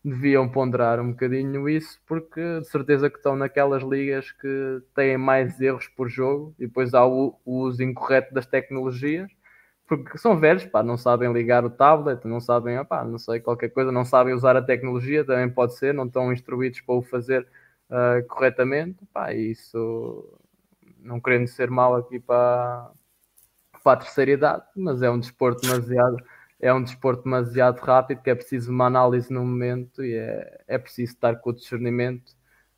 deviam 0.03 0.49
ponderar 0.49 0.99
um 0.99 1.11
bocadinho 1.11 1.69
isso, 1.69 1.97
porque 2.05 2.59
de 2.59 2.67
certeza 2.67 3.09
que 3.09 3.17
estão 3.17 3.37
naquelas 3.37 3.81
ligas 3.81 4.31
que 4.33 4.81
têm 4.93 5.17
mais 5.17 5.59
erros 5.61 5.87
por 5.87 6.09
jogo 6.09 6.53
e 6.59 6.67
depois 6.67 6.93
há 6.93 7.05
o, 7.05 7.39
o 7.45 7.59
uso 7.59 7.81
incorreto 7.81 8.33
das 8.33 8.45
tecnologias, 8.45 9.31
porque 9.87 10.17
são 10.17 10.37
velhos, 10.39 10.65
pá, 10.65 10.83
não 10.83 10.97
sabem 10.97 11.31
ligar 11.31 11.65
o 11.65 11.69
tablet, 11.69 12.25
não 12.25 12.41
sabem, 12.41 12.83
pá, 12.85 13.03
não 13.05 13.17
sei, 13.17 13.39
qualquer 13.39 13.69
coisa, 13.69 13.91
não 13.93 14.05
sabem 14.05 14.33
usar 14.33 14.57
a 14.57 14.61
tecnologia, 14.61 15.23
também 15.23 15.49
pode 15.49 15.77
ser, 15.77 15.93
não 15.93 16.05
estão 16.05 16.33
instruídos 16.33 16.81
para 16.81 16.95
o 16.95 17.01
fazer 17.01 17.47
uh, 17.89 18.25
corretamente, 18.27 19.05
pá, 19.13 19.33
isso 19.33 20.39
não 20.99 21.19
querendo 21.19 21.47
ser 21.47 21.69
mal 21.69 21.95
aqui 21.95 22.19
para, 22.19 22.91
para 23.83 23.93
a 23.93 23.97
terceira 23.97 24.31
idade, 24.31 24.63
mas 24.75 25.01
é 25.01 25.09
um 25.09 25.19
desporto 25.19 25.61
demasiado 25.61 26.17
é 26.59 26.73
um 26.73 26.83
desporto 26.83 27.23
demasiado 27.23 27.79
rápido 27.79 28.21
que 28.21 28.29
é 28.29 28.35
preciso 28.35 28.71
uma 28.71 28.85
análise 28.85 29.31
no 29.31 29.45
momento 29.45 30.03
e 30.03 30.13
é, 30.13 30.61
é 30.67 30.77
preciso 30.77 31.13
estar 31.13 31.35
com 31.37 31.51
o 31.51 31.53
discernimento 31.53 32.33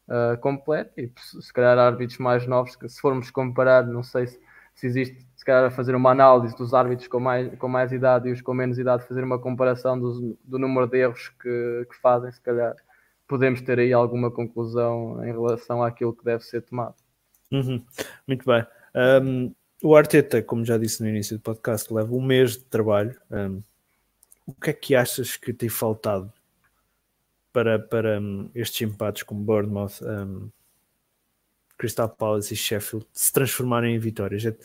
uh, 0.07 0.37
completo 0.39 0.93
e 0.99 1.11
se 1.17 1.51
calhar 1.51 1.77
árbitros 1.77 2.19
mais 2.19 2.45
novos, 2.45 2.75
que 2.75 2.87
se 2.87 3.01
formos 3.01 3.31
comparar, 3.31 3.85
não 3.87 4.03
sei 4.03 4.27
se, 4.27 4.39
se 4.75 4.85
existe, 4.85 5.27
se 5.35 5.43
calhar 5.43 5.71
fazer 5.71 5.95
uma 5.95 6.11
análise 6.11 6.55
dos 6.55 6.73
árbitros 6.73 7.07
com 7.07 7.19
mais, 7.19 7.57
com 7.57 7.67
mais 7.67 7.91
idade 7.91 8.29
e 8.29 8.31
os 8.31 8.41
com 8.41 8.53
menos 8.53 8.77
idade, 8.77 9.07
fazer 9.07 9.23
uma 9.23 9.39
comparação 9.39 9.99
do, 9.99 10.37
do 10.43 10.59
número 10.59 10.87
de 10.87 10.99
erros 10.99 11.29
que, 11.29 11.87
que 11.89 11.95
fazem, 11.99 12.31
se 12.31 12.41
calhar 12.41 12.75
podemos 13.31 13.61
ter 13.61 13.79
aí 13.79 13.93
alguma 13.93 14.29
conclusão 14.29 15.23
em 15.23 15.31
relação 15.31 15.81
àquilo 15.81 16.13
que 16.13 16.25
deve 16.25 16.43
ser 16.43 16.61
tomado. 16.63 16.95
Uhum. 17.49 17.81
Muito 18.27 18.45
bem. 18.45 18.67
Um, 19.23 19.55
o 19.81 19.95
Arteta, 19.95 20.41
como 20.41 20.65
já 20.65 20.77
disse 20.77 21.01
no 21.01 21.07
início 21.07 21.37
do 21.37 21.41
podcast, 21.41 21.93
leva 21.93 22.13
um 22.13 22.21
mês 22.21 22.57
de 22.57 22.65
trabalho. 22.65 23.17
Um, 23.31 23.63
o 24.45 24.53
que 24.53 24.71
é 24.71 24.73
que 24.73 24.95
achas 24.95 25.37
que 25.37 25.53
tem 25.53 25.69
faltado 25.69 26.29
para, 27.53 27.79
para 27.79 28.19
um, 28.19 28.49
estes 28.53 28.81
empates 28.81 29.23
com 29.23 29.33
Bournemouth, 29.33 30.01
Crystal 31.77 32.09
Palace 32.09 32.53
e 32.53 32.57
Sheffield 32.57 33.07
se 33.13 33.31
transformarem 33.31 33.95
em 33.95 33.99
vitórias? 33.99 34.45
É, 34.45 34.55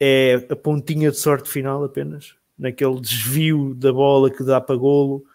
é 0.00 0.34
a 0.48 0.56
pontinha 0.56 1.10
de 1.10 1.18
sorte 1.18 1.50
final 1.50 1.84
apenas? 1.84 2.34
Naquele 2.58 2.98
desvio 2.98 3.74
da 3.74 3.92
bola 3.92 4.30
que 4.30 4.42
dá 4.42 4.62
para 4.62 4.76
golo? 4.76 5.26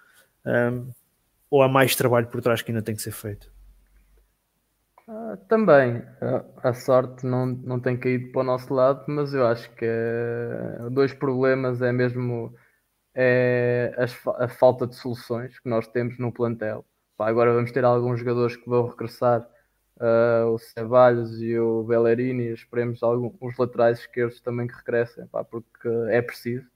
Um, 0.44 0.92
ou 1.50 1.62
há 1.62 1.68
mais 1.68 1.96
trabalho 1.96 2.28
por 2.28 2.42
trás 2.42 2.62
que 2.62 2.72
ainda 2.72 2.82
tem 2.82 2.96
que 2.96 3.02
ser 3.02 3.12
feito? 3.12 3.52
Uh, 5.08 5.38
também, 5.48 6.04
a, 6.62 6.74
sorte 6.74 7.26
não, 7.26 7.46
não 7.46 7.80
tem 7.80 7.98
caído 7.98 8.32
para 8.32 8.42
o 8.42 8.44
nosso 8.44 8.74
lado, 8.74 9.06
mas 9.08 9.34
eu 9.34 9.46
acho 9.48 9.72
que 9.76 9.86
é, 9.86 10.90
dois 10.92 11.14
problemas 11.14 11.82
é 11.82 11.94
mesmo 11.94 12.54
é 13.16 13.96
a, 13.98 14.44
a, 14.44 14.48
falta 14.48 14.86
de 14.86 14.96
soluções 14.96 15.58
que 15.60 15.70
nós 15.70 15.88
temos 15.88 16.20
no 16.20 16.32
plantel. 16.32 16.86
Pá, 17.16 17.30
agora 17.30 17.54
vamos 17.54 17.72
ter 17.72 17.84
alguns 17.84 18.20
jogadores 18.20 18.56
que 18.58 18.70
vão 18.70 18.86
regressar, 18.86 19.42
uh, 20.00 20.48
o 20.52 20.58
Ceballos 20.60 21.42
e 21.42 21.58
o 21.58 21.84
Bellerini, 21.84 22.54
esperemos 22.54 23.02
alguns 23.02 23.34
os 23.42 23.58
laterais 23.58 24.00
esquerdos 24.00 24.40
também 24.42 24.68
que 24.68 24.76
regressem, 24.76 25.26
pá, 25.28 25.44
porque 25.44 25.88
é 26.10 26.22
preciso. 26.22 26.68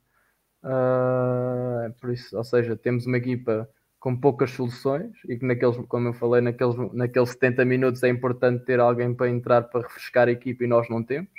Uh, 0.63 1.91
por 1.99 2.11
isso, 2.11 2.35
ou 2.37 2.43
seja, 2.43 2.75
temos 2.75 3.05
uma 3.05 3.17
equipa 3.17 3.69
com 4.01 4.17
poucas 4.17 4.49
soluções 4.51 5.11
e 5.29 5.37
que 5.37 5.45
naqueles, 5.45 5.77
como 5.87 6.07
eu 6.07 6.13
falei, 6.13 6.41
naqueles, 6.41 6.75
naqueles 6.91 7.29
70 7.29 7.63
minutos 7.63 8.01
é 8.01 8.09
importante 8.09 8.65
ter 8.65 8.79
alguém 8.79 9.13
para 9.13 9.29
entrar 9.29 9.61
para 9.61 9.81
refrescar 9.81 10.27
a 10.27 10.31
equipa 10.31 10.63
e 10.63 10.67
nós 10.67 10.89
não 10.89 11.03
temos. 11.03 11.29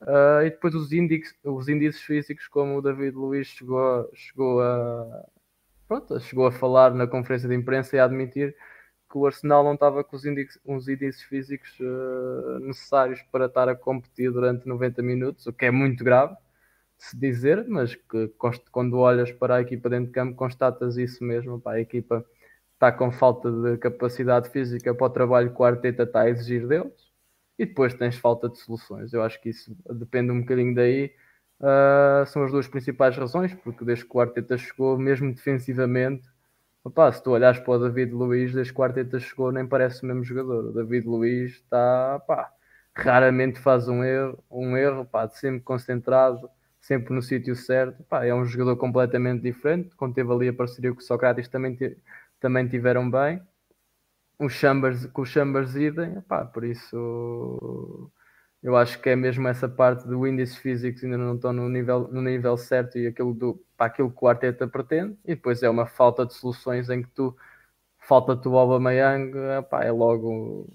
Uh, 0.00 0.46
e 0.46 0.50
depois 0.50 0.76
os 0.76 0.92
índices, 0.92 1.36
os 1.44 1.68
índices 1.68 2.00
físicos, 2.02 2.46
como 2.46 2.78
o 2.78 2.82
David 2.82 3.16
Luiz 3.16 3.48
chegou, 3.48 4.08
chegou, 4.14 4.62
a, 4.62 5.24
pronto, 5.88 6.20
chegou 6.20 6.46
a 6.46 6.52
falar 6.52 6.94
na 6.94 7.06
conferência 7.08 7.48
de 7.48 7.54
imprensa 7.56 7.96
e 7.96 7.98
a 7.98 8.04
admitir 8.04 8.54
que 9.10 9.18
o 9.18 9.26
Arsenal 9.26 9.64
não 9.64 9.74
estava 9.74 10.04
com 10.04 10.14
os 10.14 10.24
índices, 10.24 10.60
os 10.64 10.86
índices 10.86 11.22
físicos 11.22 11.76
uh, 11.80 12.60
necessários 12.60 13.20
para 13.32 13.46
estar 13.46 13.68
a 13.68 13.74
competir 13.74 14.30
durante 14.30 14.68
90 14.68 15.02
minutos, 15.02 15.46
o 15.48 15.52
que 15.52 15.66
é 15.66 15.70
muito 15.72 16.04
grave 16.04 16.36
se 17.02 17.18
dizer, 17.18 17.66
mas 17.68 17.96
que 17.96 18.32
quando 18.70 18.96
olhas 18.98 19.32
para 19.32 19.56
a 19.56 19.60
equipa 19.60 19.90
dentro 19.90 20.06
de 20.06 20.12
campo 20.12 20.36
constatas 20.36 20.96
isso 20.96 21.24
mesmo, 21.24 21.60
pá, 21.60 21.72
a 21.72 21.80
equipa 21.80 22.24
está 22.74 22.92
com 22.92 23.10
falta 23.10 23.50
de 23.50 23.76
capacidade 23.78 24.48
física 24.50 24.94
para 24.94 25.06
o 25.06 25.10
trabalho 25.10 25.52
que 25.52 25.60
o 25.60 25.64
Arteta 25.64 26.04
está 26.04 26.22
a 26.22 26.30
exigir 26.30 26.64
deles 26.68 27.10
e 27.58 27.66
depois 27.66 27.92
tens 27.94 28.16
falta 28.16 28.48
de 28.48 28.56
soluções. 28.58 29.12
Eu 29.12 29.20
acho 29.24 29.40
que 29.42 29.48
isso 29.50 29.76
depende 29.90 30.30
um 30.30 30.42
bocadinho 30.42 30.76
daí. 30.76 31.12
Uh, 31.60 32.24
são 32.26 32.44
as 32.44 32.52
duas 32.52 32.68
principais 32.68 33.16
razões, 33.16 33.52
porque 33.52 33.84
desde 33.84 34.04
que 34.04 34.16
o 34.16 34.20
Arteta 34.20 34.56
chegou, 34.56 34.96
mesmo 34.96 35.34
defensivamente, 35.34 36.28
opa, 36.84 37.10
se 37.10 37.20
tu 37.20 37.32
olhares 37.32 37.58
para 37.58 37.72
o 37.72 37.78
David 37.80 38.12
Luiz, 38.12 38.52
desde 38.52 38.72
que 38.72 38.80
o 38.80 38.84
Arteta 38.84 39.18
chegou, 39.18 39.50
nem 39.50 39.66
parece 39.66 40.04
o 40.04 40.06
mesmo 40.06 40.22
jogador. 40.22 40.66
O 40.66 40.72
David 40.72 41.06
Luiz 41.08 41.52
está, 41.54 42.20
pá, 42.28 42.52
raramente 42.94 43.58
faz 43.58 43.88
um 43.88 44.04
erro, 44.04 44.38
um 44.48 44.76
erro, 44.76 45.04
pá, 45.04 45.28
sempre 45.28 45.60
concentrado 45.62 46.48
sempre 46.82 47.14
no 47.14 47.22
sítio 47.22 47.56
certo. 47.56 48.02
Pá, 48.04 48.26
é 48.26 48.34
um 48.34 48.44
jogador 48.44 48.76
completamente 48.76 49.42
diferente. 49.42 49.94
Quando 49.96 50.14
teve 50.14 50.30
ali 50.32 50.48
a 50.48 50.52
parceria 50.52 50.92
com 50.92 51.00
o 51.00 51.02
Socrates, 51.02 51.48
também, 51.48 51.78
também 52.40 52.68
tiveram 52.68 53.10
bem. 53.10 53.40
O 54.38 54.48
Chambers, 54.48 55.06
com 55.06 55.22
o 55.22 55.26
Chambers 55.26 55.76
idem, 55.76 56.20
pá, 56.22 56.44
por 56.44 56.64
isso 56.64 58.10
eu 58.62 58.76
acho 58.76 59.00
que 59.00 59.10
é 59.10 59.16
mesmo 59.16 59.48
essa 59.48 59.68
parte 59.68 60.06
do 60.06 60.26
índice 60.26 60.58
físicos 60.58 61.02
ainda 61.02 61.18
não 61.18 61.34
estão 61.36 61.52
no 61.52 61.68
nível, 61.68 62.08
no 62.12 62.22
nível 62.22 62.56
certo 62.56 62.98
e 62.98 63.08
aquilo, 63.08 63.34
do, 63.34 63.64
para 63.76 63.86
aquilo 63.86 64.10
que 64.10 64.24
o 64.24 64.28
Arteta 64.28 64.68
pretende. 64.68 65.16
E 65.24 65.34
depois 65.34 65.62
é 65.62 65.70
uma 65.70 65.86
falta 65.86 66.26
de 66.26 66.34
soluções 66.34 66.88
em 66.90 67.02
que 67.02 67.10
tu 67.10 67.36
falta-te 67.98 68.48
o 68.48 68.56
Aubameyang, 68.58 69.32
pá, 69.70 69.84
é 69.84 69.90
logo 69.92 70.68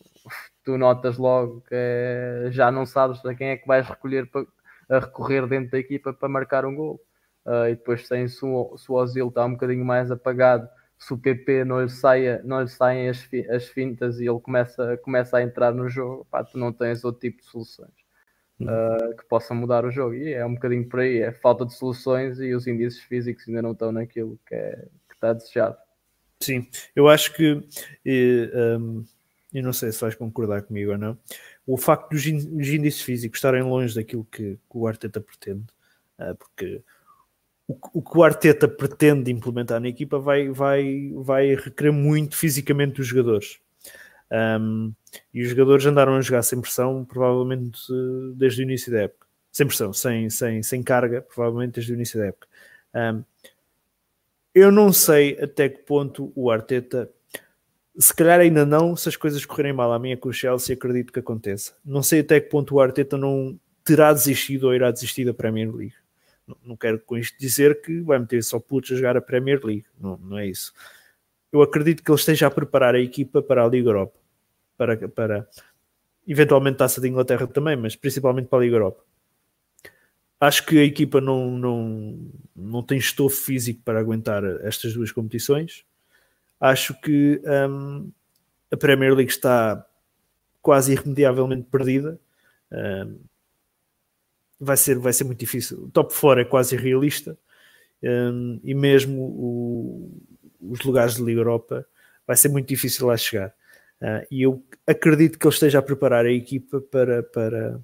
tu 0.64 0.78
notas 0.78 1.18
logo 1.18 1.62
que 1.62 1.70
é, 1.74 2.48
já 2.52 2.72
não 2.72 2.86
sabes 2.86 3.24
a 3.26 3.36
quem 3.36 3.50
é 3.50 3.58
que 3.58 3.68
vais 3.68 3.88
recolher 3.88 4.30
para, 4.30 4.46
a 4.90 5.00
recorrer 5.00 5.48
dentro 5.48 5.72
da 5.72 5.80
equipa 5.80 6.14
para 6.14 6.30
marcar 6.30 6.66
um 6.66 6.76
gol. 6.76 7.02
Uh, 7.46 7.70
e 7.70 7.76
depois 7.76 8.06
sem 8.06 8.28
se 8.28 8.44
o, 8.44 8.76
Ozil 8.90 9.30
está 9.30 9.46
um 9.46 9.54
bocadinho 9.54 9.86
mais 9.86 10.12
apagado, 10.12 10.68
se 11.00 11.14
o 11.14 11.18
PP 11.18 11.64
não 11.64 11.82
lhe, 11.82 11.90
saia, 11.90 12.42
não 12.44 12.62
lhe 12.62 12.68
saem 12.68 13.08
as, 13.08 13.22
fi, 13.22 13.50
as 13.50 13.68
fintas 13.68 14.20
e 14.20 14.26
ele 14.26 14.40
começa, 14.40 14.98
começa 14.98 15.38
a 15.38 15.44
entrar 15.44 15.74
no 15.74 15.88
jogo, 15.88 16.28
pá, 16.30 16.44
tu 16.44 16.58
não 16.58 16.74
tens 16.74 17.06
outro 17.06 17.22
tipo 17.22 17.42
de 17.42 17.46
soluções 17.46 17.94
uh, 18.62 19.16
que 19.16 19.26
possam 19.28 19.56
mudar 19.56 19.86
o 19.86 19.92
jogo. 19.92 20.16
E 20.16 20.34
é 20.34 20.46
um 20.46 20.56
bocadinho 20.56 20.88
por 20.88 21.00
aí, 21.00 21.20
é 21.20 21.32
falta 21.32 21.66
de 21.66 21.74
soluções 21.74 22.40
e 22.40 22.54
os 22.54 22.68
índices 22.68 23.02
físicos 23.02 23.48
ainda 23.48 23.62
não 23.62 23.72
estão 23.72 23.92
naquilo 23.92 24.40
que, 24.46 24.56
é, 24.56 24.88
que 25.08 25.16
está 25.16 25.34
desejado. 25.34 25.78
Sim, 26.40 26.68
eu 26.96 27.08
acho 27.08 27.34
que, 27.34 27.62
e, 28.06 28.52
um, 28.80 29.04
eu 29.54 29.64
não 29.64 29.74
sei 29.74 29.92
se 29.92 30.02
vais 30.02 30.16
concordar 30.16 30.62
comigo 30.64 30.92
ou 30.92 30.98
não, 30.98 31.18
o 31.68 31.78
facto 31.78 32.12
dos 32.12 32.26
índices 32.26 33.02
físicos 33.02 33.38
estarem 33.38 33.62
longe 33.62 33.94
daquilo 33.94 34.26
que, 34.32 34.56
que 34.56 34.78
o 34.78 34.88
Arteta 34.88 35.20
pretende, 35.20 35.66
uh, 36.18 36.34
porque 36.36 36.82
o, 37.68 37.78
o, 37.94 38.02
que 38.02 38.18
o 38.18 38.24
Arteta 38.24 38.68
pretende 38.68 39.30
implementar 39.30 39.82
na 39.82 39.90
equipa 39.90 40.18
vai, 40.18 40.50
vai, 40.50 41.12
vai 41.14 41.56
requerer 41.56 41.92
muito 41.92 42.38
fisicamente 42.38 42.96
dos 42.96 43.08
jogadores. 43.08 43.60
Um, 44.32 44.94
e 45.34 45.42
os 45.42 45.50
jogadores 45.50 45.86
andaram 45.86 46.16
a 46.16 46.22
jogar 46.22 46.44
sem 46.44 46.60
pressão, 46.62 47.04
provavelmente 47.04 47.80
desde 48.36 48.62
o 48.62 48.64
início 48.64 48.92
da 48.92 49.02
época. 49.02 49.28
Sem 49.52 49.68
pressão, 49.68 49.92
sem, 49.92 50.30
sem, 50.30 50.64
sem 50.64 50.82
carga, 50.84 51.22
provavelmente 51.22 51.76
desde 51.76 51.92
o 51.92 51.96
início 51.96 52.20
da 52.20 52.28
época. 52.28 52.48
Um, 52.96 53.24
eu 54.56 54.72
não 54.72 54.94
sei 54.94 55.38
até 55.42 55.68
que 55.70 55.84
ponto 55.84 56.32
o 56.36 56.50
Arteta 56.50 57.10
se 58.00 58.14
calhar 58.14 58.40
ainda 58.40 58.66
não, 58.66 58.96
se 58.96 59.10
as 59.10 59.16
coisas 59.16 59.44
correrem 59.46 59.74
mal 59.74 59.92
à 59.92 59.98
minha 59.98 60.16
com 60.16 60.30
o 60.30 60.34
Chelsea, 60.34 60.76
acredito 60.76 61.12
que 61.12 61.20
aconteça. 61.20 61.74
Não 61.84 62.04
sei 62.04 62.20
até 62.20 62.40
que 62.40 62.50
ponto 62.50 62.76
o 62.76 62.80
Arteta 62.80 63.18
não 63.18 63.60
terá 63.84 64.14
desistido 64.14 64.66
ou 64.66 64.76
irá 64.76 64.92
desistir 64.92 65.26
da 65.26 65.34
Premier 65.34 65.74
League. 65.74 65.96
Não, 66.46 66.58
não 66.64 66.78
quero 66.78 67.00
com 67.00 67.18
isto 67.18 67.38
dizer 67.40 67.82
que 67.82 68.02
vai 68.02 68.20
meter 68.20 68.44
só 68.44 68.60
putos 68.60 68.92
a 68.92 68.96
jogar 68.96 69.18
a 69.18 69.22
Premier 69.22 69.60
League, 69.64 69.86
não, 70.00 70.18
não 70.18 70.38
é 70.38 70.46
isso. 70.46 70.74
Eu 71.52 71.62
acredito 71.62 72.04
que 72.04 72.12
ele 72.12 72.20
esteja 72.20 72.48
a 72.48 72.52
preparar 72.52 72.94
a 72.94 73.00
equipa 73.00 73.42
para 73.42 73.64
a 73.64 73.68
Liga 73.68 73.90
Europa, 73.90 74.20
para, 74.78 75.08
para 75.08 75.48
eventualmente 76.28 76.78
taça 76.78 77.02
de 77.02 77.08
Inglaterra 77.08 77.48
também, 77.48 77.76
mas 77.76 77.96
principalmente 77.96 78.48
para 78.48 78.60
a 78.60 78.62
Liga 78.62 78.76
Europa. 78.76 79.04
Acho 80.40 80.66
que 80.68 80.78
a 80.78 80.84
equipa 80.84 81.20
não, 81.20 81.58
não, 81.58 82.32
não 82.56 82.84
tem 82.84 83.00
estofo 83.00 83.36
físico 83.36 83.82
para 83.84 84.00
aguentar 84.00 84.44
estas 84.62 84.94
duas 84.94 85.12
competições 85.12 85.87
acho 86.60 87.00
que 87.02 87.42
um, 87.70 88.12
a 88.72 88.78
Premier 88.78 89.14
League 89.14 89.32
está 89.32 89.86
quase 90.62 90.94
irremediavelmente 90.94 91.68
perdida. 91.70 92.20
Um, 92.72 93.20
vai, 94.60 94.78
ser, 94.78 94.98
vai 95.00 95.14
ser 95.14 95.24
muito 95.24 95.40
difícil. 95.40 95.86
O 95.86 95.90
top 95.90 96.14
4 96.14 96.42
é 96.42 96.46
quase 96.46 96.76
irrealista. 96.76 97.38
Um, 98.04 98.60
e 98.64 98.74
mesmo 98.74 99.22
o, 99.22 100.12
os 100.62 100.82
lugares 100.82 101.16
de 101.16 101.24
Liga 101.24 101.40
Europa 101.40 101.86
vai 102.26 102.36
ser 102.36 102.50
muito 102.50 102.68
difícil 102.68 103.08
lá 103.08 103.18
chegar. 103.18 103.54
Uh, 104.02 104.28
e 104.30 104.44
eu 104.44 104.64
acredito 104.86 105.40
que 105.40 105.48
ele 105.48 105.54
esteja 105.54 105.80
a 105.80 105.82
preparar 105.82 106.26
a 106.26 106.32
equipa 106.32 106.82
para, 106.82 107.24
para 107.24 107.80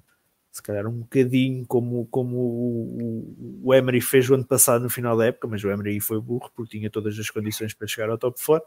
se 0.54 0.62
calhar 0.62 0.86
um 0.86 1.00
bocadinho 1.00 1.66
como, 1.66 2.06
como 2.06 2.36
o, 3.60 3.74
Emery 3.74 4.00
fez 4.00 4.30
o 4.30 4.34
ano 4.34 4.46
passado 4.46 4.84
no 4.84 4.88
final 4.88 5.16
da 5.16 5.26
época, 5.26 5.48
mas 5.48 5.64
o 5.64 5.68
Emery 5.68 5.98
foi 5.98 6.20
burro 6.20 6.48
porque 6.54 6.78
tinha 6.78 6.88
todas 6.88 7.18
as 7.18 7.28
condições 7.28 7.74
para 7.74 7.88
chegar 7.88 8.08
ao 8.08 8.16
top 8.16 8.40
4. 8.40 8.64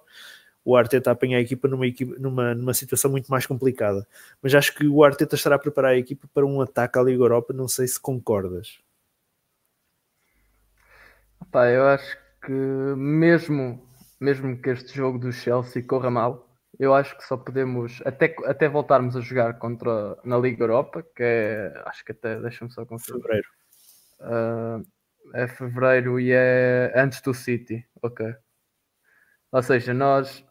O 0.65 0.75
Arteta 0.75 1.11
apanha 1.11 1.37
a 1.37 1.39
equipa 1.39 1.65
numa, 1.65 1.87
equipa 1.87 2.13
numa, 2.19 2.53
numa 2.53 2.73
situação 2.73 3.09
muito 3.09 3.31
mais 3.31 3.45
complicada. 3.45 4.05
Mas 4.43 4.53
acho 4.53 4.75
que 4.75 4.85
o 4.85 5.01
Arteta 5.01 5.35
estará 5.35 5.55
a 5.55 5.59
preparar 5.59 5.91
a 5.91 5.97
equipa 5.97 6.27
para 6.33 6.45
um 6.45 6.59
ataque 6.59 6.99
à 6.99 7.01
Liga 7.01 7.23
Europa. 7.23 7.53
Não 7.53 7.69
sei 7.69 7.87
se 7.87 7.97
concordas. 7.97 8.79
Eu 11.53 11.87
acho 11.87 12.17
que 12.45 12.51
mesmo, 12.51 13.81
mesmo 14.19 14.61
que 14.61 14.71
este 14.71 14.93
jogo 14.93 15.17
do 15.17 15.31
Chelsea 15.31 15.81
corra 15.81 16.11
mal, 16.11 16.46
eu 16.79 16.93
acho 16.93 17.17
que 17.17 17.23
só 17.23 17.35
podemos, 17.35 18.01
até, 18.05 18.35
até 18.45 18.69
voltarmos 18.69 19.15
a 19.15 19.21
jogar 19.21 19.57
contra 19.57 20.17
na 20.23 20.37
Liga 20.37 20.63
Europa, 20.63 21.03
que 21.15 21.23
é, 21.23 21.83
acho 21.85 22.05
que 22.05 22.11
até, 22.11 22.39
deixa-me 22.39 22.71
só 22.71 22.85
conferir. 22.85 23.21
Fevereiro. 23.21 23.47
Uh, 24.19 24.97
é 25.33 25.47
fevereiro 25.47 26.19
e 26.19 26.31
é 26.31 26.93
antes 26.95 27.21
do 27.21 27.33
City, 27.33 27.85
ok. 28.01 28.33
Ou 29.51 29.63
seja, 29.63 29.93
nós, 29.93 30.45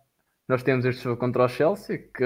nós 0.48 0.62
temos 0.62 0.84
este 0.84 1.04
jogo 1.04 1.18
contra 1.18 1.44
o 1.44 1.48
Chelsea, 1.48 1.98
que 1.98 2.24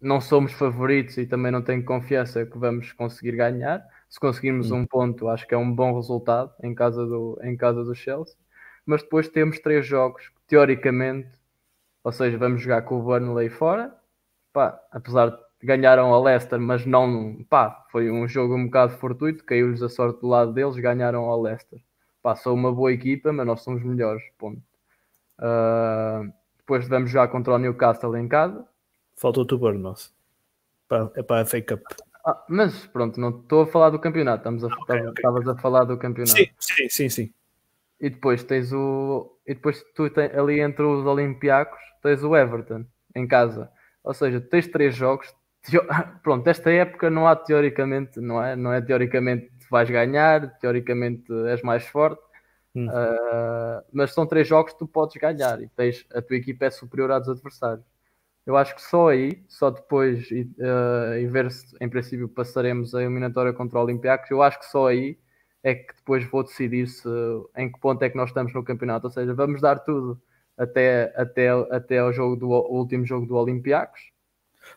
não 0.00 0.20
somos 0.20 0.52
favoritos 0.52 1.16
e 1.18 1.26
também 1.26 1.52
não 1.52 1.62
tenho 1.62 1.84
confiança 1.84 2.46
que 2.46 2.58
vamos 2.58 2.92
conseguir 2.92 3.32
ganhar. 3.32 3.84
Se 4.08 4.20
conseguirmos 4.20 4.70
hum. 4.70 4.78
um 4.78 4.86
ponto, 4.86 5.28
acho 5.28 5.46
que 5.46 5.54
é 5.54 5.58
um 5.58 5.72
bom 5.74 5.94
resultado 5.94 6.52
em 6.62 6.74
casa 6.74 7.04
do, 7.04 7.38
em 7.42 7.56
casa 7.56 7.84
do 7.84 7.94
Chelsea. 7.94 8.36
Mas 8.84 9.02
depois 9.02 9.28
temos 9.28 9.58
três 9.58 9.84
jogos 9.86 10.28
que, 10.28 10.40
teoricamente, 10.46 11.28
ou 12.06 12.12
seja, 12.12 12.38
vamos 12.38 12.62
jogar 12.62 12.82
com 12.82 13.00
o 13.00 13.02
Burnley 13.02 13.50
fora. 13.50 13.92
Pá, 14.52 14.80
apesar 14.92 15.30
de 15.30 15.38
ganharam 15.60 16.14
a 16.14 16.22
Leicester, 16.22 16.60
mas 16.60 16.86
não, 16.86 17.44
pá, 17.50 17.84
foi 17.90 18.08
um 18.08 18.28
jogo 18.28 18.54
um 18.54 18.66
bocado 18.66 18.92
fortuito, 18.92 19.42
caiu-lhes 19.42 19.82
a 19.82 19.88
sorte 19.88 20.20
do 20.20 20.28
lado 20.28 20.52
deles, 20.52 20.76
ganharam 20.76 21.24
ao 21.24 21.42
Leicester. 21.42 21.80
Pá, 22.22 22.36
são 22.36 22.54
uma 22.54 22.72
boa 22.72 22.92
equipa, 22.92 23.32
mas 23.32 23.44
nós 23.44 23.60
somos 23.60 23.82
melhores, 23.82 24.22
ponto. 24.38 24.62
Uh, 25.40 26.32
depois 26.58 26.86
vamos 26.86 27.10
jogar 27.10 27.26
contra 27.26 27.54
o 27.54 27.58
Newcastle 27.58 28.16
em 28.16 28.28
casa. 28.28 28.64
Faltou-te 29.16 29.54
o 29.54 29.58
Bournemouth. 29.58 30.12
É 31.16 31.24
para 31.24 31.40
a 31.40 31.44
Fake 31.44 31.74
Up. 31.74 31.82
Ah, 32.24 32.40
mas 32.48 32.86
pronto, 32.86 33.18
não 33.18 33.30
estou 33.30 33.62
a 33.62 33.66
falar 33.66 33.90
do 33.90 33.98
campeonato, 33.98 34.38
estamos 34.38 34.62
a, 34.62 34.68
okay, 34.68 35.08
estavas 35.08 35.40
okay. 35.40 35.52
a 35.52 35.56
falar 35.56 35.82
do 35.82 35.98
campeonato. 35.98 36.38
Sim, 36.38 36.46
sim, 36.56 36.88
sim, 36.88 37.08
sim. 37.08 37.34
E 38.00 38.08
depois 38.10 38.44
tens 38.44 38.72
o. 38.72 39.36
E 39.44 39.54
depois 39.54 39.84
tu 39.92 40.08
tens, 40.08 40.32
ali 40.36 40.60
entre 40.60 40.84
os 40.84 41.04
Olympiacos 41.04 41.86
tens 42.06 42.22
o 42.22 42.36
Everton 42.36 42.84
em 43.14 43.26
casa. 43.26 43.70
Ou 44.04 44.14
seja, 44.14 44.40
tens 44.40 44.68
três 44.68 44.94
jogos. 44.94 45.34
Pronto, 46.22 46.46
esta 46.46 46.70
época 46.70 47.10
não 47.10 47.26
há 47.26 47.34
teoricamente, 47.34 48.20
não 48.20 48.42
é? 48.42 48.54
Não 48.54 48.72
é 48.72 48.80
teoricamente 48.80 49.50
vais 49.70 49.90
ganhar, 49.90 50.56
teoricamente 50.58 51.32
és 51.48 51.60
mais 51.62 51.84
forte, 51.86 52.22
Hum. 52.76 52.88
Uh, 52.88 53.82
mas 53.90 54.12
são 54.12 54.26
três 54.26 54.46
jogos 54.46 54.74
que 54.74 54.78
tu 54.78 54.86
podes 54.86 55.16
ganhar 55.16 55.62
e 55.62 55.68
tens, 55.68 56.04
a 56.12 56.20
tua 56.20 56.36
equipa 56.36 56.66
é 56.66 56.70
superior 56.70 57.10
aos 57.10 57.26
adversários. 57.26 57.86
Eu 58.44 58.54
acho 58.54 58.74
que 58.74 58.82
só 58.82 59.08
aí, 59.08 59.42
só 59.48 59.70
depois 59.70 60.30
uh, 60.30 61.14
e 61.18 61.26
ver 61.26 61.50
se 61.50 61.74
em 61.80 61.88
princípio 61.88 62.28
passaremos 62.28 62.94
a 62.94 63.00
eliminatória 63.00 63.52
contra 63.54 63.78
o 63.78 63.82
Olympiacos, 63.82 64.30
eu 64.30 64.42
acho 64.42 64.60
que 64.60 64.66
só 64.66 64.88
aí 64.88 65.18
é 65.62 65.74
que 65.74 65.94
depois 65.96 66.22
vou 66.30 66.44
decidir 66.44 66.86
se, 66.86 67.08
em 67.56 67.72
que 67.72 67.80
ponto 67.80 68.02
é 68.02 68.10
que 68.10 68.16
nós 68.16 68.28
estamos 68.28 68.52
no 68.52 68.62
campeonato. 68.62 69.06
Ou 69.06 69.10
seja, 69.10 69.34
vamos 69.34 69.60
dar 69.62 69.80
tudo 69.80 70.20
até, 70.56 71.12
até, 71.16 71.48
até 71.70 71.98
ao 71.98 72.12
jogo 72.12 72.36
do 72.36 72.48
o 72.48 72.78
último 72.78 73.04
jogo 73.04 73.26
do 73.26 73.34
Olympiacos. 73.36 74.00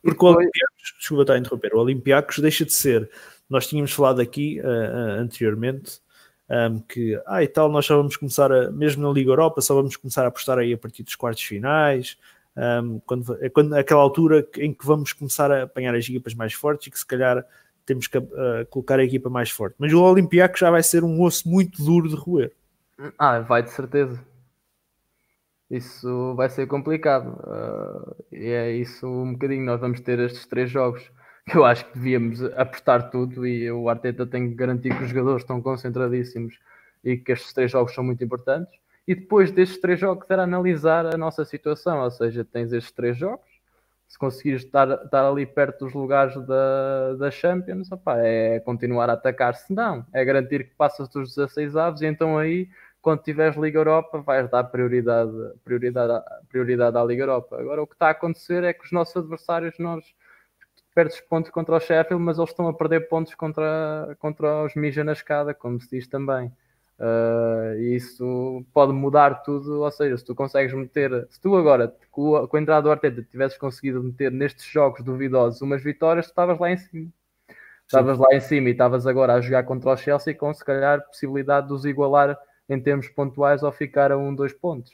Porque 0.02 0.16
depois... 0.16 0.36
o 0.36 0.38
Olympiacos, 0.38 0.96
desculpa 0.98 1.24
estar 1.24 1.34
a 1.34 1.38
interromper, 1.40 1.74
o 1.74 1.80
Olympiacos 1.80 2.40
deixa 2.40 2.66
de 2.66 2.74
ser, 2.74 3.10
nós 3.50 3.68
tínhamos 3.68 3.92
falado 3.92 4.22
aqui 4.22 4.60
uh, 4.62 4.66
uh, 4.66 5.22
anteriormente 5.22 6.02
um, 6.50 6.80
que 6.80 7.22
ah, 7.28 7.44
e 7.44 7.48
tal, 7.48 7.70
nós 7.70 7.86
só 7.86 7.96
vamos 7.96 8.18
começar 8.18 8.52
a, 8.52 8.72
mesmo 8.72 9.08
na 9.08 9.14
Liga 9.14 9.30
Europa, 9.30 9.62
só 9.62 9.76
vamos 9.76 9.96
começar 9.96 10.26
a 10.26 10.30
apostar 10.30 10.58
aí 10.58 10.74
a 10.74 10.78
partir 10.78 11.04
dos 11.04 11.16
quartos 11.16 11.44
finais. 11.44 12.18
Um, 12.58 13.00
quando, 13.06 13.38
é 13.44 13.50
quando, 13.50 13.74
aquela 13.76 14.02
altura 14.02 14.46
em 14.58 14.74
que 14.74 14.86
vamos 14.86 15.14
começar 15.14 15.52
a 15.52 15.64
apanhar 15.64 15.96
as 15.96 16.04
equipas 16.06 16.34
mais 16.34 16.54
fortes 16.54 16.88
e 16.88 16.92
que 16.92 16.98
se 16.98 17.06
calhar 17.06 17.46
temos 17.86 18.08
que 18.08 18.18
uh, 18.18 18.66
colocar 18.70 19.00
a 19.00 19.04
equipa 19.04 19.30
mais 19.30 19.52
forte. 19.52 19.76
Mas 19.78 19.94
o 19.94 20.02
Olympiacos 20.02 20.60
já 20.60 20.72
vai 20.72 20.82
ser 20.82 21.04
um 21.04 21.22
osso 21.22 21.48
muito 21.48 21.84
duro 21.84 22.10
de 22.10 22.16
roer. 22.16 22.52
Ah, 23.18 23.40
vai 23.40 23.62
de 23.62 23.70
certeza. 23.70 24.20
Isso 25.70 26.34
vai 26.36 26.50
ser 26.50 26.68
complicado. 26.68 27.40
Uh, 27.44 28.26
e 28.32 28.48
é 28.48 28.72
isso 28.72 29.08
um 29.08 29.34
bocadinho. 29.34 29.66
Nós 29.66 29.80
vamos 29.80 30.00
ter 30.02 30.20
estes 30.20 30.46
três 30.48 30.70
jogos. 30.70 31.12
Eu 31.54 31.64
acho 31.64 31.86
que 31.86 31.98
devíamos 31.98 32.44
apostar 32.44 33.10
tudo 33.10 33.46
e 33.46 33.72
o 33.72 33.90
Arteta 33.90 34.26
tem 34.26 34.50
que 34.50 34.56
garantir 34.56 34.96
que 34.96 35.04
os 35.04 35.10
jogadores 35.10 35.44
estão 35.44 35.62
concentradíssimos 35.62 36.60
e 37.04 37.18
que 37.18 37.32
estes 37.32 37.54
três 37.54 37.72
jogos 37.72 37.94
são 37.94 38.04
muito 38.04 38.24
importantes. 38.24 38.80
E 39.08 39.16
depois 39.16 39.52
destes 39.52 39.80
três 39.80 40.00
jogos 40.00 40.30
era 40.30 40.44
analisar 40.44 41.06
a 41.06 41.18
nossa 41.18 41.44
situação, 41.44 42.04
ou 42.04 42.12
seja, 42.12 42.46
tens 42.46 42.72
estes 42.72 42.92
três 42.92 43.18
jogos, 43.18 43.50
se 44.08 44.18
conseguires 44.20 44.64
estar, 44.64 44.88
estar 45.04 45.28
ali 45.28 45.46
perto 45.46 45.86
dos 45.86 45.94
lugares 45.94 46.36
da, 46.46 47.16
da 47.16 47.32
Champions, 47.32 47.92
opa, 47.92 48.18
é 48.20 48.60
continuar 48.60 49.10
a 49.10 49.14
atacar, 49.14 49.56
se 49.56 49.74
não, 49.74 50.06
é 50.14 50.24
garantir 50.24 50.66
que 50.66 50.76
passas 50.76 51.10
dos 51.10 51.36
16 51.36 51.76
avos 51.76 52.02
e 52.02 52.06
então 52.06 52.38
aí, 52.38 52.70
quando 53.10 53.24
tiveres 53.24 53.58
Liga 53.58 53.80
Europa, 53.80 54.22
vais 54.22 54.48
dar 54.52 54.66
prioridade, 54.66 55.32
prioridade, 55.64 56.24
prioridade 56.48 56.96
à 56.96 57.04
Liga 57.04 57.24
Europa. 57.24 57.60
Agora, 57.60 57.82
o 57.82 57.88
que 57.88 57.96
está 57.96 58.10
a 58.10 58.12
acontecer 58.12 58.64
é 58.64 58.72
que 58.72 58.86
os 58.86 58.92
nossos 58.92 59.18
adversários, 59.18 59.80
nós 59.80 60.06
perdes 60.94 61.20
pontos 61.22 61.50
contra 61.50 61.76
o 61.76 61.80
Sheffield, 61.80 62.24
mas 62.24 62.38
eles 62.38 62.52
estão 62.52 62.68
a 62.68 62.74
perder 62.74 63.10
pontos 63.10 63.34
contra, 63.34 64.16
contra 64.20 64.64
os 64.64 64.76
Mija 64.76 65.04
na 65.04 65.14
escada, 65.14 65.56
como 65.56 65.82
se 65.82 65.90
diz 65.90 66.08
também. 66.08 66.54
Uh, 67.00 67.80
e 67.80 67.96
isso 67.96 68.64
pode 68.72 68.94
mudar 68.94 69.42
tudo, 69.42 69.82
ou 69.82 69.90
seja, 69.90 70.16
se 70.16 70.24
tu 70.24 70.36
consegues 70.36 70.72
meter, 70.72 71.26
se 71.32 71.42
tu 71.42 71.56
agora 71.56 71.92
com 72.12 72.36
a, 72.36 72.48
com 72.48 72.58
a 72.58 72.62
entrada 72.62 72.84
do 72.84 72.92
Arteta 72.92 73.24
tivesses 73.24 73.58
conseguido 73.58 74.04
meter 74.04 74.32
nestes 74.32 74.66
jogos 74.66 75.04
duvidosos 75.04 75.64
umas 75.64 75.82
vitórias, 75.82 76.28
tu 76.28 76.30
estavas 76.30 76.60
lá 76.60 76.70
em 76.70 76.78
cima. 76.78 77.10
Estavas 77.88 78.20
lá 78.20 78.28
em 78.34 78.40
cima 78.40 78.70
e 78.70 78.74
estavas 78.74 79.08
agora 79.08 79.34
a 79.34 79.42
jogar 79.42 79.64
contra 79.64 79.90
o 79.90 79.98
Chelsea 79.98 80.36
com 80.36 80.54
se 80.54 80.64
calhar 80.64 81.04
possibilidade 81.08 81.70
de 81.70 81.74
os 81.74 81.86
igualar 81.86 82.38
em 82.70 82.80
termos 82.80 83.10
pontuais 83.10 83.64
ou 83.64 83.72
ficar 83.72 84.12
a 84.12 84.18
um, 84.18 84.34
dois 84.34 84.54
pontos. 84.54 84.92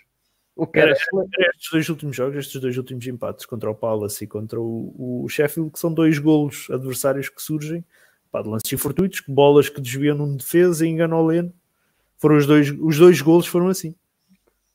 O 0.55 0.65
que 0.65 0.79
era, 0.79 0.91
era 0.91 1.49
estes 1.53 1.69
dois 1.71 1.89
últimos 1.89 2.15
jogos, 2.15 2.37
estes 2.37 2.61
dois 2.61 2.77
últimos 2.77 3.05
empates 3.05 3.45
contra 3.45 3.69
o 3.69 3.75
Palace 3.75 4.23
e 4.23 4.27
contra 4.27 4.59
o, 4.59 5.23
o 5.25 5.27
Sheffield, 5.27 5.71
que 5.71 5.79
são 5.79 5.93
dois 5.93 6.17
golos 6.17 6.67
adversários 6.71 7.27
que 7.27 7.41
surgem 7.41 7.83
pá, 8.31 8.41
de 8.41 8.47
lances 8.47 8.81
fortuitos, 8.81 9.21
bolas 9.27 9.67
que 9.67 9.81
desviam 9.81 10.15
num 10.15 10.37
defesa 10.37 10.85
e 10.85 10.89
enganam 10.89 11.19
o 11.19 11.25
Leno 11.27 11.53
foram 12.17 12.37
os 12.37 12.47
dois, 12.47 12.71
os 12.79 12.97
dois 12.97 13.21
golos 13.21 13.47
foram 13.47 13.67
assim. 13.67 13.95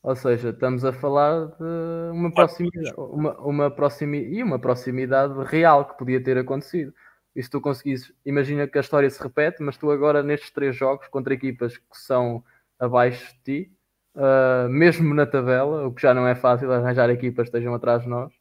Ou 0.03 0.15
seja, 0.15 0.49
estamos 0.49 0.83
a 0.83 0.91
falar 0.91 1.47
de 1.47 2.11
uma 2.11 2.33
proximidade, 2.33 2.93
uma, 2.97 3.37
uma 3.39 3.71
proximidade 3.71 4.33
e 4.35 4.43
uma 4.43 4.59
proximidade 4.59 5.33
real 5.43 5.85
que 5.85 5.97
podia 5.97 6.23
ter 6.23 6.37
acontecido. 6.37 6.93
E 7.35 7.41
se 7.41 7.49
tu 7.49 7.61
conseguisses, 7.61 8.11
imagina 8.25 8.67
que 8.67 8.77
a 8.77 8.81
história 8.81 9.09
se 9.09 9.21
repete, 9.21 9.61
mas 9.61 9.77
tu 9.77 9.91
agora 9.91 10.23
nestes 10.23 10.49
três 10.51 10.75
jogos 10.75 11.07
contra 11.07 11.33
equipas 11.33 11.77
que 11.77 11.97
são 11.97 12.43
abaixo 12.81 13.33
de 13.35 13.43
ti, 13.43 13.71
uh, 14.15 14.67
mesmo 14.67 15.13
na 15.13 15.25
tabela, 15.25 15.87
o 15.87 15.93
que 15.93 16.01
já 16.01 16.13
não 16.13 16.27
é 16.27 16.33
fácil 16.33 16.71
arranjar 16.73 17.09
equipas 17.11 17.49
que 17.49 17.55
estejam 17.55 17.75
atrás 17.75 18.01
de 18.01 18.09
nós, 18.09 18.33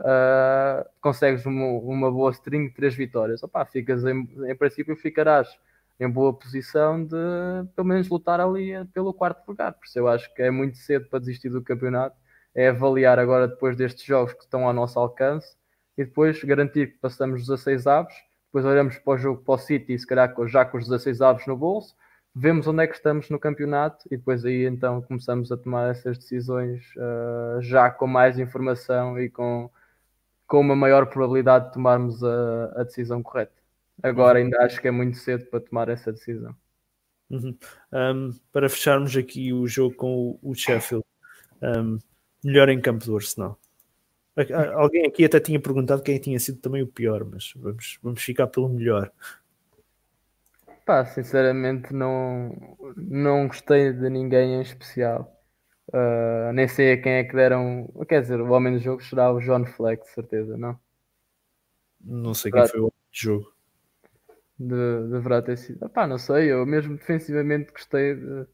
uh, 0.00 0.86
consegues 1.00 1.46
uma, 1.46 1.64
uma 1.64 2.10
boa 2.10 2.30
string 2.32 2.68
de 2.68 2.74
três 2.74 2.94
vitórias. 2.94 3.42
Opa, 3.42 3.64
ficas 3.64 4.04
em, 4.04 4.28
em 4.46 4.56
princípio 4.56 4.94
ficarás 4.94 5.48
em 5.98 6.08
boa 6.08 6.32
posição 6.32 7.02
de 7.02 7.16
pelo 7.74 7.88
menos 7.88 8.08
lutar 8.08 8.40
ali 8.40 8.72
pelo 8.92 9.12
quarto 9.14 9.48
lugar. 9.48 9.72
Por 9.72 9.86
isso 9.86 9.98
eu 9.98 10.06
acho 10.06 10.32
que 10.34 10.42
é 10.42 10.50
muito 10.50 10.76
cedo 10.76 11.08
para 11.08 11.18
desistir 11.18 11.48
do 11.48 11.62
campeonato. 11.62 12.16
É 12.54 12.68
avaliar 12.68 13.18
agora 13.18 13.48
depois 13.48 13.76
destes 13.76 14.04
jogos 14.04 14.32
que 14.34 14.42
estão 14.42 14.66
ao 14.66 14.72
nosso 14.72 14.98
alcance 14.98 15.56
e 15.96 16.04
depois 16.04 16.42
garantir 16.44 16.92
que 16.92 16.98
passamos 16.98 17.40
os 17.40 17.48
16 17.48 17.86
avos. 17.86 18.14
Depois 18.46 18.64
olhamos 18.64 18.98
para 18.98 19.12
o 19.12 19.18
jogo 19.18 19.42
para 19.42 19.54
o 19.54 19.58
City, 19.58 19.98
se 19.98 20.06
calhar 20.06 20.32
já 20.46 20.64
com 20.64 20.78
os 20.78 20.84
16 20.84 21.20
avos 21.20 21.46
no 21.46 21.56
bolso, 21.56 21.94
vemos 22.38 22.66
onde 22.68 22.84
é 22.84 22.86
que 22.86 22.94
estamos 22.94 23.28
no 23.28 23.38
campeonato 23.38 24.06
e 24.06 24.16
depois 24.16 24.44
aí 24.44 24.64
então 24.64 25.02
começamos 25.02 25.50
a 25.50 25.56
tomar 25.56 25.90
essas 25.90 26.16
decisões 26.16 26.84
uh, 26.96 27.60
já 27.60 27.90
com 27.90 28.06
mais 28.06 28.38
informação 28.38 29.18
e 29.18 29.28
com, 29.28 29.68
com 30.46 30.60
uma 30.60 30.76
maior 30.76 31.06
probabilidade 31.06 31.66
de 31.66 31.72
tomarmos 31.72 32.22
a, 32.22 32.72
a 32.76 32.84
decisão 32.84 33.22
correta. 33.22 33.58
Agora 34.00 34.38
ainda 34.38 34.62
acho 34.62 34.80
que 34.80 34.86
é 34.86 34.92
muito 34.92 35.16
cedo 35.16 35.46
para 35.46 35.58
tomar 35.58 35.88
essa 35.88 36.12
decisão. 36.12 36.54
Uhum. 37.28 37.56
Um, 37.92 38.30
para 38.52 38.68
fecharmos 38.68 39.16
aqui 39.16 39.52
o 39.52 39.66
jogo 39.66 39.96
com 39.96 40.38
o, 40.40 40.54
Sheffield, 40.54 41.04
um, 41.60 41.98
melhor 42.44 42.68
em 42.68 42.80
campo 42.80 43.04
do 43.04 43.16
Arsenal. 43.16 43.58
Alguém 44.76 45.04
aqui 45.04 45.24
até 45.24 45.40
tinha 45.40 45.58
perguntado 45.58 46.02
quem 46.02 46.16
tinha 46.20 46.38
sido 46.38 46.60
também 46.60 46.80
o 46.80 46.86
pior, 46.86 47.24
mas 47.24 47.52
vamos, 47.56 47.98
vamos 48.00 48.22
ficar 48.22 48.46
pelo 48.46 48.68
melhor. 48.68 49.10
Pá, 50.88 51.04
sinceramente 51.04 51.92
não, 51.92 52.50
não 52.96 53.46
gostei 53.46 53.92
de 53.92 54.08
ninguém 54.08 54.54
em 54.54 54.62
especial. 54.62 55.30
Uh, 55.88 56.50
nem 56.54 56.66
sei 56.66 56.94
a 56.94 57.02
quem 57.02 57.12
é 57.12 57.24
que 57.24 57.34
deram. 57.34 57.86
Quer 58.08 58.22
dizer, 58.22 58.40
o 58.40 58.50
homem 58.52 58.72
do 58.72 58.78
jogo 58.78 59.02
será 59.02 59.30
o 59.30 59.38
John 59.38 59.66
Fleck, 59.66 60.02
de 60.02 60.08
certeza, 60.08 60.56
não? 60.56 60.80
Não 62.00 62.32
sei 62.32 62.50
quem 62.50 62.66
foi 62.66 62.80
o 62.80 62.84
homem 62.84 62.92
do 63.12 63.18
jogo 63.18 63.58
de, 64.58 65.10
deverá 65.10 65.42
ter 65.42 65.58
sido. 65.58 65.84
Opá, 65.84 66.06
não 66.06 66.16
sei, 66.16 66.50
eu 66.50 66.64
mesmo 66.64 66.96
defensivamente 66.96 67.70
gostei 67.70 68.14
de, 68.14 68.46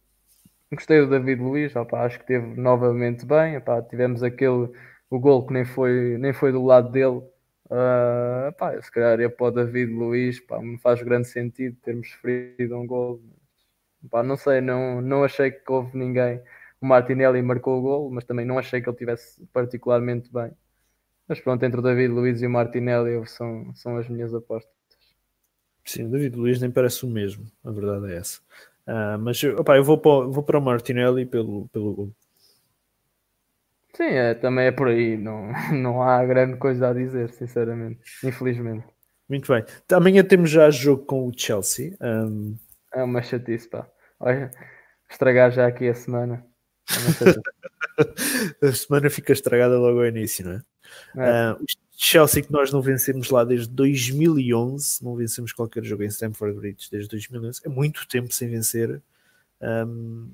gostei 0.72 1.00
do 1.02 1.08
David 1.08 1.40
Luiz, 1.40 1.76
opá, 1.76 2.04
acho 2.04 2.18
que 2.18 2.26
teve 2.26 2.60
novamente 2.60 3.24
bem, 3.24 3.56
opá, 3.56 3.80
tivemos 3.80 4.24
aquele 4.24 4.68
o 5.08 5.20
gol 5.20 5.46
que 5.46 5.52
nem 5.52 5.64
foi, 5.64 6.18
nem 6.18 6.32
foi 6.32 6.50
do 6.50 6.64
lado 6.64 6.90
dele. 6.90 7.22
Uh, 7.70 8.48
opá, 8.48 8.80
se 8.80 8.90
calhar 8.90 9.18
ia 9.20 9.30
para 9.30 9.46
o 9.46 9.50
David 9.50 9.92
Luiz, 9.92 10.40
pá, 10.40 10.60
me 10.60 10.78
faz 10.78 11.02
grande 11.02 11.28
sentido 11.28 11.76
termos 11.82 12.10
sofrido 12.10 12.76
um 12.76 12.86
gol. 12.86 13.22
Opá, 14.04 14.22
não 14.22 14.36
sei, 14.36 14.60
não, 14.60 15.00
não 15.00 15.24
achei 15.24 15.50
que 15.50 15.72
houve 15.72 15.96
ninguém. 15.96 16.42
O 16.80 16.86
Martinelli 16.86 17.40
marcou 17.42 17.78
o 17.78 17.82
gol, 17.82 18.10
mas 18.10 18.24
também 18.24 18.44
não 18.44 18.58
achei 18.58 18.82
que 18.82 18.88
ele 18.88 18.96
tivesse 18.96 19.44
particularmente 19.52 20.30
bem. 20.32 20.52
Mas 21.26 21.40
pronto, 21.40 21.62
entre 21.64 21.80
o 21.80 21.82
David 21.82 22.12
Luiz 22.12 22.42
e 22.42 22.46
o 22.46 22.50
Martinelli 22.50 23.26
são, 23.26 23.74
são 23.74 23.96
as 23.96 24.08
minhas 24.08 24.34
apostas. 24.34 24.72
Sim, 25.84 26.04
o 26.04 26.10
David 26.10 26.36
Luiz 26.36 26.60
nem 26.60 26.70
parece 26.70 27.04
o 27.04 27.08
mesmo, 27.08 27.46
a 27.64 27.70
verdade 27.70 28.12
é 28.12 28.16
essa. 28.16 28.40
Uh, 28.86 29.18
mas 29.18 29.42
opa, 29.42 29.76
eu 29.76 29.84
vou 29.84 29.96
para, 29.98 30.26
vou 30.26 30.42
para 30.42 30.58
o 30.58 30.62
Martinelli 30.62 31.24
pelo, 31.24 31.68
pelo 31.68 32.14
Sim, 33.96 34.04
é, 34.04 34.34
também 34.34 34.66
é 34.66 34.72
por 34.72 34.88
aí. 34.88 35.16
Não, 35.16 35.52
não 35.72 36.02
há 36.02 36.24
grande 36.24 36.56
coisa 36.58 36.90
a 36.90 36.92
dizer, 36.92 37.30
sinceramente. 37.30 38.00
Infelizmente. 38.22 38.86
Muito 39.28 39.50
bem. 39.50 39.64
Amanhã 39.92 40.22
temos 40.22 40.50
já 40.50 40.70
jogo 40.70 41.04
com 41.04 41.26
o 41.26 41.32
Chelsea. 41.34 41.96
Um... 42.00 42.56
É 42.92 43.02
uma 43.02 43.22
chatice, 43.22 43.68
pá. 43.68 43.88
Olha, 44.20 44.50
estragar 45.10 45.50
já 45.50 45.66
aqui 45.66 45.88
a 45.88 45.94
semana. 45.94 46.44
É 48.60 48.66
a 48.68 48.72
semana 48.72 49.08
fica 49.08 49.32
estragada 49.32 49.78
logo 49.78 50.00
ao 50.00 50.06
início, 50.06 50.44
não 50.44 50.52
é? 50.52 50.62
é. 51.16 51.52
Uh, 51.52 51.64
Chelsea 51.96 52.42
que 52.42 52.52
nós 52.52 52.72
não 52.72 52.82
vencemos 52.82 53.30
lá 53.30 53.44
desde 53.44 53.68
2011, 53.68 55.02
não 55.02 55.16
vencemos 55.16 55.52
qualquer 55.52 55.84
jogo 55.84 56.02
em 56.02 56.08
Stamford 56.08 56.58
Bridge 56.58 56.88
desde 56.90 57.08
2011, 57.08 57.60
é 57.64 57.68
muito 57.68 58.06
tempo 58.08 58.32
sem 58.34 58.48
vencer 58.48 59.00
um, 59.60 60.28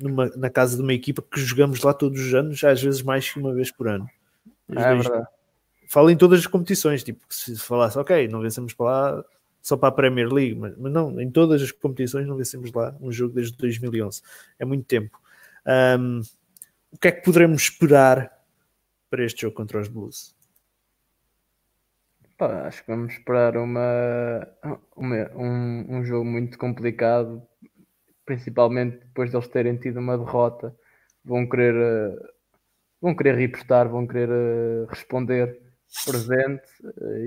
numa, 0.00 0.28
na 0.36 0.50
casa 0.50 0.76
de 0.76 0.82
uma 0.82 0.92
equipa 0.94 1.22
que 1.22 1.40
jogamos 1.40 1.82
lá 1.82 1.92
todos 1.92 2.20
os 2.20 2.34
anos, 2.34 2.62
às 2.64 2.82
vezes 2.82 3.02
mais 3.02 3.30
que 3.30 3.38
uma 3.38 3.52
vez 3.52 3.70
por 3.70 3.88
ano. 3.88 4.08
É 4.70 4.94
dois... 4.94 5.06
verdade. 5.06 5.26
Falo 5.86 6.10
em 6.10 6.16
todas 6.16 6.40
as 6.40 6.46
competições, 6.46 7.02
tipo, 7.02 7.20
se 7.28 7.56
falasse, 7.56 7.98
ok, 7.98 8.28
não 8.28 8.40
vencemos 8.40 8.72
para 8.72 8.86
lá 8.86 9.24
só 9.60 9.76
para 9.76 9.88
a 9.88 9.92
Premier 9.92 10.32
League, 10.32 10.54
mas, 10.54 10.76
mas 10.76 10.92
não, 10.92 11.20
em 11.20 11.30
todas 11.30 11.60
as 11.62 11.72
competições 11.72 12.26
não 12.26 12.36
vencemos 12.36 12.72
lá 12.72 12.96
um 13.00 13.10
jogo 13.10 13.34
desde 13.34 13.56
2011, 13.56 14.22
é 14.58 14.64
muito 14.64 14.86
tempo. 14.86 15.20
Um, 15.66 16.20
o 16.92 16.98
que 16.98 17.08
é 17.08 17.12
que 17.12 17.24
poderemos 17.24 17.62
esperar 17.62 18.32
para 19.10 19.24
este 19.24 19.42
jogo 19.42 19.54
contra 19.54 19.80
os 19.80 19.88
Blues? 19.88 20.34
Pá, 22.38 22.66
acho 22.66 22.82
que 22.82 22.90
vamos 22.90 23.12
esperar 23.12 23.56
uma, 23.56 24.48
uma 24.96 25.30
um, 25.34 25.98
um 25.98 26.04
jogo 26.04 26.24
muito 26.24 26.56
complicado. 26.56 27.42
Principalmente 28.24 28.98
depois 28.98 29.30
de 29.30 29.36
eles 29.36 29.48
terem 29.48 29.76
tido 29.76 29.98
uma 29.98 30.16
derrota, 30.18 30.74
vão 31.24 31.48
querer, 31.48 31.74
uh, 31.74 32.28
vão 33.00 33.14
querer 33.14 33.36
repostar, 33.36 33.88
vão 33.88 34.06
querer 34.06 34.30
uh, 34.30 34.86
responder 34.88 35.60
presente 36.04 36.62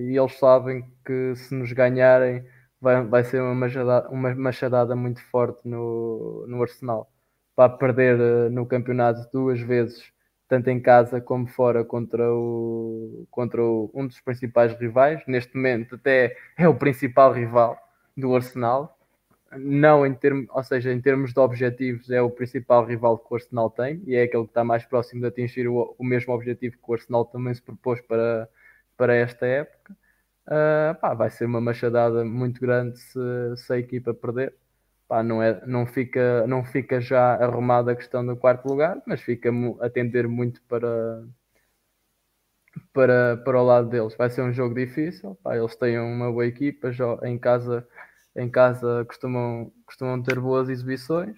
e 0.07 0.17
eles 0.17 0.39
sabem 0.39 0.85
que 1.05 1.35
se 1.35 1.53
nos 1.53 1.71
ganharem 1.73 2.45
vai, 2.79 3.03
vai 3.05 3.23
ser 3.23 3.41
uma 3.41 3.53
machadada, 3.55 4.09
uma 4.09 4.35
machadada 4.35 4.95
muito 4.95 5.21
forte 5.29 5.67
no, 5.67 6.45
no 6.47 6.61
Arsenal. 6.61 7.11
Para 7.55 7.77
perder 7.77 8.49
no 8.51 8.65
campeonato 8.65 9.29
duas 9.31 9.59
vezes 9.59 10.13
tanto 10.47 10.69
em 10.69 10.79
casa 10.79 11.19
como 11.21 11.47
fora 11.47 11.83
contra, 11.83 12.31
o, 12.31 13.25
contra 13.31 13.63
o, 13.63 13.89
um 13.93 14.05
dos 14.05 14.19
principais 14.21 14.73
rivais. 14.79 15.23
Neste 15.25 15.55
momento, 15.55 15.95
até 15.95 16.35
é 16.57 16.67
o 16.67 16.75
principal 16.75 17.31
rival 17.31 17.77
do 18.15 18.35
Arsenal. 18.35 18.92
Não 19.57 20.05
em 20.05 20.13
termos, 20.13 20.47
ou 20.49 20.63
seja, 20.63 20.91
em 20.91 21.01
termos 21.01 21.33
de 21.33 21.39
objetivos, 21.39 22.09
é 22.09 22.21
o 22.21 22.29
principal 22.29 22.85
rival 22.85 23.17
que 23.17 23.27
o 23.31 23.35
Arsenal 23.35 23.69
tem 23.69 24.01
e 24.05 24.15
é 24.15 24.23
aquele 24.23 24.43
que 24.43 24.49
está 24.51 24.63
mais 24.63 24.85
próximo 24.85 25.21
de 25.21 25.27
atingir 25.27 25.67
o, 25.67 25.95
o 25.97 26.03
mesmo 26.03 26.33
objetivo 26.33 26.77
que 26.77 26.91
o 26.91 26.93
Arsenal 26.93 27.25
também 27.25 27.53
se 27.53 27.61
propôs 27.61 28.01
para, 28.01 28.49
para 28.97 29.15
esta 29.15 29.45
época. 29.45 29.95
Uh, 30.47 30.99
pá, 30.99 31.13
vai 31.13 31.29
ser 31.29 31.45
uma 31.45 31.61
machadada 31.61 32.25
muito 32.25 32.59
grande 32.59 32.97
se, 32.99 33.19
se 33.55 33.73
a 33.73 33.77
equipa 33.77 34.13
perder 34.13 34.53
pá, 35.13 35.21
não, 35.21 35.43
é, 35.43 35.61
não, 35.67 35.85
fica, 35.85 36.47
não 36.47 36.63
fica 36.63 36.99
já 36.99 37.35
arrumada 37.35 37.91
a 37.91 37.95
questão 37.95 38.25
do 38.25 38.35
quarto 38.35 38.67
lugar, 38.67 39.01
mas 39.05 39.21
fica 39.21 39.49
a 39.49 40.27
muito 40.27 40.61
para, 40.63 41.23
para, 42.91 43.37
para 43.37 43.61
o 43.61 43.63
lado 43.65 43.89
deles. 43.89 44.15
Vai 44.15 44.29
ser 44.29 44.41
um 44.41 44.51
jogo 44.51 44.73
difícil, 44.75 45.35
pá, 45.43 45.55
eles 45.55 45.75
têm 45.75 45.99
uma 45.99 46.31
boa 46.31 46.45
equipa, 46.47 46.91
em 47.23 47.37
casa, 47.37 47.87
em 48.35 48.49
casa 48.49 49.05
costumam, 49.05 49.71
costumam 49.85 50.21
ter 50.21 50.39
boas 50.39 50.69
exibições. 50.69 51.37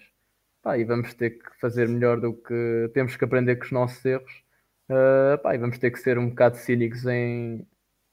Pá, 0.62 0.78
e 0.78 0.84
vamos 0.84 1.14
ter 1.14 1.32
que 1.32 1.60
fazer 1.60 1.88
melhor 1.88 2.20
do 2.20 2.34
que 2.34 2.90
temos 2.94 3.16
que 3.16 3.24
aprender 3.26 3.58
com 3.58 3.66
os 3.66 3.72
nossos 3.72 4.04
erros. 4.06 4.44
Uh, 4.90 5.38
pá, 5.42 5.56
e 5.56 5.58
vamos 5.58 5.78
ter 5.78 5.92
que 5.92 6.00
ser 6.00 6.18
um 6.18 6.30
bocado 6.30 6.58
cínicos 6.58 7.06
em, 7.06 7.68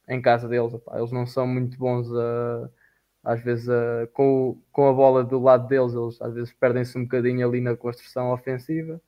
em 0.09 0.21
casa 0.23 0.49
deles. 0.49 0.75
Pá. 0.85 0.99
Eles 0.99 1.13
não 1.13 1.27
são 1.27 1.47
muito 1.47 1.79
bons 1.79 2.11
a 2.13 2.71
às 3.25 3.41
vezes 3.43 3.69
uh, 3.69 4.09
com, 4.13 4.61
com 4.73 4.89
a 4.89 4.93
bola 4.93 5.25
do 5.25 5.39
lado 5.41 5.69
deles, 5.69 5.95
eles 5.95 6.21
às 6.21 6.35
vezes 6.35 6.53
perdem-se 6.53 6.99
um 6.99 7.05
bocadinho 7.05 7.47
ali 7.47 7.61
na 7.61 7.77
construção 7.77 8.33
ofensiva 8.33 9.01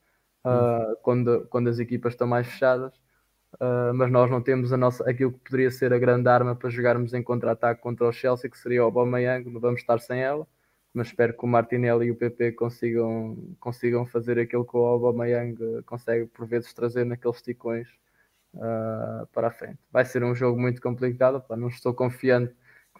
uh, 0.44 0.96
quando, 1.02 1.46
quando 1.50 1.68
as 1.68 1.78
equipas 1.78 2.12
estão 2.12 2.26
mais 2.26 2.46
fechadas. 2.46 2.92
Uh, 3.54 3.94
mas 3.94 4.10
nós 4.10 4.30
não 4.30 4.42
temos 4.42 4.72
a 4.72 4.76
nossa, 4.76 5.08
aquilo 5.08 5.32
que 5.32 5.38
poderia 5.38 5.70
ser 5.70 5.92
a 5.92 5.98
grande 5.98 6.28
arma 6.28 6.56
para 6.56 6.70
jogarmos 6.70 7.14
em 7.14 7.22
contra-ataque 7.22 7.80
contra 7.80 8.06
o 8.06 8.12
Chelsea, 8.12 8.50
que 8.50 8.58
seria 8.58 8.82
o 8.82 8.86
Aubameyang, 8.86 9.48
vamos 9.58 9.80
estar 9.80 10.00
sem 10.00 10.20
ela, 10.20 10.46
mas 10.92 11.08
espero 11.08 11.36
que 11.36 11.44
o 11.44 11.48
Martinelli 11.48 12.06
e 12.06 12.10
o 12.10 12.16
PP 12.16 12.52
consigam, 12.52 13.36
consigam 13.60 14.06
fazer 14.06 14.38
aquilo 14.38 14.64
que 14.64 14.76
o 14.76 14.84
Aubameyang 14.84 15.82
consegue 15.86 16.26
por 16.26 16.46
vezes 16.46 16.72
trazer 16.74 17.04
naqueles 17.04 17.40
ticões 17.42 17.88
uh, 18.54 19.26
para 19.32 19.48
a 19.48 19.50
frente. 19.50 19.78
Vai 19.92 20.04
ser 20.04 20.24
um 20.24 20.34
jogo 20.34 20.60
muito 20.60 20.82
complicado, 20.82 21.40
pá, 21.40 21.56
não 21.56 21.68
estou 21.68 21.94
confiante 21.94 22.54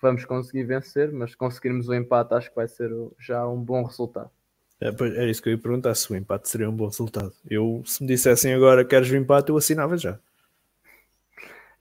vamos 0.04 0.24
conseguir 0.26 0.64
vencer, 0.64 1.10
mas 1.10 1.30
se 1.30 1.36
conseguirmos 1.36 1.88
o 1.88 1.94
empate, 1.94 2.34
acho 2.34 2.50
que 2.50 2.56
vai 2.56 2.68
ser 2.68 2.90
já 3.18 3.48
um 3.48 3.60
bom 3.60 3.82
resultado. 3.82 4.30
É, 4.80 4.88
era 4.88 5.30
isso 5.30 5.42
que 5.42 5.48
eu 5.48 5.54
ia 5.54 5.58
perguntar: 5.58 5.94
se 5.94 6.12
o 6.12 6.16
empate 6.16 6.48
seria 6.48 6.68
um 6.68 6.76
bom 6.76 6.86
resultado. 6.86 7.32
Eu, 7.48 7.82
se 7.86 8.02
me 8.02 8.08
dissessem 8.08 8.52
agora 8.52 8.84
queres 8.84 9.10
o 9.10 9.16
empate, 9.16 9.50
eu 9.50 9.56
assinava 9.56 9.96
já. 9.96 10.18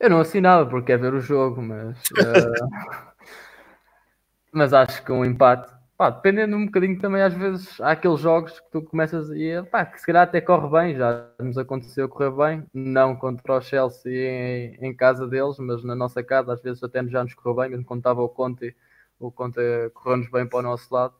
Eu 0.04 0.10
não 0.10 0.20
assinava 0.20 0.68
porque 0.68 0.92
é 0.92 0.98
ver 0.98 1.14
o 1.14 1.20
jogo, 1.20 1.62
mas. 1.62 1.98
Uh... 2.10 3.14
mas 4.52 4.74
acho 4.74 5.02
que 5.02 5.10
um 5.10 5.24
empate 5.24 5.72
pá, 5.96 6.10
dependendo 6.10 6.56
um 6.56 6.66
bocadinho 6.66 7.00
também, 7.00 7.22
às 7.22 7.32
vezes 7.32 7.80
há 7.80 7.92
aqueles 7.92 8.20
jogos 8.20 8.60
que 8.60 8.70
tu 8.70 8.82
começas 8.82 9.30
e 9.30 9.62
pá, 9.70 9.86
que 9.86 9.98
se 9.98 10.04
calhar 10.04 10.24
até 10.24 10.42
corre 10.42 10.68
bem, 10.68 10.94
já 10.94 11.26
nos 11.40 11.56
aconteceu 11.56 12.06
correr 12.06 12.30
bem, 12.32 12.66
não 12.74 13.16
contra 13.16 13.54
o 13.54 13.60
Chelsea 13.62 14.12
em, 14.12 14.76
em 14.88 14.94
casa 14.94 15.26
deles, 15.26 15.56
mas 15.58 15.82
na 15.82 15.94
nossa 15.94 16.22
casa 16.22 16.52
às 16.52 16.60
vezes 16.60 16.82
até 16.82 17.02
já 17.06 17.24
nos 17.24 17.32
correu 17.32 17.54
bem, 17.56 17.70
mesmo 17.70 17.86
quando 17.86 18.00
estava 18.00 18.20
o 18.22 18.28
Conte, 18.28 18.76
o 19.18 19.32
Conte 19.32 19.58
correu-nos 19.94 20.30
bem 20.30 20.46
para 20.46 20.58
o 20.58 20.62
nosso 20.62 20.92
lado. 20.92 21.14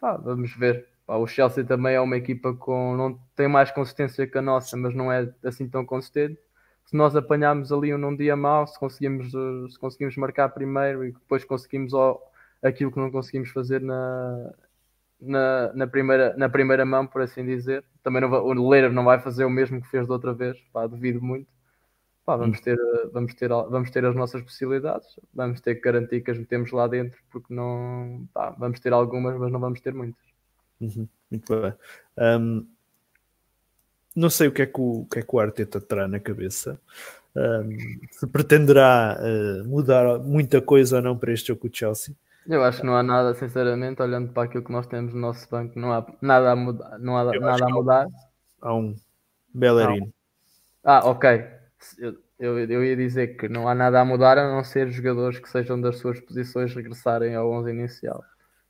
Pá, 0.00 0.16
vamos 0.16 0.52
ver. 0.56 0.88
Pá, 1.06 1.14
o 1.16 1.28
Chelsea 1.28 1.64
também 1.64 1.94
é 1.94 2.00
uma 2.00 2.16
equipa 2.16 2.52
com 2.54 2.96
não 2.96 3.20
tem 3.36 3.46
mais 3.46 3.70
consistência 3.70 4.26
que 4.26 4.36
a 4.36 4.42
nossa, 4.42 4.76
mas 4.76 4.94
não 4.96 5.12
é 5.12 5.32
assim 5.44 5.68
tão 5.68 5.86
consistente. 5.86 6.40
Se 6.86 6.96
nós 6.96 7.16
apanharmos 7.16 7.72
ali 7.72 7.92
um 7.92 7.98
num 7.98 8.16
dia 8.16 8.36
mau, 8.36 8.66
se 8.66 8.78
conseguimos, 8.78 9.32
se 9.72 9.78
conseguimos 9.78 10.16
marcar 10.16 10.48
primeiro 10.50 11.04
e 11.04 11.12
depois 11.12 11.44
conseguimos 11.44 11.92
aquilo 12.62 12.92
que 12.92 12.98
não 12.98 13.10
conseguimos 13.10 13.50
fazer 13.50 13.80
na, 13.80 14.54
na, 15.20 15.72
na, 15.74 15.86
primeira, 15.86 16.36
na 16.36 16.48
primeira 16.48 16.84
mão, 16.84 17.06
por 17.06 17.22
assim 17.22 17.44
dizer. 17.44 17.84
Também 18.04 18.20
não 18.22 18.30
vai, 18.30 18.40
o 18.40 18.68
Leira 18.68 18.88
não 18.88 19.04
vai 19.04 19.20
fazer 19.20 19.44
o 19.44 19.50
mesmo 19.50 19.80
que 19.82 19.88
fez 19.88 20.06
da 20.06 20.14
outra 20.14 20.32
vez, 20.32 20.56
pá, 20.72 20.86
duvido 20.86 21.20
muito. 21.20 21.48
Pá, 22.24 22.36
vamos, 22.36 22.60
ter, 22.60 22.76
vamos, 23.12 23.34
ter, 23.34 23.48
vamos 23.48 23.90
ter 23.90 24.04
as 24.04 24.14
nossas 24.16 24.42
possibilidades, 24.42 25.08
vamos 25.32 25.60
ter 25.60 25.76
que 25.76 25.80
garantir 25.80 26.20
que 26.22 26.30
as 26.30 26.38
metemos 26.38 26.72
lá 26.72 26.88
dentro, 26.88 27.18
porque 27.30 27.54
não 27.54 28.28
pá, 28.34 28.50
vamos 28.50 28.80
ter 28.80 28.92
algumas, 28.92 29.38
mas 29.38 29.52
não 29.52 29.60
vamos 29.60 29.80
ter 29.80 29.94
muitas. 29.94 30.24
Uhum, 30.80 31.08
muito 31.30 31.60
bem. 31.60 31.74
Um, 32.18 32.66
não 34.16 34.30
sei 34.30 34.48
o 34.48 34.52
que, 34.52 34.62
é 34.62 34.66
que 34.66 34.80
o, 34.80 35.02
o 35.02 35.06
que 35.06 35.18
é 35.18 35.22
que 35.22 35.36
o 35.36 35.38
Arteta 35.38 35.80
terá 35.80 36.08
na 36.08 36.18
cabeça. 36.18 36.80
Um, 37.36 37.76
se 38.10 38.26
pretenderá 38.26 39.18
uh, 39.20 39.68
mudar 39.68 40.18
muita 40.20 40.62
coisa 40.62 40.96
ou 40.96 41.02
não 41.02 41.18
para 41.18 41.32
este 41.32 41.48
jogo 41.48 41.60
com 41.60 41.68
o 41.68 41.70
Chelsea. 41.70 42.14
Eu 42.48 42.64
acho 42.64 42.80
que 42.80 42.86
não 42.86 42.96
há 42.96 43.02
nada, 43.02 43.34
sinceramente, 43.34 44.00
olhando 44.00 44.32
para 44.32 44.44
aquilo 44.44 44.64
que 44.64 44.72
nós 44.72 44.86
temos 44.86 45.12
no 45.12 45.20
nosso 45.20 45.46
banco, 45.50 45.78
não 45.78 45.92
há 45.92 46.06
nada 46.22 46.52
a 46.52 46.56
mudar. 46.56 46.98
Não 46.98 47.16
há 47.18 47.24
nada 47.24 47.64
a 47.64 47.68
mudar. 47.68 48.06
Há 48.62 48.74
um 48.74 48.96
Bellerin. 49.52 50.12
Ah, 50.82 51.00
ok. 51.04 51.44
Eu, 51.98 52.16
eu, 52.38 52.58
eu, 52.58 52.84
ia 52.84 52.96
dizer 52.96 53.36
que 53.36 53.48
não 53.48 53.68
há 53.68 53.74
nada 53.74 54.00
a 54.00 54.04
mudar 54.04 54.38
a 54.38 54.48
não 54.48 54.62
ser 54.64 54.90
jogadores 54.90 55.38
que 55.38 55.48
sejam 55.48 55.78
das 55.80 55.98
suas 55.98 56.20
posições 56.20 56.74
regressarem 56.74 57.34
ao 57.34 57.50
11 57.50 57.70
inicial. 57.70 58.22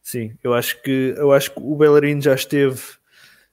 Sim, 0.03 0.37
eu 0.43 0.55
acho 0.55 0.81
que 0.83 1.15
eu 1.17 1.33
acho 1.33 1.53
que 1.53 1.61
o 1.61 1.77
Bellerin 1.77 2.21
já 2.21 2.35
esteve 2.35 2.81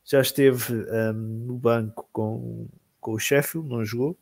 já 0.04 0.22
esteve 0.22 0.74
um, 0.74 1.14
no 1.14 1.58
banco 1.58 2.08
com, 2.12 2.68
com 3.00 3.14
o 3.14 3.20
Sheffield, 3.20 3.68
não 3.68 3.86
jogou, 3.86 4.18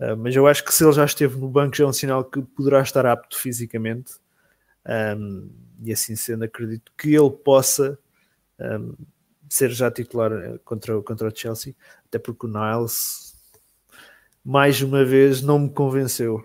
uh, 0.00 0.16
mas 0.16 0.34
eu 0.34 0.46
acho 0.46 0.64
que 0.64 0.72
se 0.72 0.84
ele 0.84 0.92
já 0.92 1.04
esteve 1.04 1.38
no 1.38 1.48
banco 1.48 1.76
já 1.76 1.84
é 1.84 1.86
um 1.86 1.92
sinal 1.92 2.24
que 2.24 2.40
poderá 2.42 2.80
estar 2.80 3.04
apto 3.06 3.38
fisicamente 3.38 4.14
um, 5.16 5.50
e 5.82 5.92
assim 5.92 6.16
sendo, 6.16 6.44
acredito 6.44 6.92
que 6.96 7.14
ele 7.14 7.30
possa 7.30 7.98
um, 8.58 8.94
ser 9.48 9.70
já 9.70 9.90
titular 9.90 10.32
eh, 10.32 10.58
contra, 10.64 11.00
contra 11.02 11.28
o 11.28 11.34
Chelsea, 11.34 11.74
até 12.06 12.18
porque 12.18 12.46
o 12.46 12.48
Niles 12.48 13.34
mais 14.44 14.82
uma 14.82 15.04
vez 15.04 15.42
não 15.42 15.58
me 15.58 15.70
convenceu. 15.70 16.42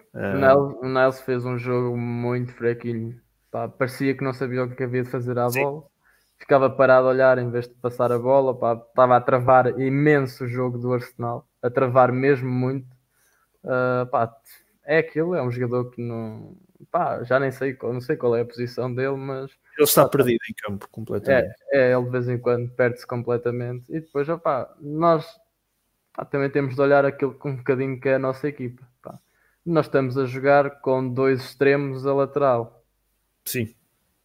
O 0.81 0.87
Niles 0.87 1.19
fez 1.21 1.45
um 1.45 1.57
jogo 1.57 1.97
muito 1.97 2.53
fraquinho, 2.53 3.19
pá, 3.51 3.67
parecia 3.67 4.15
que 4.15 4.23
não 4.23 4.33
sabia 4.33 4.63
o 4.63 4.75
que 4.75 4.83
havia 4.83 5.03
de 5.03 5.09
fazer 5.09 5.37
à 5.37 5.49
sim. 5.49 5.61
bola. 5.61 5.83
Ficava 6.43 6.69
parado 6.69 7.07
a 7.07 7.11
olhar 7.11 7.37
em 7.37 7.49
vez 7.49 7.69
de 7.69 7.73
passar 7.75 8.11
a 8.11 8.19
bola, 8.19 8.53
pá, 8.53 8.73
estava 8.73 9.15
a 9.15 9.21
travar 9.21 9.79
imenso 9.79 10.43
o 10.43 10.47
jogo 10.47 10.77
do 10.77 10.91
Arsenal, 10.91 11.47
a 11.61 11.69
travar 11.69 12.11
mesmo 12.11 12.49
muito. 12.49 12.85
Uh, 13.63 14.05
pá, 14.11 14.29
é 14.83 14.97
aquilo, 14.97 15.35
é 15.35 15.41
um 15.41 15.49
jogador 15.49 15.89
que 15.89 16.01
não, 16.01 16.57
pá, 16.91 17.23
já 17.23 17.39
nem 17.39 17.49
sei, 17.49 17.77
não 17.81 18.01
sei 18.01 18.17
qual 18.17 18.35
é 18.35 18.41
a 18.41 18.45
posição 18.45 18.93
dele, 18.93 19.15
mas 19.15 19.51
ele 19.77 19.85
está 19.85 20.05
perdido 20.09 20.41
em 20.49 20.53
campo 20.53 20.85
completamente. 20.91 21.55
É, 21.71 21.91
é 21.91 21.93
ele 21.93 22.03
de 22.03 22.09
vez 22.09 22.27
em 22.27 22.37
quando 22.37 22.69
perde-se 22.71 23.07
completamente 23.07 23.85
e 23.87 24.01
depois, 24.01 24.27
opá, 24.27 24.69
nós 24.81 25.25
pá, 26.13 26.25
também 26.25 26.49
temos 26.49 26.75
de 26.75 26.81
olhar 26.81 27.05
aquilo 27.05 27.35
com 27.35 27.51
um 27.51 27.55
bocadinho 27.55 28.01
que 28.01 28.09
é 28.09 28.15
a 28.15 28.19
nossa 28.19 28.49
equipa. 28.49 28.85
Pá. 29.01 29.17
Nós 29.65 29.85
estamos 29.85 30.17
a 30.17 30.25
jogar 30.25 30.81
com 30.81 31.07
dois 31.07 31.39
extremos 31.39 32.05
a 32.05 32.13
lateral. 32.13 32.83
Sim. 33.45 33.73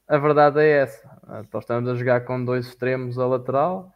A 0.08 0.18
verdade 0.18 0.58
é 0.58 0.68
essa. 0.68 1.17
Nós 1.28 1.46
estamos 1.62 1.90
a 1.90 1.94
jogar 1.94 2.24
com 2.24 2.42
dois 2.42 2.68
extremos 2.68 3.18
a 3.18 3.26
lateral 3.26 3.92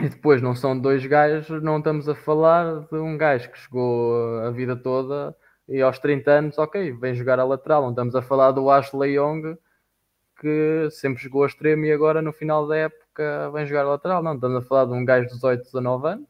e 0.00 0.08
depois 0.08 0.42
não 0.42 0.52
são 0.52 0.76
dois 0.76 1.06
gajos, 1.06 1.62
não 1.62 1.78
estamos 1.78 2.08
a 2.08 2.14
falar 2.14 2.80
de 2.88 2.96
um 2.96 3.16
gajo 3.16 3.48
que 3.52 3.58
chegou 3.58 4.40
a 4.40 4.50
vida 4.50 4.74
toda 4.74 5.32
e 5.68 5.80
aos 5.80 6.00
30 6.00 6.30
anos, 6.30 6.58
ok, 6.58 6.90
vem 6.94 7.14
jogar 7.14 7.38
a 7.38 7.44
lateral. 7.44 7.82
Não 7.82 7.90
estamos 7.90 8.16
a 8.16 8.22
falar 8.22 8.50
do 8.50 8.68
Ashley 8.68 9.14
Young, 9.14 9.56
que 10.40 10.88
sempre 10.90 11.22
jogou 11.22 11.44
a 11.44 11.46
extremo 11.46 11.84
e 11.84 11.92
agora 11.92 12.20
no 12.20 12.32
final 12.32 12.66
da 12.66 12.76
época 12.76 13.50
vem 13.52 13.64
jogar 13.64 13.82
a 13.82 13.90
lateral. 13.90 14.24
Não, 14.24 14.34
estamos 14.34 14.64
a 14.64 14.66
falar 14.66 14.86
de 14.86 14.92
um 14.94 15.04
gajo 15.04 15.28
de 15.28 15.34
18, 15.34 15.62
19 15.62 16.08
anos 16.08 16.28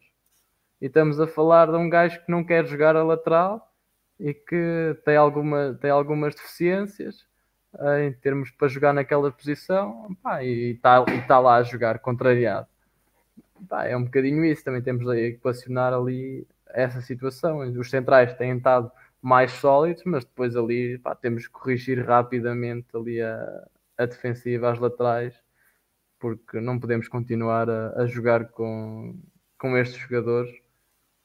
e 0.83 0.87
estamos 0.87 1.18
a 1.18 1.27
falar 1.27 1.70
de 1.70 1.77
um 1.79 1.89
gajo 1.89 2.23
que 2.23 2.31
não 2.31 2.45
quer 2.45 2.66
jogar 2.66 2.95
a 2.95 3.03
lateral 3.03 3.73
e 4.20 4.35
que 4.35 5.01
tem, 5.03 5.16
alguma, 5.16 5.79
tem 5.81 5.91
algumas 5.91 6.35
deficiências 6.35 7.32
em 7.81 8.12
termos 8.12 8.51
para 8.51 8.68
jogar 8.68 8.93
naquela 8.93 9.31
posição 9.31 10.14
pá, 10.23 10.43
e 10.43 10.73
está 10.73 11.05
tá 11.27 11.39
lá 11.39 11.57
a 11.57 11.62
jogar 11.62 11.99
contrariado. 11.99 12.66
Pá, 13.68 13.87
é 13.87 13.97
um 13.97 14.05
bocadinho 14.05 14.45
isso, 14.45 14.64
também 14.64 14.83
temos 14.83 15.09
a 15.09 15.18
equacionar 15.18 15.93
ali 15.95 16.47
essa 16.68 17.01
situação. 17.01 17.59
Os 17.79 17.91
centrais 17.91 18.35
têm 18.35 18.57
estado 18.57 18.91
mais 19.20 19.53
sólidos, 19.53 20.03
mas 20.05 20.25
depois 20.25 20.57
ali 20.57 20.99
pá, 20.99 21.14
temos 21.14 21.47
que 21.47 21.53
corrigir 21.53 22.05
rapidamente 22.05 22.89
ali 22.95 23.20
a, 23.20 23.68
a 23.99 24.07
defensiva, 24.07 24.70
as 24.70 24.79
laterais, 24.79 25.35
porque 26.18 26.61
não 26.61 26.79
podemos 26.79 27.09
continuar 27.09 27.70
a, 27.70 28.03
a 28.03 28.07
jogar 28.07 28.49
com, 28.49 29.18
com 29.59 29.77
estes 29.77 29.99
jogadores. 30.01 30.53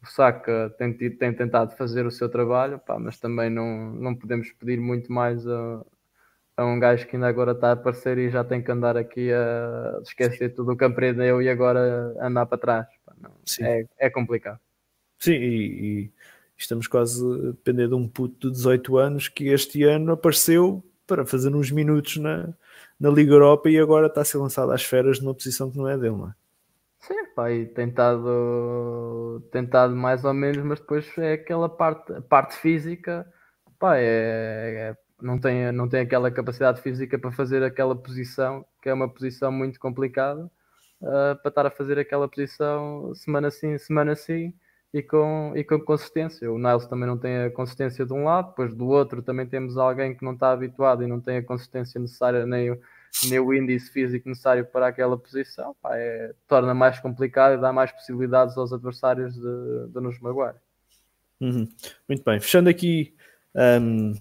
O 0.01 0.07
Saka 0.07 0.73
tem, 0.77 0.93
tem 0.93 1.33
tentado 1.33 1.75
fazer 1.75 2.05
o 2.05 2.11
seu 2.11 2.29
trabalho, 2.29 2.79
pá, 2.79 2.99
mas 2.99 3.19
também 3.19 3.49
não, 3.49 3.91
não 3.93 4.15
podemos 4.15 4.51
pedir 4.53 4.79
muito 4.79 5.11
mais 5.11 5.45
a, 5.47 5.83
a 6.57 6.65
um 6.65 6.79
gajo 6.79 7.05
que 7.07 7.15
ainda 7.15 7.27
agora 7.27 7.51
está 7.51 7.69
a 7.69 7.73
aparecer 7.73 8.17
e 8.17 8.31
já 8.31 8.43
tem 8.43 8.63
que 8.63 8.71
andar 8.71 8.97
aqui 8.97 9.31
a 9.31 9.99
esquecer 10.01 10.49
Sim. 10.49 10.55
tudo 10.55 10.71
o 10.71 10.77
que 10.77 10.83
aprendeu 10.83 11.39
e 11.39 11.47
agora 11.47 12.15
andar 12.19 12.47
para 12.47 12.57
trás. 12.57 12.87
É, 13.61 13.85
é 13.99 14.09
complicado. 14.09 14.59
Sim, 15.19 15.33
e, 15.33 16.03
e, 16.03 16.11
estamos 16.57 16.87
quase 16.87 17.23
a 17.23 17.51
depender 17.51 17.87
de 17.87 17.93
um 17.93 18.07
puto 18.07 18.47
de 18.47 18.55
18 18.55 18.97
anos 18.97 19.27
que 19.27 19.49
este 19.49 19.83
ano 19.83 20.13
apareceu 20.13 20.83
para 21.05 21.25
fazer 21.25 21.55
uns 21.55 21.71
minutos 21.71 22.17
na, 22.17 22.53
na 22.99 23.09
Liga 23.09 23.33
Europa 23.33 23.69
e 23.69 23.77
agora 23.77 24.07
está 24.07 24.21
a 24.21 24.25
ser 24.25 24.39
lançado 24.39 24.71
às 24.71 24.83
feras 24.83 25.19
numa 25.19 25.35
posição 25.35 25.69
que 25.69 25.77
não 25.77 25.87
é 25.87 25.95
dele, 25.95 26.17
não 26.17 26.29
é? 26.29 26.33
Sim, 26.99 27.25
pá, 27.35 27.51
e 27.51 27.67
tentado, 27.67 29.43
tentado 29.51 29.95
mais 29.95 30.25
ou 30.25 30.33
menos, 30.33 30.57
mas 30.65 30.79
depois 30.79 31.07
é 31.19 31.33
aquela 31.33 31.69
parte, 31.69 32.19
parte 32.21 32.55
física, 32.55 33.31
pá, 33.79 33.97
é, 33.97 34.03
é, 34.89 34.97
não, 35.21 35.39
tem, 35.39 35.71
não 35.71 35.87
tem 35.87 36.01
aquela 36.01 36.29
capacidade 36.31 36.81
física 36.81 37.17
para 37.17 37.31
fazer 37.31 37.63
aquela 37.63 37.95
posição, 37.95 38.65
que 38.81 38.89
é 38.89 38.93
uma 38.93 39.09
posição 39.09 39.51
muito 39.51 39.79
complicada, 39.79 40.49
uh, 41.01 41.35
para 41.41 41.49
estar 41.49 41.65
a 41.65 41.71
fazer 41.71 41.99
aquela 41.99 42.27
posição 42.27 43.13
semana 43.15 43.49
sim, 43.51 43.77
semana 43.77 44.15
sim, 44.15 44.53
e 44.93 45.01
com, 45.01 45.53
e 45.55 45.63
com 45.63 45.79
consistência. 45.79 46.51
O 46.51 46.57
Niles 46.57 46.87
também 46.87 47.07
não 47.07 47.17
tem 47.17 47.43
a 47.43 47.51
consistência 47.51 48.05
de 48.05 48.13
um 48.13 48.23
lado, 48.23 48.49
depois 48.49 48.73
do 48.73 48.87
outro 48.87 49.21
também 49.21 49.45
temos 49.45 49.77
alguém 49.77 50.15
que 50.15 50.23
não 50.23 50.33
está 50.33 50.51
habituado 50.51 51.03
e 51.03 51.07
não 51.07 51.19
tem 51.19 51.37
a 51.37 51.43
consistência 51.43 51.99
necessária 51.99 52.45
nem 52.45 52.71
o, 52.71 52.79
nem 53.29 53.39
o 53.39 53.53
índice 53.53 53.91
físico 53.91 54.29
necessário 54.29 54.65
para 54.65 54.87
aquela 54.87 55.17
posição. 55.17 55.75
Pá, 55.81 55.97
é, 55.97 56.33
torna 56.47 56.73
mais 56.73 56.99
complicado 56.99 57.57
e 57.57 57.61
dá 57.61 57.73
mais 57.73 57.91
possibilidades 57.91 58.57
aos 58.57 58.71
adversários 58.71 59.33
de, 59.33 59.87
de 59.89 59.99
nos 59.99 60.19
magoar. 60.19 60.55
Uhum. 61.39 61.67
Muito 62.07 62.23
bem, 62.23 62.39
fechando 62.39 62.69
aqui 62.69 63.13
um, 63.55 64.13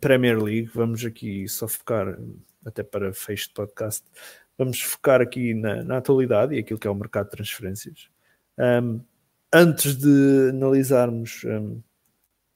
Premier 0.00 0.42
League, 0.42 0.70
vamos 0.74 1.04
aqui 1.04 1.48
só 1.48 1.68
focar, 1.68 2.18
até 2.64 2.82
para 2.82 3.12
fecho 3.12 3.48
de 3.48 3.54
podcast, 3.54 4.04
vamos 4.56 4.80
focar 4.80 5.20
aqui 5.20 5.54
na, 5.54 5.82
na 5.82 5.96
atualidade 5.98 6.54
e 6.54 6.58
aquilo 6.58 6.78
que 6.78 6.86
é 6.86 6.90
o 6.90 6.94
mercado 6.94 7.26
de 7.26 7.32
transferências. 7.32 8.08
Um, 8.58 9.00
antes 9.52 9.96
de 9.96 10.50
analisarmos 10.50 11.44
um, 11.44 11.80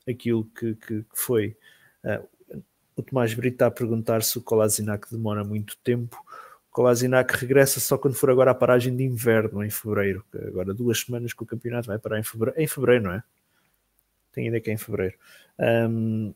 aquilo 0.07 0.45
que, 0.45 0.75
que, 0.75 1.03
que 1.03 1.05
foi, 1.13 1.57
uh, 2.03 2.27
o 2.95 3.03
Tomás 3.03 3.33
Brito 3.33 3.55
está 3.55 3.67
a 3.67 3.71
perguntar 3.71 4.23
se 4.23 4.37
o 4.39 4.41
Kolasinac 4.41 5.07
demora 5.11 5.43
muito 5.43 5.77
tempo. 5.83 6.17
O 6.71 6.73
Kolasinac 6.73 7.31
regressa 7.35 7.79
só 7.79 7.95
quando 7.95 8.15
for 8.15 8.31
agora 8.31 8.49
a 8.49 8.55
paragem 8.55 8.95
de 8.95 9.03
inverno, 9.03 9.63
em 9.63 9.69
fevereiro. 9.69 10.25
Agora 10.47 10.73
duas 10.73 11.01
semanas 11.01 11.31
que 11.31 11.43
o 11.43 11.45
campeonato 11.45 11.87
vai 11.87 11.99
parar 11.99 12.19
em 12.19 12.23
fevereiro. 12.23 12.59
Em 12.59 12.65
fevereiro, 12.65 13.03
não 13.03 13.11
é? 13.11 13.23
Tenho 14.31 14.47
ideia 14.47 14.61
que 14.61 14.71
é 14.71 14.73
em 14.73 14.77
fevereiro. 14.77 15.15
Um, 15.59 16.33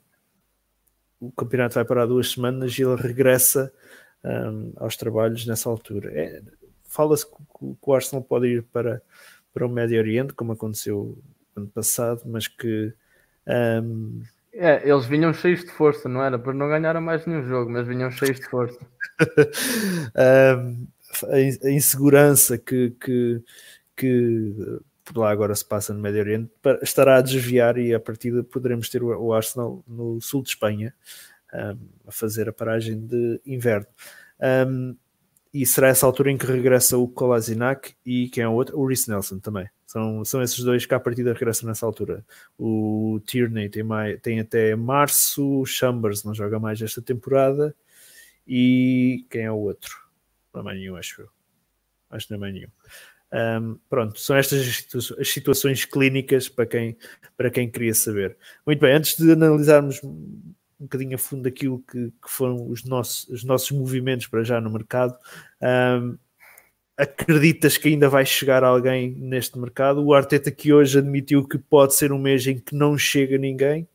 o 1.21 1.31
campeonato 1.31 1.75
vai 1.75 1.85
parar 1.85 2.05
duas 2.05 2.31
semanas 2.31 2.77
e 2.77 2.81
ele 2.81 2.95
regressa 2.95 3.71
um, 4.23 4.73
aos 4.75 4.97
trabalhos 4.97 5.45
nessa 5.45 5.69
altura. 5.69 6.11
É, 6.13 6.41
Fala-se 6.83 7.25
que, 7.25 7.33
que 7.33 7.77
o 7.81 7.93
Arsenal 7.93 8.21
pode 8.21 8.47
ir 8.47 8.63
para 8.63 9.01
para 9.53 9.65
o 9.65 9.69
Médio 9.69 9.99
Oriente, 9.99 10.33
como 10.33 10.53
aconteceu 10.53 11.17
ano 11.55 11.67
passado, 11.67 12.21
mas 12.25 12.47
que. 12.47 12.93
Um... 13.47 14.21
É, 14.53 14.87
eles 14.87 15.05
vinham 15.05 15.33
cheios 15.33 15.61
de 15.61 15.71
força, 15.71 16.09
não 16.09 16.21
era? 16.21 16.37
Por 16.37 16.53
não 16.53 16.67
ganharam 16.67 16.99
mais 17.01 17.25
nenhum 17.25 17.47
jogo, 17.47 17.71
mas 17.71 17.87
vinham 17.87 18.11
cheios 18.11 18.39
de 18.39 18.47
força. 18.47 18.79
um, 20.57 20.87
a 21.63 21.69
insegurança 21.69 22.57
que, 22.57 22.91
que, 22.99 23.41
que 23.95 24.79
por 25.11 25.21
lá 25.21 25.31
agora 25.31 25.53
se 25.53 25.65
passa 25.65 25.93
no 25.93 25.99
Médio 25.99 26.21
Oriente 26.21 26.51
estará 26.81 27.17
a 27.17 27.21
desviar 27.21 27.77
e 27.77 27.93
a 27.93 27.99
partir 27.99 28.43
poderemos 28.43 28.89
ter 28.89 29.03
o 29.03 29.33
Arsenal 29.33 29.83
no 29.87 30.19
sul 30.21 30.41
de 30.41 30.49
Espanha 30.49 30.93
um, 31.53 32.07
a 32.07 32.11
fazer 32.11 32.47
a 32.49 32.53
paragem 32.53 32.99
de 32.99 33.41
inverno. 33.45 33.87
Um, 34.67 34.95
e 35.53 35.65
será 35.65 35.89
essa 35.89 36.05
altura 36.05 36.31
em 36.31 36.37
que 36.37 36.45
regressa 36.45 36.97
o 36.97 37.07
Kolasinac 37.07 37.93
e 38.05 38.29
quem 38.29 38.43
é 38.43 38.47
o 38.47 38.53
outro? 38.53 38.79
O 38.79 38.87
Rhys 38.87 39.05
Nelson 39.07 39.39
também. 39.39 39.69
São, 39.85 40.23
são 40.23 40.41
esses 40.41 40.59
dois 40.59 40.85
que 40.85 40.93
à 40.93 40.99
partida 40.99 41.33
regressam 41.33 41.67
nessa 41.67 41.85
altura. 41.85 42.25
O 42.57 43.19
Tierney 43.25 43.69
tem, 43.69 43.83
mais, 43.83 44.19
tem 44.21 44.39
até 44.39 44.73
março, 44.73 45.65
Chambers 45.65 46.23
não 46.23 46.33
joga 46.33 46.57
mais 46.57 46.81
esta 46.81 47.01
temporada 47.01 47.75
e 48.47 49.25
quem 49.29 49.43
é 49.43 49.51
o 49.51 49.57
outro? 49.57 49.93
Não 50.53 50.61
é 50.61 50.63
mais 50.63 50.79
nenhum, 50.79 50.95
acho 50.95 51.21
eu. 51.21 51.29
Acho 52.09 52.27
que 52.27 52.31
não 52.31 52.37
é 52.37 52.39
mais 52.39 52.53
nenhum. 52.53 52.69
Um, 53.33 53.77
pronto, 53.89 54.19
são 54.19 54.35
estas 54.35 54.85
as 55.17 55.29
situações 55.29 55.85
clínicas 55.85 56.49
para 56.49 56.65
quem, 56.65 56.97
para 57.37 57.49
quem 57.49 57.69
queria 57.69 57.93
saber. 57.93 58.37
Muito 58.65 58.79
bem, 58.79 58.93
antes 58.93 59.15
de 59.15 59.31
analisarmos 59.31 60.03
um 60.03 60.85
bocadinho 60.85 61.15
a 61.15 61.17
fundo 61.17 61.43
daquilo 61.43 61.79
que, 61.79 62.07
que 62.09 62.29
foram 62.29 62.67
os 62.67 62.83
nossos, 62.83 63.27
os 63.29 63.43
nossos 63.43 63.71
movimentos 63.71 64.27
para 64.27 64.43
já 64.43 64.59
no 64.59 64.69
mercado. 64.69 65.15
Um, 65.61 66.17
acreditas 66.97 67.77
que 67.77 67.89
ainda 67.89 68.09
vai 68.09 68.25
chegar 68.25 68.63
alguém 68.63 69.11
neste 69.11 69.57
mercado? 69.57 70.03
O 70.03 70.13
Arteta 70.13 70.51
que 70.51 70.73
hoje 70.73 70.99
admitiu 70.99 71.47
que 71.47 71.57
pode 71.57 71.95
ser 71.95 72.11
um 72.11 72.19
mês 72.19 72.45
em 72.47 72.59
que 72.59 72.75
não 72.75 72.97
chega 72.97 73.37
ninguém. 73.37 73.87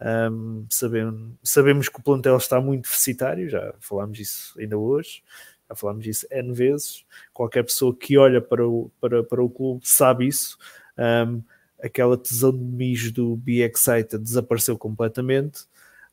Um, 0.00 0.66
sabemos, 0.70 1.34
sabemos 1.42 1.88
que 1.88 2.00
o 2.00 2.02
plantel 2.02 2.36
está 2.36 2.60
muito 2.60 2.84
deficitário, 2.84 3.50
já 3.50 3.74
falámos 3.80 4.18
isso 4.18 4.58
ainda 4.58 4.78
hoje, 4.78 5.22
já 5.70 5.76
falámos 5.76 6.06
isso 6.06 6.26
N 6.30 6.52
vezes. 6.52 7.04
Qualquer 7.32 7.62
pessoa 7.62 7.94
que 7.94 8.18
olha 8.18 8.40
para 8.40 8.66
o, 8.66 8.90
para, 9.00 9.22
para 9.22 9.42
o 9.42 9.48
clube 9.48 9.80
sabe 9.84 10.26
isso. 10.26 10.58
Um, 10.98 11.42
aquela 11.80 12.18
tesão 12.18 12.52
de 12.52 12.62
mijo 12.62 13.12
do 13.12 13.36
Be 13.36 13.60
Excited 13.60 14.18
desapareceu 14.18 14.76
completamente. 14.76 15.64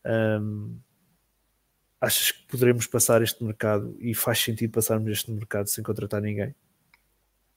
Um, 0.04 0.76
achas 2.00 2.30
que 2.30 2.46
poderemos 2.46 2.86
passar 2.86 3.20
este 3.22 3.42
mercado 3.42 3.96
e 3.98 4.14
faz 4.14 4.38
sentido 4.38 4.72
passarmos 4.72 5.10
este 5.10 5.30
mercado 5.30 5.66
sem 5.66 5.82
contratar 5.82 6.22
ninguém? 6.22 6.54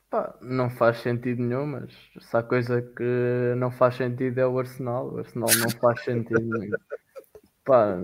Pá, 0.09 0.35
não 0.41 0.69
faz 0.69 0.97
sentido 0.97 1.41
nenhum, 1.41 1.65
mas 1.67 1.89
se 2.19 2.35
há 2.35 2.43
coisa 2.43 2.81
que 2.81 3.53
não 3.55 3.71
faz 3.71 3.95
sentido 3.95 4.39
é 4.39 4.45
o 4.45 4.59
Arsenal. 4.59 5.13
O 5.13 5.19
Arsenal 5.19 5.49
não 5.57 5.69
faz 5.69 6.03
sentido 6.03 6.41
nenhum. 6.41 6.75
Pá, 7.63 8.03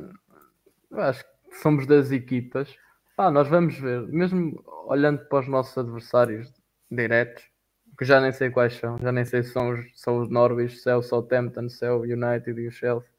acho 0.94 1.24
que 1.26 1.58
somos 1.62 1.86
das 1.88 2.12
equipas. 2.12 2.74
Nós 3.18 3.48
vamos 3.48 3.78
ver, 3.80 4.08
mesmo 4.08 4.64
olhando 4.86 5.26
para 5.26 5.40
os 5.40 5.48
nossos 5.48 5.78
adversários 5.78 6.54
diretos, 6.90 7.44
que 7.98 8.06
já 8.06 8.22
nem 8.22 8.32
sei 8.32 8.50
quais 8.52 8.76
são, 8.76 8.98
já 9.00 9.12
nem 9.12 9.26
sei 9.26 9.42
se 9.44 9.52
são 9.52 9.72
os, 9.72 10.00
são 10.00 10.20
os 10.20 10.30
Norwich, 10.30 10.78
se 10.78 10.90
é 10.90 10.96
o 10.96 11.02
Southampton, 11.02 11.68
se 11.68 11.86
é 11.86 11.92
o 11.92 12.02
United 12.02 12.60
e 12.62 12.68
o 12.68 12.72
Chelsea 12.72 13.18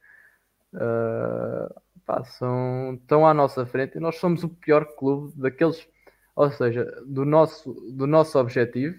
Uh, 0.74 1.80
pá, 2.04 2.22
são, 2.24 2.98
estão 3.00 3.26
à 3.26 3.32
nossa 3.32 3.64
frente 3.64 3.96
e 3.96 4.00
nós 4.00 4.16
somos 4.16 4.44
o 4.44 4.48
pior 4.48 4.84
clube 4.96 5.32
daqueles, 5.36 5.88
ou 6.36 6.50
seja, 6.50 6.84
do 7.06 7.24
nosso, 7.24 7.72
do 7.92 8.06
nosso 8.06 8.38
objetivo 8.38 8.96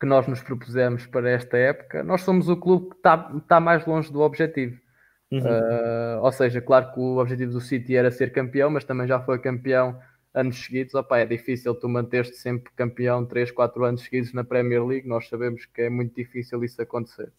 que 0.00 0.06
nós 0.06 0.26
nos 0.26 0.40
propusemos 0.42 1.06
para 1.06 1.30
esta 1.30 1.56
época, 1.56 2.04
nós 2.04 2.22
somos 2.22 2.48
o 2.48 2.56
clube 2.56 2.90
que 2.90 2.96
está, 2.96 3.32
está 3.36 3.60
mais 3.60 3.84
longe 3.84 4.12
do 4.12 4.20
objetivo. 4.20 4.80
Uhum. 5.30 5.40
Uh, 5.40 6.22
ou 6.22 6.32
seja, 6.32 6.60
claro 6.60 6.92
que 6.92 7.00
o 7.00 7.18
objetivo 7.18 7.52
do 7.52 7.60
City 7.60 7.94
era 7.94 8.10
ser 8.10 8.32
campeão, 8.32 8.70
mas 8.70 8.84
também 8.84 9.06
já 9.06 9.20
foi 9.20 9.38
campeão 9.38 9.98
anos 10.32 10.64
seguidos. 10.64 10.94
Opa, 10.94 11.18
é 11.18 11.26
difícil 11.26 11.74
tu 11.74 11.88
manter-te 11.88 12.34
sempre 12.34 12.72
campeão 12.74 13.24
3, 13.26 13.50
4 13.50 13.84
anos 13.84 14.02
seguidos 14.02 14.32
na 14.32 14.44
Premier 14.44 14.84
League. 14.84 15.08
Nós 15.08 15.28
sabemos 15.28 15.66
que 15.66 15.82
é 15.82 15.90
muito 15.90 16.14
difícil 16.14 16.62
isso 16.64 16.80
acontecer. 16.80 17.32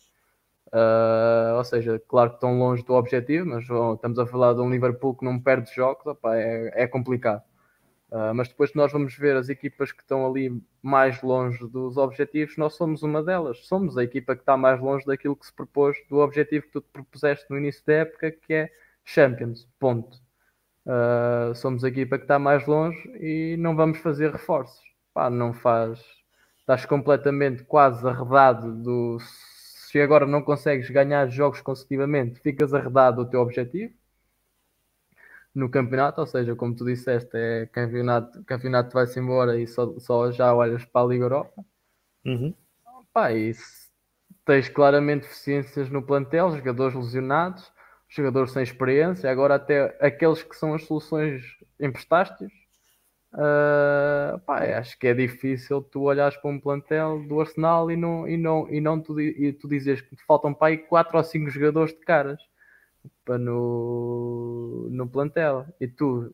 Uh, 0.67 1.57
ou 1.57 1.63
seja, 1.63 1.99
claro 2.07 2.29
que 2.29 2.35
estão 2.35 2.59
longe 2.59 2.83
do 2.83 2.93
objetivo, 2.93 3.47
mas 3.47 3.63
estamos 3.63 4.19
a 4.19 4.25
falar 4.27 4.53
de 4.53 4.61
um 4.61 4.69
Liverpool 4.69 5.15
que 5.15 5.25
não 5.25 5.39
perde 5.39 5.73
jogos, 5.73 6.05
opa, 6.05 6.35
é, 6.37 6.83
é, 6.83 6.87
complicado. 6.87 7.41
Uh, 8.11 8.33
mas 8.33 8.47
depois 8.47 8.73
nós 8.73 8.91
vamos 8.91 9.15
ver 9.15 9.35
as 9.35 9.49
equipas 9.49 9.91
que 9.91 10.01
estão 10.01 10.25
ali 10.25 10.61
mais 10.81 11.21
longe 11.21 11.59
dos 11.67 11.95
objetivos, 11.95 12.57
nós 12.57 12.73
somos 12.73 13.03
uma 13.03 13.21
delas. 13.23 13.65
Somos 13.67 13.97
a 13.97 14.03
equipa 14.03 14.35
que 14.35 14.41
está 14.41 14.57
mais 14.57 14.79
longe 14.81 15.05
daquilo 15.05 15.35
que 15.35 15.45
se 15.45 15.53
propôs, 15.53 15.97
do 16.09 16.17
objetivo 16.17 16.65
que 16.65 16.71
tu 16.71 16.81
te 16.81 16.89
propuseste 16.91 17.45
no 17.49 17.57
início 17.57 17.83
da 17.85 17.93
época, 17.93 18.31
que 18.31 18.53
é 18.53 18.71
Champions. 19.05 19.67
Ponto. 19.79 20.17
Uh, 20.85 21.53
somos 21.53 21.83
a 21.83 21.89
equipa 21.89 22.17
que 22.17 22.23
está 22.23 22.39
mais 22.39 22.65
longe 22.65 22.99
e 23.19 23.55
não 23.57 23.75
vamos 23.75 23.99
fazer 23.99 24.31
reforços. 24.31 24.83
Pá, 25.13 25.29
não 25.29 25.53
faz. 25.53 26.03
Estás 26.61 26.85
completamente 26.85 27.63
quase 27.63 28.07
arredado 28.07 28.73
do 28.75 29.17
se 29.19 29.99
agora 29.99 30.25
não 30.27 30.43
consegues 30.43 30.89
ganhar 30.91 31.27
jogos 31.29 31.61
consecutivamente, 31.61 32.39
ficas 32.39 32.75
arredado 32.75 33.23
do 33.23 33.29
teu 33.29 33.41
objetivo 33.41 33.91
no 35.59 35.69
campeonato, 35.69 36.21
ou 36.21 36.27
seja, 36.27 36.55
como 36.55 36.75
tu 36.75 36.85
disseste, 36.85 37.29
é 37.35 37.65
campeonato, 37.67 38.43
campeonato 38.45 38.93
vai-se 38.93 39.19
embora 39.19 39.59
e 39.59 39.67
só, 39.67 39.97
só 39.99 40.31
já 40.31 40.53
olhas 40.53 40.85
para 40.85 41.05
a 41.05 41.07
Liga 41.07 41.25
Europa. 41.25 41.65
Uhum. 42.25 42.53
Pá, 43.13 43.31
e 43.33 43.53
tens 44.45 44.69
claramente 44.69 45.23
deficiências 45.23 45.89
no 45.89 46.01
plantel, 46.01 46.55
jogadores 46.55 46.95
lesionados, 46.95 47.71
jogadores 48.07 48.51
sem 48.51 48.63
experiência, 48.63 49.29
agora 49.29 49.55
até 49.55 49.97
aqueles 49.99 50.41
que 50.41 50.55
são 50.55 50.73
as 50.73 50.83
soluções 50.85 51.43
emprestaste 51.79 52.47
Uh, 53.31 54.39
pá, 54.39 54.63
acho 54.79 54.97
que 54.97 55.05
é 55.05 55.13
difícil 55.13 55.83
tu 55.83 56.01
olhares 56.01 56.35
para 56.37 56.49
um 56.49 56.59
plantel 56.59 57.21
do 57.27 57.39
Arsenal 57.39 57.91
e 57.91 57.95
não, 57.95 58.27
e 58.27 58.35
não, 58.35 58.67
e 58.71 58.81
não 58.81 58.99
tu, 58.99 59.19
e 59.21 59.53
tu 59.53 59.67
dizes 59.67 60.01
que 60.01 60.15
te 60.15 60.25
faltam 60.25 60.51
para 60.51 60.69
aí 60.69 60.77
4 60.79 61.15
ou 61.15 61.23
5 61.23 61.49
jogadores 61.51 61.93
de 61.93 61.99
caras 61.99 62.41
no, 63.27 64.87
no 64.91 65.07
plantel 65.09 65.65
e 65.79 65.87
tu 65.87 66.33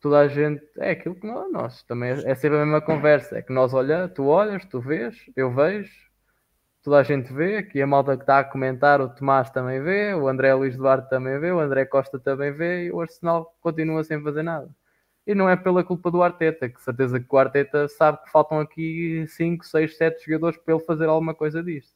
toda 0.00 0.20
a 0.20 0.28
gente 0.28 0.62
é 0.78 0.90
aquilo 0.92 1.14
que 1.14 1.26
nós, 1.26 1.50
nós 1.52 1.82
também 1.84 2.10
é, 2.10 2.30
é 2.30 2.34
sempre 2.34 2.58
a 2.58 2.64
mesma 2.64 2.80
conversa, 2.80 3.38
é 3.38 3.42
que 3.42 3.52
nós 3.52 3.74
olhamos, 3.74 4.12
tu 4.14 4.26
olhas, 4.26 4.64
tu 4.64 4.80
vês, 4.80 5.16
eu 5.36 5.52
vejo, 5.52 5.90
toda 6.82 6.98
a 6.98 7.02
gente 7.02 7.32
vê, 7.32 7.58
aqui 7.58 7.82
a 7.82 7.86
malta 7.86 8.16
que 8.16 8.22
está 8.22 8.38
a 8.40 8.44
comentar, 8.44 9.00
o 9.00 9.08
Tomás 9.08 9.50
também 9.50 9.82
vê, 9.82 10.14
o 10.14 10.28
André 10.28 10.54
Luís 10.54 10.76
Duarte 10.76 11.10
também 11.10 11.38
vê, 11.38 11.52
o 11.52 11.60
André 11.60 11.84
Costa 11.84 12.18
também 12.18 12.52
vê 12.52 12.86
e 12.86 12.92
o 12.92 13.00
Arsenal 13.00 13.56
continua 13.60 14.04
sem 14.04 14.22
fazer 14.22 14.42
nada. 14.42 14.68
E 15.26 15.34
não 15.34 15.48
é 15.48 15.56
pela 15.56 15.84
culpa 15.84 16.10
do 16.10 16.22
Arteta, 16.22 16.68
que 16.70 16.80
certeza 16.82 17.20
que 17.20 17.26
o 17.30 17.36
Arteta 17.36 17.86
sabe 17.88 18.22
que 18.24 18.30
faltam 18.30 18.60
aqui 18.60 19.26
5, 19.28 19.66
6, 19.66 19.96
7 19.96 20.24
jogadores 20.24 20.58
para 20.58 20.74
ele 20.74 20.84
fazer 20.84 21.06
alguma 21.06 21.34
coisa 21.34 21.62
disto. 21.62 21.94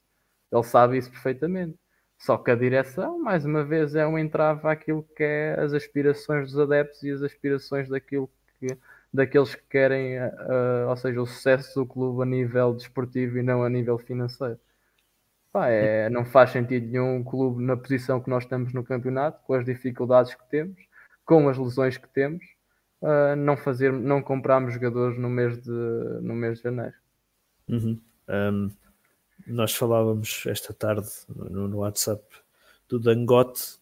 Ele 0.53 0.63
sabe 0.63 0.99
isso 0.99 1.11
perfeitamente. 1.11 1.79
Só 2.23 2.39
que 2.39 2.53
a 2.53 2.55
direção, 2.55 3.19
mais 3.19 3.45
uma 3.45 3.65
vez, 3.65 3.97
é 3.97 4.07
um 4.07 4.17
entrave 4.17 4.69
àquilo 4.69 5.03
que 5.17 5.25
é 5.25 5.59
as 5.59 5.73
aspirações 5.73 6.53
dos 6.53 6.61
adeptos 6.61 7.03
e 7.03 7.11
as 7.11 7.21
aspirações 7.21 7.89
daquilo 7.89 8.31
que, 8.61 8.79
daqueles 9.13 9.57
que 9.57 9.65
querem, 9.69 10.21
uh, 10.21 10.89
ou 10.89 10.97
seja, 10.97 11.21
o 11.21 11.27
sucesso 11.27 11.81
do 11.81 11.85
clube 11.85 12.23
a 12.23 12.25
nível 12.25 12.75
desportivo 12.75 13.39
e 13.39 13.43
não 13.43 13.65
a 13.65 13.69
nível 13.69 13.99
financeiro. 13.99 14.57
Pá, 15.53 15.69
é, 15.69 16.09
não 16.11 16.25
faz 16.25 16.51
sentido 16.51 16.87
nenhum 16.87 17.17
um 17.17 17.25
clube 17.25 17.61
na 17.61 17.77
posição 17.77 18.21
que 18.21 18.31
nós 18.31 18.45
estamos 18.45 18.73
no 18.73 18.85
campeonato, 18.85 19.43
com 19.45 19.55
as 19.55 19.65
dificuldades 19.65 20.33
que 20.33 20.49
temos, 20.49 20.81
com 21.25 21.49
as 21.49 21.59
lesões 21.59 21.99
que 21.99 22.09
temos, 22.09 22.45
uh, 23.01 23.35
não 23.37 23.57
fazer, 23.57 23.93
não 23.93 24.23
comprarmos 24.23 24.75
jogadores 24.75 25.19
no 25.19 25.29
mês 25.29 25.61
de, 25.61 25.73
no 25.73 26.37
mês 26.37 26.59
de 26.59 26.63
janeiro. 26.63 26.95
Uhum. 27.69 28.01
Um, 28.29 28.71
nós 29.47 29.75
falávamos 29.75 30.45
esta 30.47 30.73
tarde 30.73 31.09
no, 31.29 31.69
no 31.69 31.79
WhatsApp 31.79 32.23
do 32.89 32.99
Dangote. 32.99 33.81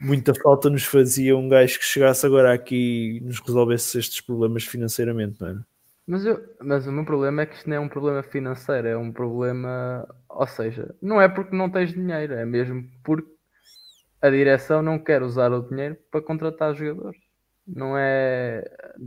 Muita 0.00 0.32
falta 0.34 0.70
nos 0.70 0.84
fazia 0.84 1.36
um 1.36 1.48
gajo 1.48 1.78
que 1.78 1.84
chegasse 1.84 2.24
agora 2.24 2.52
aqui 2.52 3.16
e 3.16 3.20
nos 3.20 3.40
resolvesse 3.40 3.98
estes 3.98 4.20
problemas 4.20 4.64
financeiramente, 4.64 5.40
não 5.40 5.48
é? 5.48 5.58
Mas, 6.06 6.24
eu, 6.24 6.42
mas 6.60 6.86
o 6.86 6.92
meu 6.92 7.04
problema 7.04 7.42
é 7.42 7.46
que 7.46 7.56
isto 7.56 7.68
não 7.68 7.76
é 7.76 7.80
um 7.80 7.88
problema 7.88 8.22
financeiro, 8.22 8.88
é 8.88 8.96
um 8.96 9.12
problema. 9.12 10.08
Ou 10.28 10.46
seja, 10.46 10.94
não 11.02 11.20
é 11.20 11.28
porque 11.28 11.54
não 11.54 11.68
tens 11.68 11.92
dinheiro, 11.92 12.32
é 12.32 12.46
mesmo 12.46 12.88
porque 13.04 13.28
a 14.22 14.30
direção 14.30 14.80
não 14.82 14.98
quer 14.98 15.22
usar 15.22 15.52
o 15.52 15.68
dinheiro 15.68 15.96
para 16.10 16.22
contratar 16.22 16.74
jogadores. 16.74 17.27
Não 17.68 17.96
é. 17.98 18.64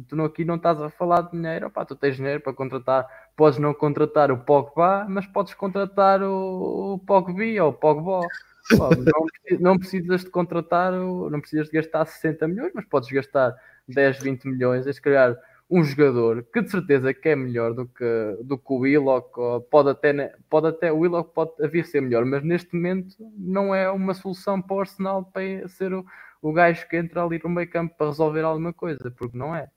Tu 0.07 0.22
aqui 0.24 0.45
não 0.45 0.55
estás 0.55 0.80
a 0.80 0.89
falar 0.89 1.22
de 1.24 1.32
dinheiro, 1.32 1.68
opá, 1.68 1.84
tu 1.84 1.95
tens 1.95 2.16
dinheiro 2.16 2.39
para 2.41 2.53
contratar. 2.53 3.07
Podes 3.36 3.57
não 3.57 3.74
contratar 3.74 4.32
o 4.32 4.38
Pogba, 4.38 5.05
mas 5.09 5.26
podes 5.26 5.53
contratar 5.55 6.22
o, 6.22 6.93
o 6.93 6.99
Pogba 6.99 7.64
ou 7.64 7.70
o 7.70 7.74
Pogba. 7.74 8.28
não, 8.78 9.59
não 9.59 9.80
precisas 9.80 10.22
de 10.22 10.30
contratar, 10.30 10.91
não 10.91 11.41
precisas 11.41 11.68
de 11.68 11.74
gastar 11.74 12.05
60 12.05 12.47
milhões, 12.47 12.72
mas 12.76 12.86
podes 12.86 13.09
gastar 13.09 13.55
10, 13.88 14.20
20 14.20 14.47
milhões. 14.47 14.86
E 14.86 14.93
se 14.93 15.01
calhar 15.01 15.36
um 15.72 15.84
jogador 15.84 16.45
que 16.53 16.62
de 16.62 16.70
certeza 16.70 17.14
que 17.14 17.30
é 17.30 17.36
melhor 17.36 17.74
do 17.74 17.88
que, 17.88 18.38
do 18.43 18.57
que 18.57 18.74
o 18.74 18.80
Willock, 18.80 19.32
pode 19.72 19.89
até, 19.89 20.36
pode 20.49 20.68
até 20.68 20.91
o 20.91 20.99
Willock 20.99 21.34
pode 21.34 21.51
vir 21.70 21.86
ser 21.86 22.01
melhor, 22.01 22.26
mas 22.26 22.43
neste 22.43 22.76
momento 22.76 23.16
não 23.38 23.74
é 23.74 23.89
uma 23.89 24.14
solução 24.14 24.62
para 24.62 24.76
o 24.76 24.80
Arsenal 24.82 25.24
para 25.24 25.68
ser 25.70 25.93
o, 25.93 26.05
o 26.42 26.54
gajo 26.54 26.88
que 26.88 26.98
entra 26.98 27.24
ali 27.24 27.39
no 27.44 27.50
meio 27.50 27.70
campo 27.70 27.96
para 27.98 28.08
resolver 28.08 28.42
alguma 28.44 28.74
coisa, 28.74 29.12
porque 29.12 29.38
não 29.38 29.56
é. 29.56 29.70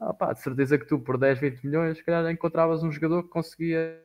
Ah, 0.00 0.14
pá, 0.14 0.32
de 0.32 0.40
certeza 0.42 0.78
que 0.78 0.86
tu 0.86 0.98
por 1.00 1.18
10, 1.18 1.38
20 1.40 1.64
milhões, 1.64 1.98
se 1.98 2.04
calhar 2.04 2.30
encontravas 2.30 2.82
um 2.84 2.92
jogador 2.92 3.24
que 3.24 3.30
conseguia 3.30 4.02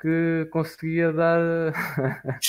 que 0.00 0.46
conseguia 0.50 1.12
dar 1.12 1.72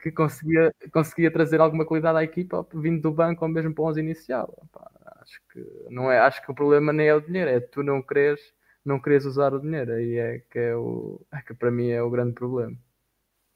que 0.00 0.12
conseguia, 0.12 0.72
conseguia 0.92 1.30
trazer 1.30 1.60
alguma 1.60 1.84
qualidade 1.86 2.18
à 2.18 2.24
equipa 2.24 2.66
vindo 2.74 3.02
do 3.02 3.12
banco 3.12 3.44
ou 3.44 3.50
mesmo 3.50 3.74
para 3.74 3.82
o 3.82 3.86
11 3.88 4.00
inicial. 4.00 4.54
Pá, 4.72 4.90
acho 5.22 5.40
que 5.52 5.60
não 5.90 6.10
é, 6.10 6.18
acho 6.20 6.42
que 6.44 6.50
o 6.50 6.54
problema 6.54 6.92
nem 6.92 7.08
é 7.08 7.14
o 7.14 7.20
dinheiro, 7.20 7.50
é 7.50 7.60
tu 7.60 7.82
não 7.82 8.00
queres, 8.02 8.40
não 8.84 9.00
queres 9.00 9.24
usar 9.24 9.52
o 9.54 9.60
dinheiro, 9.60 9.92
aí 9.92 10.16
é 10.18 10.38
que 10.50 10.58
é 10.58 10.76
o 10.76 11.20
é 11.32 11.42
que 11.42 11.54
para 11.54 11.70
mim 11.70 11.88
é 11.90 12.02
o 12.02 12.10
grande 12.10 12.34
problema. 12.34 12.76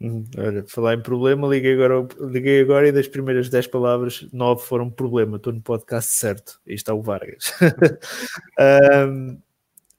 Hum, 0.03 0.25
olha, 0.37 0.65
falar 0.67 0.95
em 0.95 1.01
problema, 1.01 1.47
liguei 1.47 1.75
agora, 1.75 2.09
liguei 2.21 2.61
agora 2.61 2.89
e 2.89 2.93
das 2.93 3.07
primeiras 3.07 3.49
10 3.49 3.69
palavras, 3.69 4.27
9 4.33 4.61
foram 4.65 4.91
problema. 4.91 5.37
Estou 5.37 5.53
no 5.53 5.63
podcast 5.63 6.13
certo. 6.13 6.61
Aí 6.67 6.75
está 6.75 6.93
o 6.93 7.01
Vargas. 7.01 7.53
um, 9.09 9.41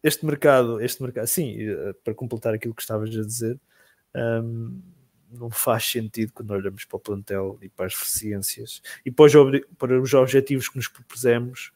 este 0.04 0.26
mercado, 0.26 0.82
este 0.82 1.02
mercado, 1.02 1.28
sim, 1.28 1.56
eh, 1.58 1.94
para 2.04 2.14
completar 2.14 2.54
aquilo 2.54 2.74
que 2.74 2.82
estavas 2.82 3.18
a 3.18 3.22
dizer, 3.22 3.58
um, 4.14 4.82
não 5.32 5.50
faz 5.50 5.86
sentido 5.86 6.34
quando 6.34 6.52
olhamos 6.52 6.84
para 6.84 6.98
o 6.98 7.00
plantel 7.00 7.58
e 7.62 7.70
para 7.70 7.86
as 7.86 7.94
deficiências 7.94 8.82
e 9.06 9.12
para 9.12 9.26
os, 9.26 9.34
para 9.78 10.02
os 10.02 10.14
objetivos 10.14 10.68
que 10.68 10.76
nos 10.76 10.90
propusemos 10.90 11.72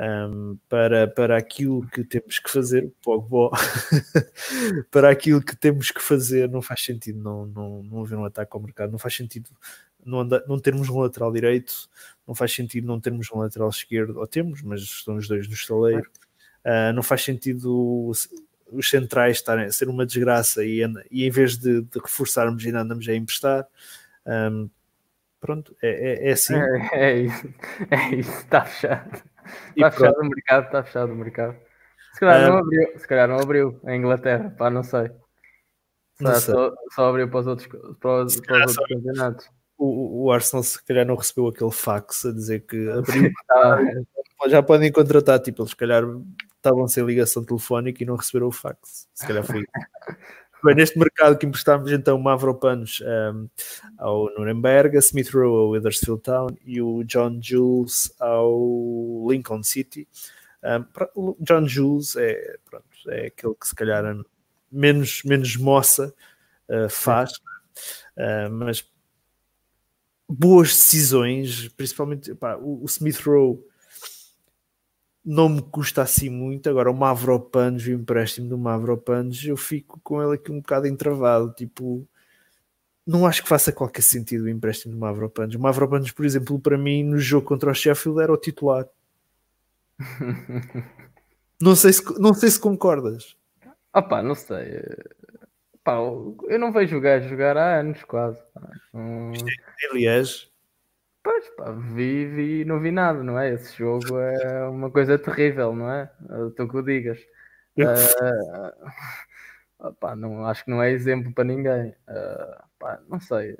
um, 0.00 0.56
para, 0.66 1.06
para 1.06 1.36
aquilo 1.36 1.86
que 1.88 2.02
temos 2.02 2.38
que 2.38 2.50
fazer, 2.50 2.90
Pogba, 3.02 3.50
para 4.90 5.10
aquilo 5.10 5.42
que 5.42 5.54
temos 5.54 5.90
que 5.90 6.00
fazer, 6.00 6.48
não 6.48 6.62
faz 6.62 6.82
sentido 6.82 7.22
não, 7.22 7.44
não, 7.46 7.82
não 7.82 8.00
haver 8.00 8.16
um 8.16 8.24
ataque 8.24 8.50
ao 8.54 8.62
mercado, 8.62 8.90
não 8.90 8.98
faz 8.98 9.14
sentido 9.14 9.50
não, 10.04 10.20
anda, 10.20 10.42
não 10.48 10.58
termos 10.58 10.88
um 10.88 10.98
lateral 11.00 11.30
direito, 11.30 11.88
não 12.26 12.34
faz 12.34 12.54
sentido 12.54 12.86
não 12.86 12.98
termos 12.98 13.28
um 13.30 13.38
lateral 13.40 13.68
esquerdo, 13.68 14.18
ou 14.18 14.26
temos, 14.26 14.62
mas 14.62 14.80
estão 14.80 15.16
os 15.16 15.28
dois 15.28 15.46
no 15.46 15.52
estaleiro, 15.52 16.10
uh, 16.64 16.92
não 16.94 17.02
faz 17.02 17.22
sentido 17.22 18.10
os 18.72 18.88
centrais 18.88 19.36
estarem 19.36 19.66
a 19.66 19.72
ser 19.72 19.88
uma 19.88 20.06
desgraça 20.06 20.64
e, 20.64 20.80
e 21.10 21.24
em 21.26 21.30
vez 21.30 21.58
de, 21.58 21.82
de 21.82 21.98
reforçarmos 21.98 22.64
ainda 22.64 22.80
andamos 22.80 23.06
a 23.08 23.14
emprestar. 23.14 23.66
Um, 24.24 24.70
pronto, 25.40 25.74
é, 25.82 25.88
é, 25.88 26.28
é 26.28 26.32
assim. 26.32 26.54
É, 26.54 26.88
é, 26.92 27.18
isso, 27.18 27.54
é 27.90 28.14
isso, 28.14 28.38
está 28.38 28.64
fechado. 28.64 29.22
Está 29.76 29.90
fechado 29.90 30.20
o 30.20 30.28
mercado, 30.28 30.64
está 30.66 30.84
fechado 30.84 31.12
o 31.12 31.16
mercado. 31.16 31.56
Se 32.12 32.20
calhar, 32.20 32.50
não 32.50 32.58
abriu, 32.58 32.98
se 32.98 33.08
calhar 33.08 33.28
não 33.28 33.38
abriu 33.38 33.80
a 33.84 33.94
Inglaterra, 33.94 34.54
pá, 34.56 34.68
não 34.70 34.82
sei. 34.82 35.10
Não 36.20 36.34
sei. 36.34 36.54
Só, 36.54 36.74
só, 36.90 37.08
abriu 37.08 37.28
para 37.30 37.40
os 37.40 37.46
outros, 37.46 37.68
para 37.68 38.24
os, 38.24 38.40
para 38.40 38.66
os 38.66 38.76
outros 38.76 38.88
campeonatos. 38.88 39.50
O, 39.78 40.24
o, 40.24 40.32
Arsenal 40.32 40.62
se 40.62 40.84
calhar 40.84 41.06
não 41.06 41.14
recebeu 41.14 41.48
aquele 41.48 41.70
fax 41.70 42.26
a 42.26 42.32
dizer 42.32 42.60
que 42.66 42.76
abriu. 42.90 43.30
ah, 43.50 43.78
já 44.48 44.62
podem 44.62 44.92
contratar, 44.92 45.40
tipo, 45.40 45.62
eles 45.62 45.70
se 45.70 45.76
calhar 45.76 46.04
estavam 46.56 46.86
sem 46.86 47.04
ligação 47.04 47.42
telefónica 47.42 48.02
e 48.02 48.06
não 48.06 48.16
receberam 48.16 48.48
o 48.48 48.52
fax. 48.52 49.08
Se 49.14 49.26
calhar 49.26 49.44
foi. 49.44 49.64
Bem, 50.62 50.74
neste 50.74 50.98
mercado 50.98 51.38
que 51.38 51.46
emprestámos 51.46 51.90
então 51.90 52.18
Mavropanos 52.18 53.02
um, 53.32 53.48
ao 53.96 54.26
Nuremberg, 54.36 54.94
a 54.94 55.00
Smith 55.00 55.30
Rowe 55.30 55.46
ao 55.46 55.70
Wethersfield 55.70 56.20
Town 56.22 56.48
e 56.66 56.82
o 56.82 57.02
John 57.04 57.38
Jules 57.40 58.14
ao 58.20 59.26
Lincoln 59.30 59.62
City. 59.62 60.06
Um, 60.62 60.84
o 61.14 61.36
John 61.40 61.66
Jules 61.66 62.14
é, 62.16 62.58
pronto, 62.68 62.84
é 63.08 63.26
aquele 63.28 63.54
que 63.54 63.68
se 63.68 63.74
calhar 63.74 64.04
menos, 64.70 65.22
menos 65.24 65.56
moça 65.56 66.14
uh, 66.68 66.90
faz, 66.90 67.32
uh, 68.18 68.50
mas 68.50 68.86
boas 70.28 70.68
decisões, 70.68 71.68
principalmente 71.68 72.34
pá, 72.34 72.56
o, 72.56 72.82
o 72.82 72.84
Smith 72.84 73.20
Rowe 73.24 73.64
não 75.30 75.48
me 75.48 75.62
custa 75.62 76.02
assim 76.02 76.28
muito. 76.28 76.68
Agora, 76.68 76.90
o 76.90 76.94
Mavropanos, 76.94 77.86
o 77.86 77.92
empréstimo 77.92 78.48
do 78.48 78.58
Mavropanos, 78.58 79.44
eu 79.44 79.56
fico 79.56 80.00
com 80.02 80.20
ele 80.20 80.34
aqui 80.34 80.50
um 80.50 80.60
bocado 80.60 80.88
entravado. 80.88 81.52
Tipo, 81.52 82.04
não 83.06 83.24
acho 83.24 83.40
que 83.44 83.48
faça 83.48 83.70
qualquer 83.70 84.02
sentido 84.02 84.44
o 84.44 84.48
empréstimo 84.48 84.92
do 84.92 84.98
Mavropanos. 84.98 85.54
O 85.54 85.60
Mavropanos, 85.60 86.10
por 86.10 86.24
exemplo, 86.24 86.58
para 86.58 86.76
mim, 86.76 87.04
no 87.04 87.16
jogo 87.16 87.46
contra 87.46 87.70
o 87.70 87.74
Sheffield, 87.74 88.20
era 88.20 88.32
o 88.32 88.36
titular. 88.36 88.88
não, 91.62 91.76
sei 91.76 91.92
se, 91.92 92.18
não 92.18 92.34
sei 92.34 92.50
se 92.50 92.58
concordas. 92.58 93.36
Opa, 93.94 94.24
não 94.24 94.34
sei. 94.34 94.82
Pá, 95.84 95.92
eu 95.92 96.58
não 96.58 96.72
vejo 96.72 96.96
o 96.96 97.00
gajo 97.00 97.28
jogar 97.28 97.56
há 97.56 97.78
anos 97.78 98.02
quase. 98.02 98.40
Hum... 98.92 99.30
Aliás, 99.92 100.49
Pois, 101.22 101.48
pá, 101.50 101.70
vi, 101.72 102.26
vi 102.26 102.64
não 102.64 102.80
vi 102.80 102.90
nada, 102.90 103.22
não 103.22 103.38
é? 103.38 103.52
Esse 103.52 103.76
jogo 103.76 104.18
é 104.18 104.68
uma 104.68 104.90
coisa 104.90 105.18
terrível, 105.18 105.74
não 105.74 105.90
é? 105.90 106.10
Tu 106.56 106.68
que 106.68 106.76
o 106.76 106.82
digas. 106.82 107.18
Uh, 109.80 109.94
pá, 109.94 110.14
não, 110.14 110.44
acho 110.44 110.64
que 110.64 110.70
não 110.70 110.82
é 110.82 110.90
exemplo 110.90 111.32
para 111.32 111.44
ninguém. 111.44 111.90
Uh, 112.06 112.62
pá, 112.78 113.00
não 113.08 113.18
sei. 113.18 113.56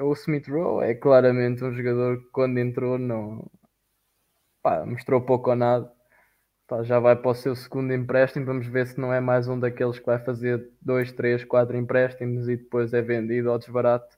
O 0.00 0.12
Smith 0.12 0.48
Rowe 0.48 0.84
é 0.84 0.94
claramente 0.94 1.64
um 1.64 1.72
jogador 1.72 2.18
que 2.18 2.30
quando 2.30 2.58
entrou 2.58 2.98
não 2.98 3.50
pá, 4.62 4.84
mostrou 4.86 5.20
pouco 5.20 5.50
ou 5.50 5.56
nada. 5.56 5.92
Pá, 6.66 6.82
já 6.84 7.00
vai 7.00 7.16
para 7.16 7.30
o 7.30 7.34
seu 7.34 7.56
segundo 7.56 7.92
empréstimo. 7.92 8.46
Vamos 8.46 8.66
ver 8.68 8.86
se 8.86 9.00
não 9.00 9.12
é 9.12 9.20
mais 9.20 9.48
um 9.48 9.58
daqueles 9.58 9.98
que 9.98 10.06
vai 10.06 10.18
fazer 10.18 10.70
dois, 10.80 11.12
três, 11.12 11.44
quatro 11.44 11.76
empréstimos 11.76 12.48
e 12.48 12.56
depois 12.56 12.92
é 12.94 13.02
vendido 13.02 13.50
ao 13.50 13.58
desbarato 13.58 14.16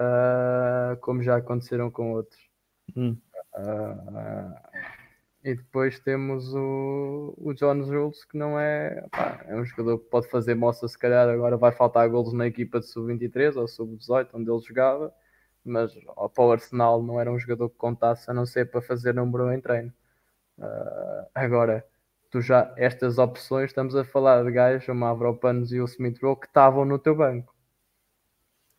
uh, 0.00 0.96
como 1.00 1.22
já 1.22 1.36
aconteceram 1.36 1.90
com 1.90 2.12
outros. 2.12 2.40
Hum. 2.96 3.16
Uh, 3.54 4.54
E 5.44 5.54
depois 5.54 5.98
temos 6.00 6.52
o, 6.54 7.32
o 7.38 7.54
John 7.54 7.82
Jules, 7.84 8.24
que 8.24 8.36
não 8.36 8.58
é. 8.58 9.06
Pá, 9.10 9.40
é 9.46 9.56
um 9.56 9.64
jogador 9.64 9.98
que 9.98 10.10
pode 10.10 10.28
fazer 10.28 10.54
moça, 10.54 10.86
se 10.88 10.98
calhar 10.98 11.28
agora 11.28 11.56
vai 11.56 11.72
faltar 11.72 12.08
golos 12.10 12.32
na 12.32 12.46
equipa 12.46 12.80
de 12.80 12.86
sub-23 12.86 13.56
ou 13.56 13.68
sub-18, 13.68 14.28
onde 14.34 14.50
ele 14.50 14.60
jogava, 14.60 15.12
mas 15.64 15.92
para 16.34 16.44
o 16.44 16.52
Arsenal 16.52 17.02
não 17.02 17.20
era 17.20 17.32
um 17.32 17.38
jogador 17.38 17.70
que 17.70 17.76
contasse, 17.76 18.30
a 18.30 18.34
não 18.34 18.44
ser 18.46 18.70
para 18.70 18.82
fazer 18.82 19.14
número 19.14 19.52
em 19.52 19.60
treino. 19.60 19.92
Uh, 20.58 21.26
agora, 21.34 21.86
tu 22.30 22.40
já, 22.40 22.72
estas 22.76 23.18
opções, 23.18 23.70
estamos 23.70 23.94
a 23.96 24.04
falar 24.04 24.44
de 24.44 24.50
gajos, 24.52 24.88
o 24.88 24.94
Mavropanos 24.94 25.72
e 25.72 25.80
o 25.80 25.84
Smith 25.86 26.18
Rowe, 26.22 26.40
que 26.40 26.46
estavam 26.46 26.84
no 26.84 26.98
teu 26.98 27.14
banco. 27.16 27.54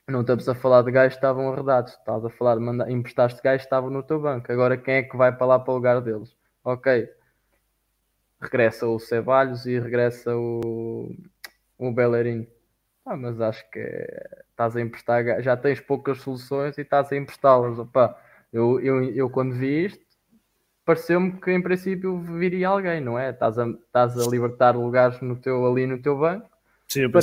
Não 0.10 0.22
estamos 0.22 0.50
a 0.50 0.56
falar 0.56 0.82
de 0.82 0.92
gajos 0.92 1.14
que 1.14 1.20
estavam 1.20 1.52
arredados, 1.54 1.94
estás 1.94 2.26
a 2.26 2.30
falar 2.30 2.56
de 2.56 2.62
mandar, 2.62 2.90
emprestaste 2.90 3.42
gajos 3.44 3.62
que 3.62 3.68
estavam 3.68 3.90
no 3.90 4.04
teu 4.04 4.20
banco. 4.20 4.52
Agora, 4.52 4.76
quem 4.76 4.96
é 4.96 5.04
que 5.04 5.16
vai 5.16 5.32
para 5.32 5.46
lá 5.46 5.60
para 5.60 5.72
o 5.72 5.76
lugar 5.76 6.02
deles? 6.02 6.36
ok, 6.64 7.10
regressa 8.42 8.88
o 8.88 9.00
Ceballos 9.00 9.66
e 9.66 9.80
regressa 9.80 10.36
o, 10.36 11.16
o 11.78 11.92
Bellerin. 11.92 12.48
Ah, 13.06 13.18
mas 13.18 13.42
acho 13.42 13.70
que 13.72 13.80
estás 14.52 14.76
a 14.76 14.82
emprestar, 14.82 15.42
já 15.42 15.58
tens 15.58 15.80
poucas 15.80 16.20
soluções 16.22 16.78
e 16.78 16.82
estás 16.82 17.12
a 17.12 17.18
emprestá-las. 17.18 17.78
Eu, 18.54 18.80
eu, 18.80 19.04
eu 19.04 19.30
quando 19.30 19.56
vi 19.56 19.86
isto, 19.86 20.04
pareceu-me 20.86 21.40
que 21.40 21.52
em 21.52 21.62
princípio 21.62 22.20
viria 22.20 22.70
alguém, 22.70 23.02
não 23.02 23.18
é? 23.18 23.32
Estás 23.32 23.58
a, 23.58 23.68
estás 23.68 24.18
a 24.18 24.30
libertar 24.30 24.76
lugares 24.76 25.20
no 25.22 25.36
teu, 25.36 25.66
ali 25.66 25.88
no 25.88 26.02
teu 26.02 26.18
banco 26.18 26.50
Sim, 26.88 27.10
para, 27.10 27.22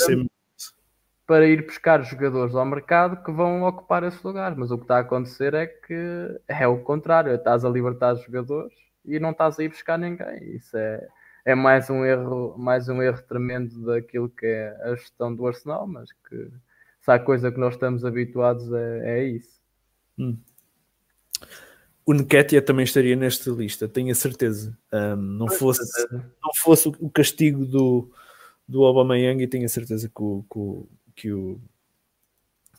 para 1.26 1.46
ir 1.46 1.66
buscar 1.66 2.02
jogadores 2.04 2.54
ao 2.54 2.64
mercado 2.64 3.22
que 3.22 3.32
vão 3.32 3.64
ocupar 3.64 4.04
esse 4.04 4.24
lugar. 4.24 4.54
Mas 4.56 4.70
o 4.70 4.78
que 4.78 4.84
está 4.84 4.98
a 4.98 5.00
acontecer 5.00 5.54
é 5.54 5.66
que 5.66 6.40
é 6.46 6.66
o 6.68 6.78
contrário, 6.78 7.34
estás 7.34 7.64
a 7.64 7.68
libertar 7.68 8.14
jogadores 8.14 8.72
e 9.04 9.18
não 9.18 9.30
estás 9.30 9.58
a 9.58 9.64
ir 9.64 9.68
buscar 9.68 9.98
ninguém. 9.98 10.54
Isso 10.54 10.76
é, 10.76 11.06
é 11.44 11.54
mais 11.54 11.90
um 11.90 12.04
erro, 12.04 12.56
mais 12.56 12.88
um 12.88 13.02
erro 13.02 13.20
tremendo 13.28 13.84
daquilo 13.86 14.28
que 14.28 14.46
é 14.46 14.76
a 14.82 14.94
gestão 14.94 15.34
do 15.34 15.46
Arsenal, 15.46 15.86
mas 15.86 16.10
que 16.28 16.50
se 17.00 17.10
há 17.10 17.18
coisa 17.18 17.50
que 17.50 17.58
nós 17.58 17.74
estamos 17.74 18.04
habituados 18.04 18.72
é, 18.72 19.18
é 19.18 19.24
isso. 19.24 19.60
Hum. 20.18 20.38
O 22.04 22.14
Nketiah 22.14 22.62
também 22.62 22.84
estaria 22.84 23.16
nesta 23.16 23.50
lista, 23.50 23.88
tenho 23.88 24.12
a 24.12 24.14
certeza. 24.14 24.78
Um, 24.92 25.16
não, 25.16 25.48
fosse, 25.48 25.82
não 26.12 26.54
fosse 26.54 26.88
o 26.88 27.10
castigo 27.10 27.64
do, 27.64 28.08
do 28.66 28.84
Aubameyang 28.84 29.42
e 29.42 29.48
tenho 29.48 29.64
a 29.64 29.68
certeza 29.68 30.08
que 30.08 30.22
o, 30.22 30.44
que 30.48 30.56
o, 30.56 30.88
que 31.16 31.32
o, 31.32 31.58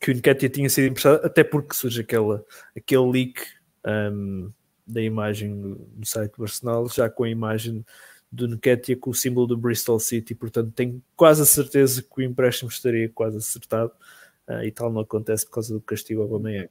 que 0.00 0.10
o 0.10 0.14
Nketiah 0.14 0.48
tinha 0.48 0.70
sido 0.70 0.86
emprestado, 0.86 1.24
até 1.26 1.42
porque 1.42 1.74
surge 1.74 2.00
aquela, 2.00 2.44
aquele 2.74 3.10
leak 3.10 3.42
um, 3.84 4.50
da 4.86 5.02
imagem 5.02 5.50
no 5.50 6.06
site 6.06 6.36
do 6.36 6.44
Arsenal, 6.44 6.88
já 6.88 7.10
com 7.10 7.24
a 7.24 7.28
imagem 7.28 7.84
do 8.30 8.46
Nketiah 8.46 8.98
com 8.98 9.10
o 9.10 9.14
símbolo 9.14 9.46
do 9.46 9.56
Bristol 9.56 9.98
City, 9.98 10.34
portanto 10.34 10.72
tenho 10.72 11.02
quase 11.16 11.42
a 11.42 11.46
certeza 11.46 12.02
que 12.02 12.20
o 12.20 12.22
empréstimo 12.22 12.70
estaria 12.70 13.08
quase 13.08 13.38
acertado 13.38 13.92
uh, 14.48 14.62
e 14.62 14.70
tal 14.70 14.92
não 14.92 15.00
acontece 15.00 15.44
por 15.46 15.52
causa 15.54 15.74
do 15.74 15.80
castigo 15.80 16.22
ao 16.22 16.28
Aubameyang. 16.28 16.70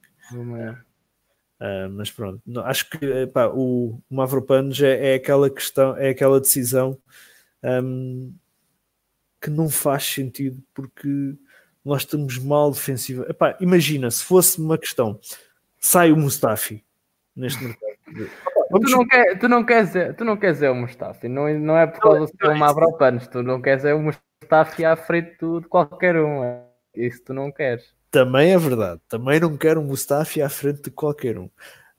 Uh, 1.60 1.90
mas 1.90 2.08
pronto, 2.10 2.40
não, 2.46 2.62
acho 2.62 2.88
que 2.88 3.04
epá, 3.04 3.48
o, 3.48 4.00
o 4.08 4.14
Mavropanos 4.14 4.80
é, 4.80 5.12
é, 5.12 5.14
aquela 5.14 5.50
questão, 5.50 5.96
é 5.96 6.10
aquela 6.10 6.40
decisão 6.40 6.96
um, 7.64 8.32
que 9.40 9.50
não 9.50 9.68
faz 9.68 10.04
sentido 10.04 10.62
porque 10.72 11.36
nós 11.88 12.02
estamos 12.02 12.38
mal 12.38 12.70
defensiva. 12.70 13.26
Epá, 13.28 13.56
imagina 13.60 14.10
se 14.10 14.22
fosse 14.22 14.60
uma 14.60 14.78
questão, 14.78 15.18
sai 15.80 16.12
o 16.12 16.16
Mustafi 16.16 16.84
neste 17.34 17.62
mercado 17.64 17.88
Tu 18.70 18.90
não, 18.90 19.06
quer, 19.06 19.38
tu, 19.38 19.48
não 19.48 19.64
queres, 19.64 19.90
tu 20.16 20.24
não 20.24 20.36
queres 20.36 20.62
é 20.62 20.70
o 20.70 20.74
Mustafi, 20.74 21.28
não, 21.28 21.48
não 21.58 21.76
é 21.76 21.86
por 21.86 22.00
causa 22.00 22.20
do 22.20 22.28
seu 22.38 22.54
Mavropanos, 22.54 23.26
tu 23.26 23.42
não 23.42 23.62
queres 23.62 23.84
é 23.84 23.94
o 23.94 24.00
Mustafi 24.00 24.84
à 24.84 24.94
frente 24.94 25.38
de 25.38 25.66
qualquer 25.68 26.16
um. 26.16 26.44
É 26.44 26.64
isso 26.94 27.22
tu 27.24 27.32
não 27.32 27.50
queres. 27.50 27.94
Também 28.10 28.52
é 28.52 28.58
verdade, 28.58 29.00
também 29.08 29.40
não 29.40 29.56
quero 29.56 29.80
um 29.80 29.84
Mustafi 29.84 30.42
à 30.42 30.48
frente 30.48 30.82
de 30.82 30.90
qualquer 30.90 31.38
um. 31.38 31.48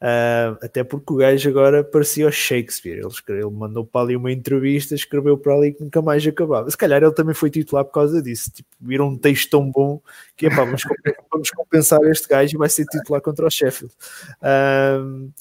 Uh, 0.02 0.56
até 0.64 0.82
porque 0.82 1.12
o 1.12 1.18
gajo 1.18 1.50
agora 1.50 1.84
parecia 1.84 2.28
o 2.28 2.32
Shakespeare. 2.32 3.00
Ele, 3.00 3.08
escreveu, 3.08 3.50
ele 3.50 3.58
mandou 3.58 3.86
para 3.86 4.02
ali 4.02 4.16
uma 4.16 4.32
entrevista, 4.32 4.96
escreveu 4.96 5.38
para 5.38 5.54
ali 5.54 5.74
que 5.74 5.84
nunca 5.84 6.02
mais 6.02 6.26
acabava. 6.26 6.70
Se 6.70 6.78
calhar 6.78 7.04
ele 7.04 7.12
também 7.12 7.36
foi 7.36 7.50
titular 7.50 7.84
por 7.84 7.92
causa 7.92 8.22
disso. 8.22 8.50
Tipo, 8.52 8.70
viram 8.80 9.10
um 9.10 9.18
texto 9.18 9.50
tão 9.50 9.70
bom 9.70 10.02
que 10.38 10.46
epá, 10.46 10.64
vamos, 10.64 10.84
vamos 11.30 11.50
compensar 11.52 12.02
este 12.04 12.28
gajo 12.30 12.56
e 12.56 12.58
vai 12.58 12.70
ser 12.70 12.86
titular 12.86 13.22
contra 13.22 13.46
o 13.46 13.50
Sheffield. 13.50 13.94
Uh, 14.42 15.32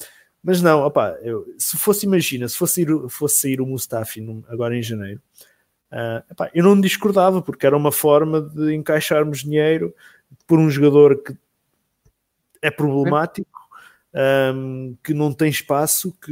mas 0.43 0.61
não, 0.61 0.85
opá, 0.85 1.17
eu, 1.21 1.45
se 1.57 1.77
fosse, 1.77 2.05
imagina, 2.05 2.47
se 2.47 2.57
fosse, 2.57 2.81
ir, 2.81 3.09
fosse 3.09 3.41
sair 3.41 3.61
o 3.61 3.65
Mustafi 3.65 4.19
num, 4.21 4.43
agora 4.47 4.75
em 4.75 4.81
janeiro, 4.81 5.21
uh, 5.91 6.31
epá, 6.31 6.49
eu 6.53 6.63
não 6.63 6.79
discordava, 6.79 7.41
porque 7.41 7.65
era 7.65 7.75
uma 7.75 7.91
forma 7.91 8.41
de 8.41 8.73
encaixarmos 8.73 9.39
dinheiro 9.39 9.93
por 10.45 10.59
um 10.59 10.69
jogador 10.69 11.21
que 11.21 11.33
é 12.61 12.69
problemático, 12.69 13.48
um, 14.13 14.95
que 15.03 15.13
não 15.13 15.33
tem 15.33 15.49
espaço, 15.49 16.11
que, 16.21 16.31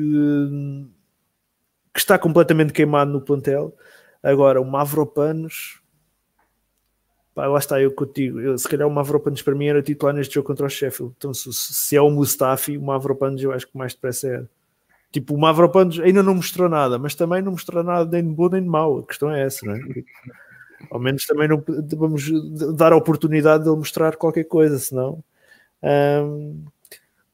que 1.94 2.00
está 2.00 2.18
completamente 2.18 2.74
queimado 2.74 3.12
no 3.12 3.22
plantel. 3.22 3.76
Agora, 4.22 4.62
o 4.62 4.66
Mavropanos, 4.66 5.82
Pá, 7.38 7.46
lá 7.46 7.60
está 7.60 7.80
eu 7.80 7.92
contigo. 7.92 8.40
Eu, 8.40 8.58
se 8.58 8.68
calhar 8.68 8.88
o 8.88 8.92
Mavropanos 8.92 9.44
para 9.44 9.54
mim 9.54 9.68
era 9.68 9.80
titular 9.84 10.12
neste 10.12 10.34
jogo 10.34 10.48
contra 10.48 10.66
o 10.66 10.70
Sheffield. 10.70 11.14
Então, 11.16 11.32
se, 11.36 11.54
se 11.54 11.96
é 11.96 12.02
o 12.02 12.10
Mustafi, 12.10 12.76
o 12.80 12.82
Mavropanos 12.82 13.44
eu 13.44 13.52
acho 13.52 13.68
que 13.68 13.78
mais 13.78 13.94
depressa 13.94 14.28
era. 14.28 14.50
Tipo, 15.12 15.36
o 15.36 15.40
Mavropanos 15.40 16.00
ainda 16.00 16.24
não 16.24 16.34
mostrou 16.34 16.68
nada, 16.68 16.98
mas 16.98 17.14
também 17.14 17.44
não 17.44 17.52
mostrou 17.52 17.84
nada 17.84 18.10
nem 18.10 18.28
de 18.28 18.34
bom 18.34 18.50
nem 18.50 18.64
de 18.64 18.68
mau. 18.68 18.98
A 18.98 19.06
questão 19.06 19.30
é 19.30 19.44
essa, 19.44 19.64
não 19.68 19.76
é? 19.76 19.80
Ao 20.90 21.00
menos 21.00 21.28
também 21.28 21.48
não 21.48 21.64
vamos 21.96 22.28
dar 22.76 22.92
a 22.92 22.98
oportunidade 22.98 23.64
de 23.64 23.70
ele 23.70 23.78
mostrar 23.78 24.16
qualquer 24.16 24.46
coisa, 24.46 24.80
senão. 24.80 25.24
Um, 25.84 26.66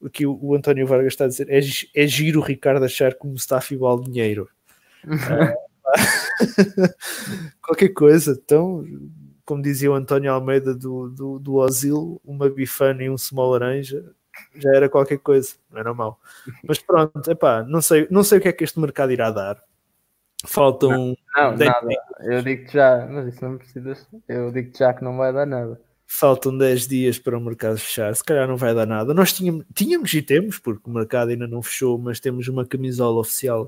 o 0.04 0.10
que 0.10 0.26
o, 0.26 0.56
António 0.56 0.86
Vargas 0.86 1.14
está 1.14 1.26
a 1.26 1.28
dizer 1.28 1.50
é, 1.50 1.60
é 1.60 2.08
giro 2.08 2.40
o 2.40 2.44
Ricardo 2.44 2.84
achar 2.84 3.14
que 3.14 3.26
o 3.26 3.30
Mustafi 3.30 3.74
igual 3.74 4.02
dinheiro. 4.02 4.50
qualquer 7.62 7.90
coisa, 7.90 8.32
então 8.32 8.86
como 9.46 9.62
dizia 9.62 9.92
o 9.92 9.96
António 9.96 10.32
Almeida 10.32 10.74
do, 10.74 11.10
do, 11.10 11.40
do 11.40 11.56
Osil, 11.56 12.22
uma 12.24 12.50
bifana 12.50 13.04
e 13.04 13.10
um 13.10 13.18
small 13.18 13.52
laranja 13.52 14.14
já 14.56 14.76
era 14.76 14.90
qualquer 14.90 15.20
coisa, 15.20 15.56
não 15.70 15.80
era 15.80 15.94
mal. 15.94 16.20
Mas 16.64 16.80
pronto, 16.80 17.30
epá, 17.30 17.64
não 17.64 17.82
sei, 17.82 18.08
não 18.10 18.24
sei 18.24 18.40
o 18.40 18.42
que 18.42 18.48
é 18.48 18.54
que 18.54 18.64
este 18.64 18.80
mercado 18.80 19.12
irá 19.12 19.30
dar. 19.30 19.62
Faltam. 20.46 21.16
Não, 21.36 21.52
não 21.52 21.58
nada. 21.58 21.88
Eu 22.22 22.42
digo-te 22.42 22.74
já, 22.74 23.08
mas 23.10 23.34
isso 23.34 23.44
não 23.44 23.58
precisas. 23.58 24.08
Eu 24.28 24.52
digo-te 24.52 24.80
já 24.80 24.94
que 24.94 25.04
não 25.04 25.18
vai 25.18 25.32
dar 25.32 25.46
nada. 25.46 25.80
Faltam 26.16 26.56
10 26.56 26.88
dias 26.88 27.18
para 27.18 27.36
o 27.36 27.42
mercado 27.42 27.80
fechar, 27.80 28.16
se 28.16 28.24
calhar 28.24 28.48
não 28.48 28.56
vai 28.56 28.74
dar 28.76 28.86
nada. 28.86 29.16
Nós 29.16 29.34
tínhamos, 29.34 29.66
tínhamos 29.74 30.14
e 30.14 30.22
temos, 30.22 30.60
porque 30.60 30.88
o 30.88 30.94
mercado 30.94 31.30
ainda 31.30 31.48
não 31.48 31.64
fechou, 31.64 31.98
mas 31.98 32.20
temos 32.20 32.48
uma 32.48 32.64
camisola 32.64 33.20
oficial 33.20 33.68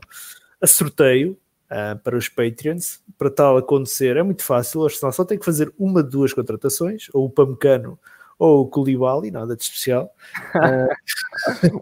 a 0.62 0.68
sorteio 0.68 1.36
uh, 1.72 1.98
para 2.04 2.16
os 2.16 2.30
Patreons. 2.30 3.02
Para 3.18 3.32
tal 3.32 3.58
acontecer, 3.58 4.16
é 4.16 4.22
muito 4.22 4.43
fácil. 4.43 4.82
O 4.82 4.86
Arsenal 4.86 5.12
só 5.12 5.26
tem 5.26 5.39
que 5.39 5.46
fazer 5.46 5.74
uma 5.76 6.04
de 6.04 6.12
duas 6.12 6.34
contratações, 6.34 7.08
ou 7.14 7.26
o 7.26 7.30
Pamecano 7.32 8.00
ou 8.38 8.62
o 8.62 8.68
Koulibaly, 8.68 9.32
nada 9.32 9.56
de 9.56 9.64
especial. 9.64 10.14
Uh, 10.54 11.82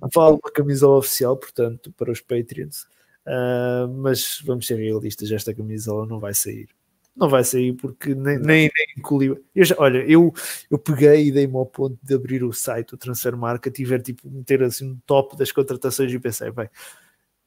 vale 0.14 0.38
uma 0.42 0.52
camisola 0.52 0.96
oficial, 0.96 1.36
portanto, 1.36 1.92
para 1.92 2.10
os 2.10 2.22
Patreons. 2.22 2.84
Uh, 3.26 3.86
mas 3.98 4.40
vamos 4.46 4.66
ser 4.66 4.76
realistas, 4.76 5.30
esta 5.30 5.52
camisola 5.52 6.06
não 6.06 6.18
vai 6.18 6.32
sair. 6.32 6.70
Não 7.16 7.28
vai 7.28 7.44
sair 7.44 7.74
porque 7.74 8.14
nem, 8.14 8.38
nem, 8.38 8.70
nem. 8.70 9.40
Eu 9.54 9.64
já, 9.64 9.74
olha, 9.78 9.98
eu, 10.08 10.32
eu 10.70 10.78
peguei 10.78 11.26
e 11.26 11.32
dei-me 11.32 11.56
ao 11.56 11.66
ponto 11.66 11.98
de 12.02 12.14
abrir 12.14 12.42
o 12.44 12.52
site, 12.52 12.94
o 12.94 12.96
Transfer 12.96 13.36
Market, 13.36 13.78
e 13.78 13.84
ver 13.84 14.02
tipo, 14.02 14.30
meter 14.30 14.62
assim 14.62 14.92
um 14.92 14.98
top 15.04 15.36
das 15.36 15.52
contratações 15.52 16.12
e 16.12 16.18
pensei, 16.18 16.50
bem, 16.50 16.68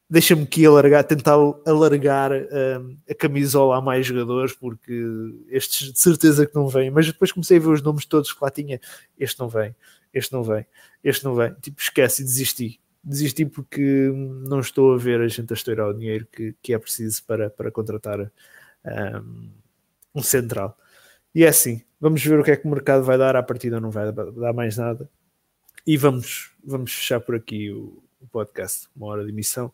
deixa-me 0.09 0.43
aqui 0.43 0.66
alargar, 0.66 1.03
tentar 1.03 1.38
alargar 1.66 2.32
um, 2.32 2.97
a 3.09 3.16
camisola 3.16 3.78
a 3.78 3.82
mais 3.82 4.05
jogadores, 4.05 4.53
porque 4.53 4.93
estes 5.49 5.91
de 5.91 5.99
certeza 5.99 6.45
que 6.45 6.53
não 6.53 6.68
vêm, 6.68 6.91
mas 6.91 7.07
depois 7.07 7.32
comecei 7.32 7.57
a 7.57 7.59
ver 7.59 7.70
os 7.70 7.82
nomes 7.82 8.05
todos 8.05 8.32
que 8.32 8.43
lá 8.43 8.51
tinha, 8.51 8.80
este 9.18 9.39
não 9.39 9.49
vem, 9.49 9.76
este 10.14 10.32
não 10.32 10.43
vem, 10.43 10.66
este 11.03 11.24
não 11.24 11.34
vem, 11.34 11.53
tipo 11.55 11.82
esquece 11.82 12.22
e 12.22 12.26
desisti, 12.26 12.80
desisti 13.03 13.45
porque 13.45 13.82
não 14.47 14.59
estou 14.59 14.93
a 14.93 14.97
ver 14.97 15.20
a 15.20 15.28
gente 15.28 15.51
a 15.51 15.55
estourar 15.55 15.89
o 15.89 15.93
dinheiro 15.93 16.28
que, 16.32 16.55
que 16.61 16.74
é 16.74 16.78
preciso 16.78 17.24
para, 17.26 17.49
para 17.49 17.72
contratar 17.72 18.32
um, 18.86 19.51
um 20.15 20.23
central. 20.23 20.77
E 21.34 21.43
é 21.43 21.47
assim, 21.47 21.81
vamos 21.99 22.23
ver 22.23 22.39
o 22.39 22.43
que 22.43 22.51
é 22.51 22.55
que 22.55 22.67
o 22.67 22.71
mercado 22.71 23.03
vai 23.03 23.17
dar, 23.17 23.36
à 23.36 23.43
partida 23.43 23.79
não 23.79 23.91
vai 23.91 24.11
dar 24.11 24.53
mais 24.53 24.77
nada, 24.77 25.09
e 25.86 25.97
vamos, 25.97 26.51
vamos 26.63 26.93
fechar 26.93 27.19
por 27.19 27.36
aqui 27.36 27.71
o, 27.71 28.03
o 28.21 28.27
podcast, 28.27 28.88
uma 28.95 29.07
hora 29.07 29.23
de 29.23 29.31
emissão 29.31 29.73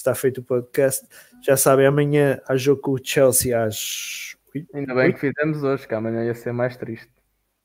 está 0.00 0.14
feito 0.14 0.38
o 0.38 0.44
podcast. 0.44 1.06
Já 1.42 1.56
sabem, 1.56 1.86
amanhã 1.86 2.40
há 2.46 2.56
jogo 2.56 2.80
com 2.80 2.92
o 2.92 3.00
Chelsea 3.02 3.58
às. 3.58 4.36
Ainda 4.74 4.94
bem 4.94 5.12
que 5.12 5.20
fizemos 5.20 5.62
hoje, 5.62 5.86
que 5.86 5.94
amanhã 5.94 6.24
ia 6.24 6.34
ser 6.34 6.52
mais 6.52 6.76
triste. 6.76 7.08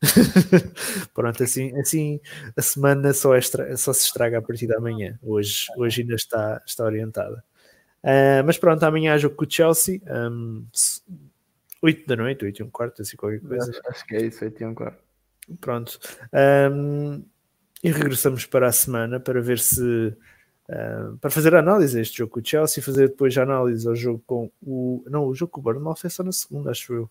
Pronto, 1.16 1.42
assim, 1.42 1.76
assim 1.80 2.20
a 2.56 2.62
semana 2.62 3.12
só, 3.14 3.34
é 3.34 3.42
só 3.42 3.92
se 3.92 4.06
estraga 4.06 4.38
a 4.38 4.42
partir 4.42 4.68
da 4.68 4.80
manhã. 4.80 5.18
Hoje, 5.24 5.66
hoje 5.78 6.02
ainda 6.02 6.16
está, 6.16 6.62
está 6.66 6.84
orientada. 6.84 7.44
Uh, 8.06 8.46
mas 8.46 8.56
pronto, 8.60 8.84
amanhã 8.84 9.16
há 9.16 9.18
jogo 9.18 9.36
com 9.36 9.46
o 9.46 9.50
Chelsea. 9.50 10.00
Um, 10.06 10.68
8 11.82 12.08
da 12.08 12.16
noite, 12.16 12.46
8 12.46 12.60
e 12.60 12.64
um 12.64 12.70
quarto, 12.70 13.02
assim 13.02 13.18
qualquer 13.18 13.42
coisa. 13.42 13.82
Acho, 13.90 14.06
que 14.06 14.16
é 14.16 14.26
isso, 14.26 14.46
8 14.46 14.62
e 14.62 14.66
um 14.66 14.76
quarto. 14.76 15.04
Pronto. 15.60 16.00
Um, 16.72 17.24
e 17.84 17.92
regressamos 17.92 18.46
para 18.46 18.68
a 18.68 18.72
semana 18.72 19.20
para 19.20 19.42
ver 19.42 19.58
se. 19.58 20.16
Uh, 20.68 21.18
para 21.20 21.30
fazer 21.30 21.54
a 21.54 21.60
análise 21.60 21.98
a 21.98 22.02
este 22.02 22.18
jogo 22.18 22.34
com 22.34 22.40
o 22.40 22.46
Chelsea, 22.46 22.84
fazer 22.84 23.10
depois 23.10 23.38
a 23.38 23.44
análise 23.44 23.88
ao 23.88 23.96
jogo 23.96 24.24
com 24.26 24.52
o. 24.62 25.04
Não, 25.08 25.26
o 25.26 25.34
jogo 25.34 25.52
com 25.52 25.60
o 25.60 25.64
Bournemouth 25.64 25.98
é 26.04 26.10
só 26.10 26.24
na 26.24 26.32
segunda, 26.32 26.72
acho 26.72 26.94
eu. 26.94 27.10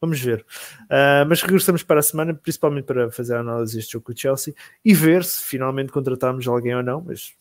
Vamos 0.00 0.20
ver. 0.20 0.44
Uh, 0.84 1.26
mas 1.28 1.42
regressamos 1.42 1.82
para 1.82 2.00
a 2.00 2.02
semana, 2.02 2.34
principalmente 2.34 2.84
para 2.84 3.10
fazer 3.10 3.34
a 3.34 3.40
análise 3.40 3.76
deste 3.76 3.92
jogo 3.94 4.06
com 4.06 4.12
o 4.12 4.16
Chelsea 4.16 4.54
e 4.84 4.94
ver 4.94 5.24
se 5.24 5.42
finalmente 5.42 5.92
contratamos 5.92 6.46
alguém 6.46 6.74
ou 6.74 6.82
não. 6.82 7.00
Mas 7.00 7.34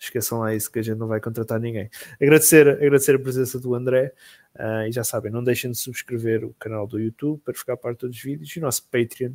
esqueçam 0.00 0.40
lá 0.40 0.54
isso 0.54 0.70
que 0.70 0.78
a 0.78 0.82
gente 0.82 0.98
não 0.98 1.06
vai 1.06 1.20
contratar 1.20 1.60
ninguém. 1.60 1.90
Agradecer, 2.20 2.68
agradecer 2.68 3.14
a 3.14 3.18
presença 3.18 3.58
do 3.58 3.74
André 3.74 4.12
uh, 4.56 4.88
e 4.88 4.92
já 4.92 5.04
sabem, 5.04 5.30
não 5.30 5.44
deixem 5.44 5.70
de 5.70 5.78
subscrever 5.78 6.44
o 6.44 6.54
canal 6.54 6.86
do 6.86 6.98
YouTube 6.98 7.40
para 7.44 7.54
ficar 7.54 7.74
a 7.74 7.76
par 7.76 7.92
de 7.92 7.98
todos 7.98 8.16
os 8.16 8.22
vídeos 8.22 8.50
e 8.50 8.58
o 8.58 8.62
nosso 8.62 8.88
Patreon 8.88 9.32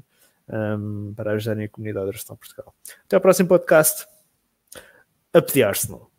um, 0.49 1.13
para 1.15 1.31
ajudarem 1.31 1.65
a 1.65 1.69
comunidade 1.69 2.09
Arsenal 2.09 2.37
Portugal. 2.37 2.75
Até 3.05 3.15
ao 3.15 3.21
próximo 3.21 3.49
podcast. 3.49 4.07
A 5.33 5.41
pedir 5.41 5.63
Arsenal. 5.63 6.09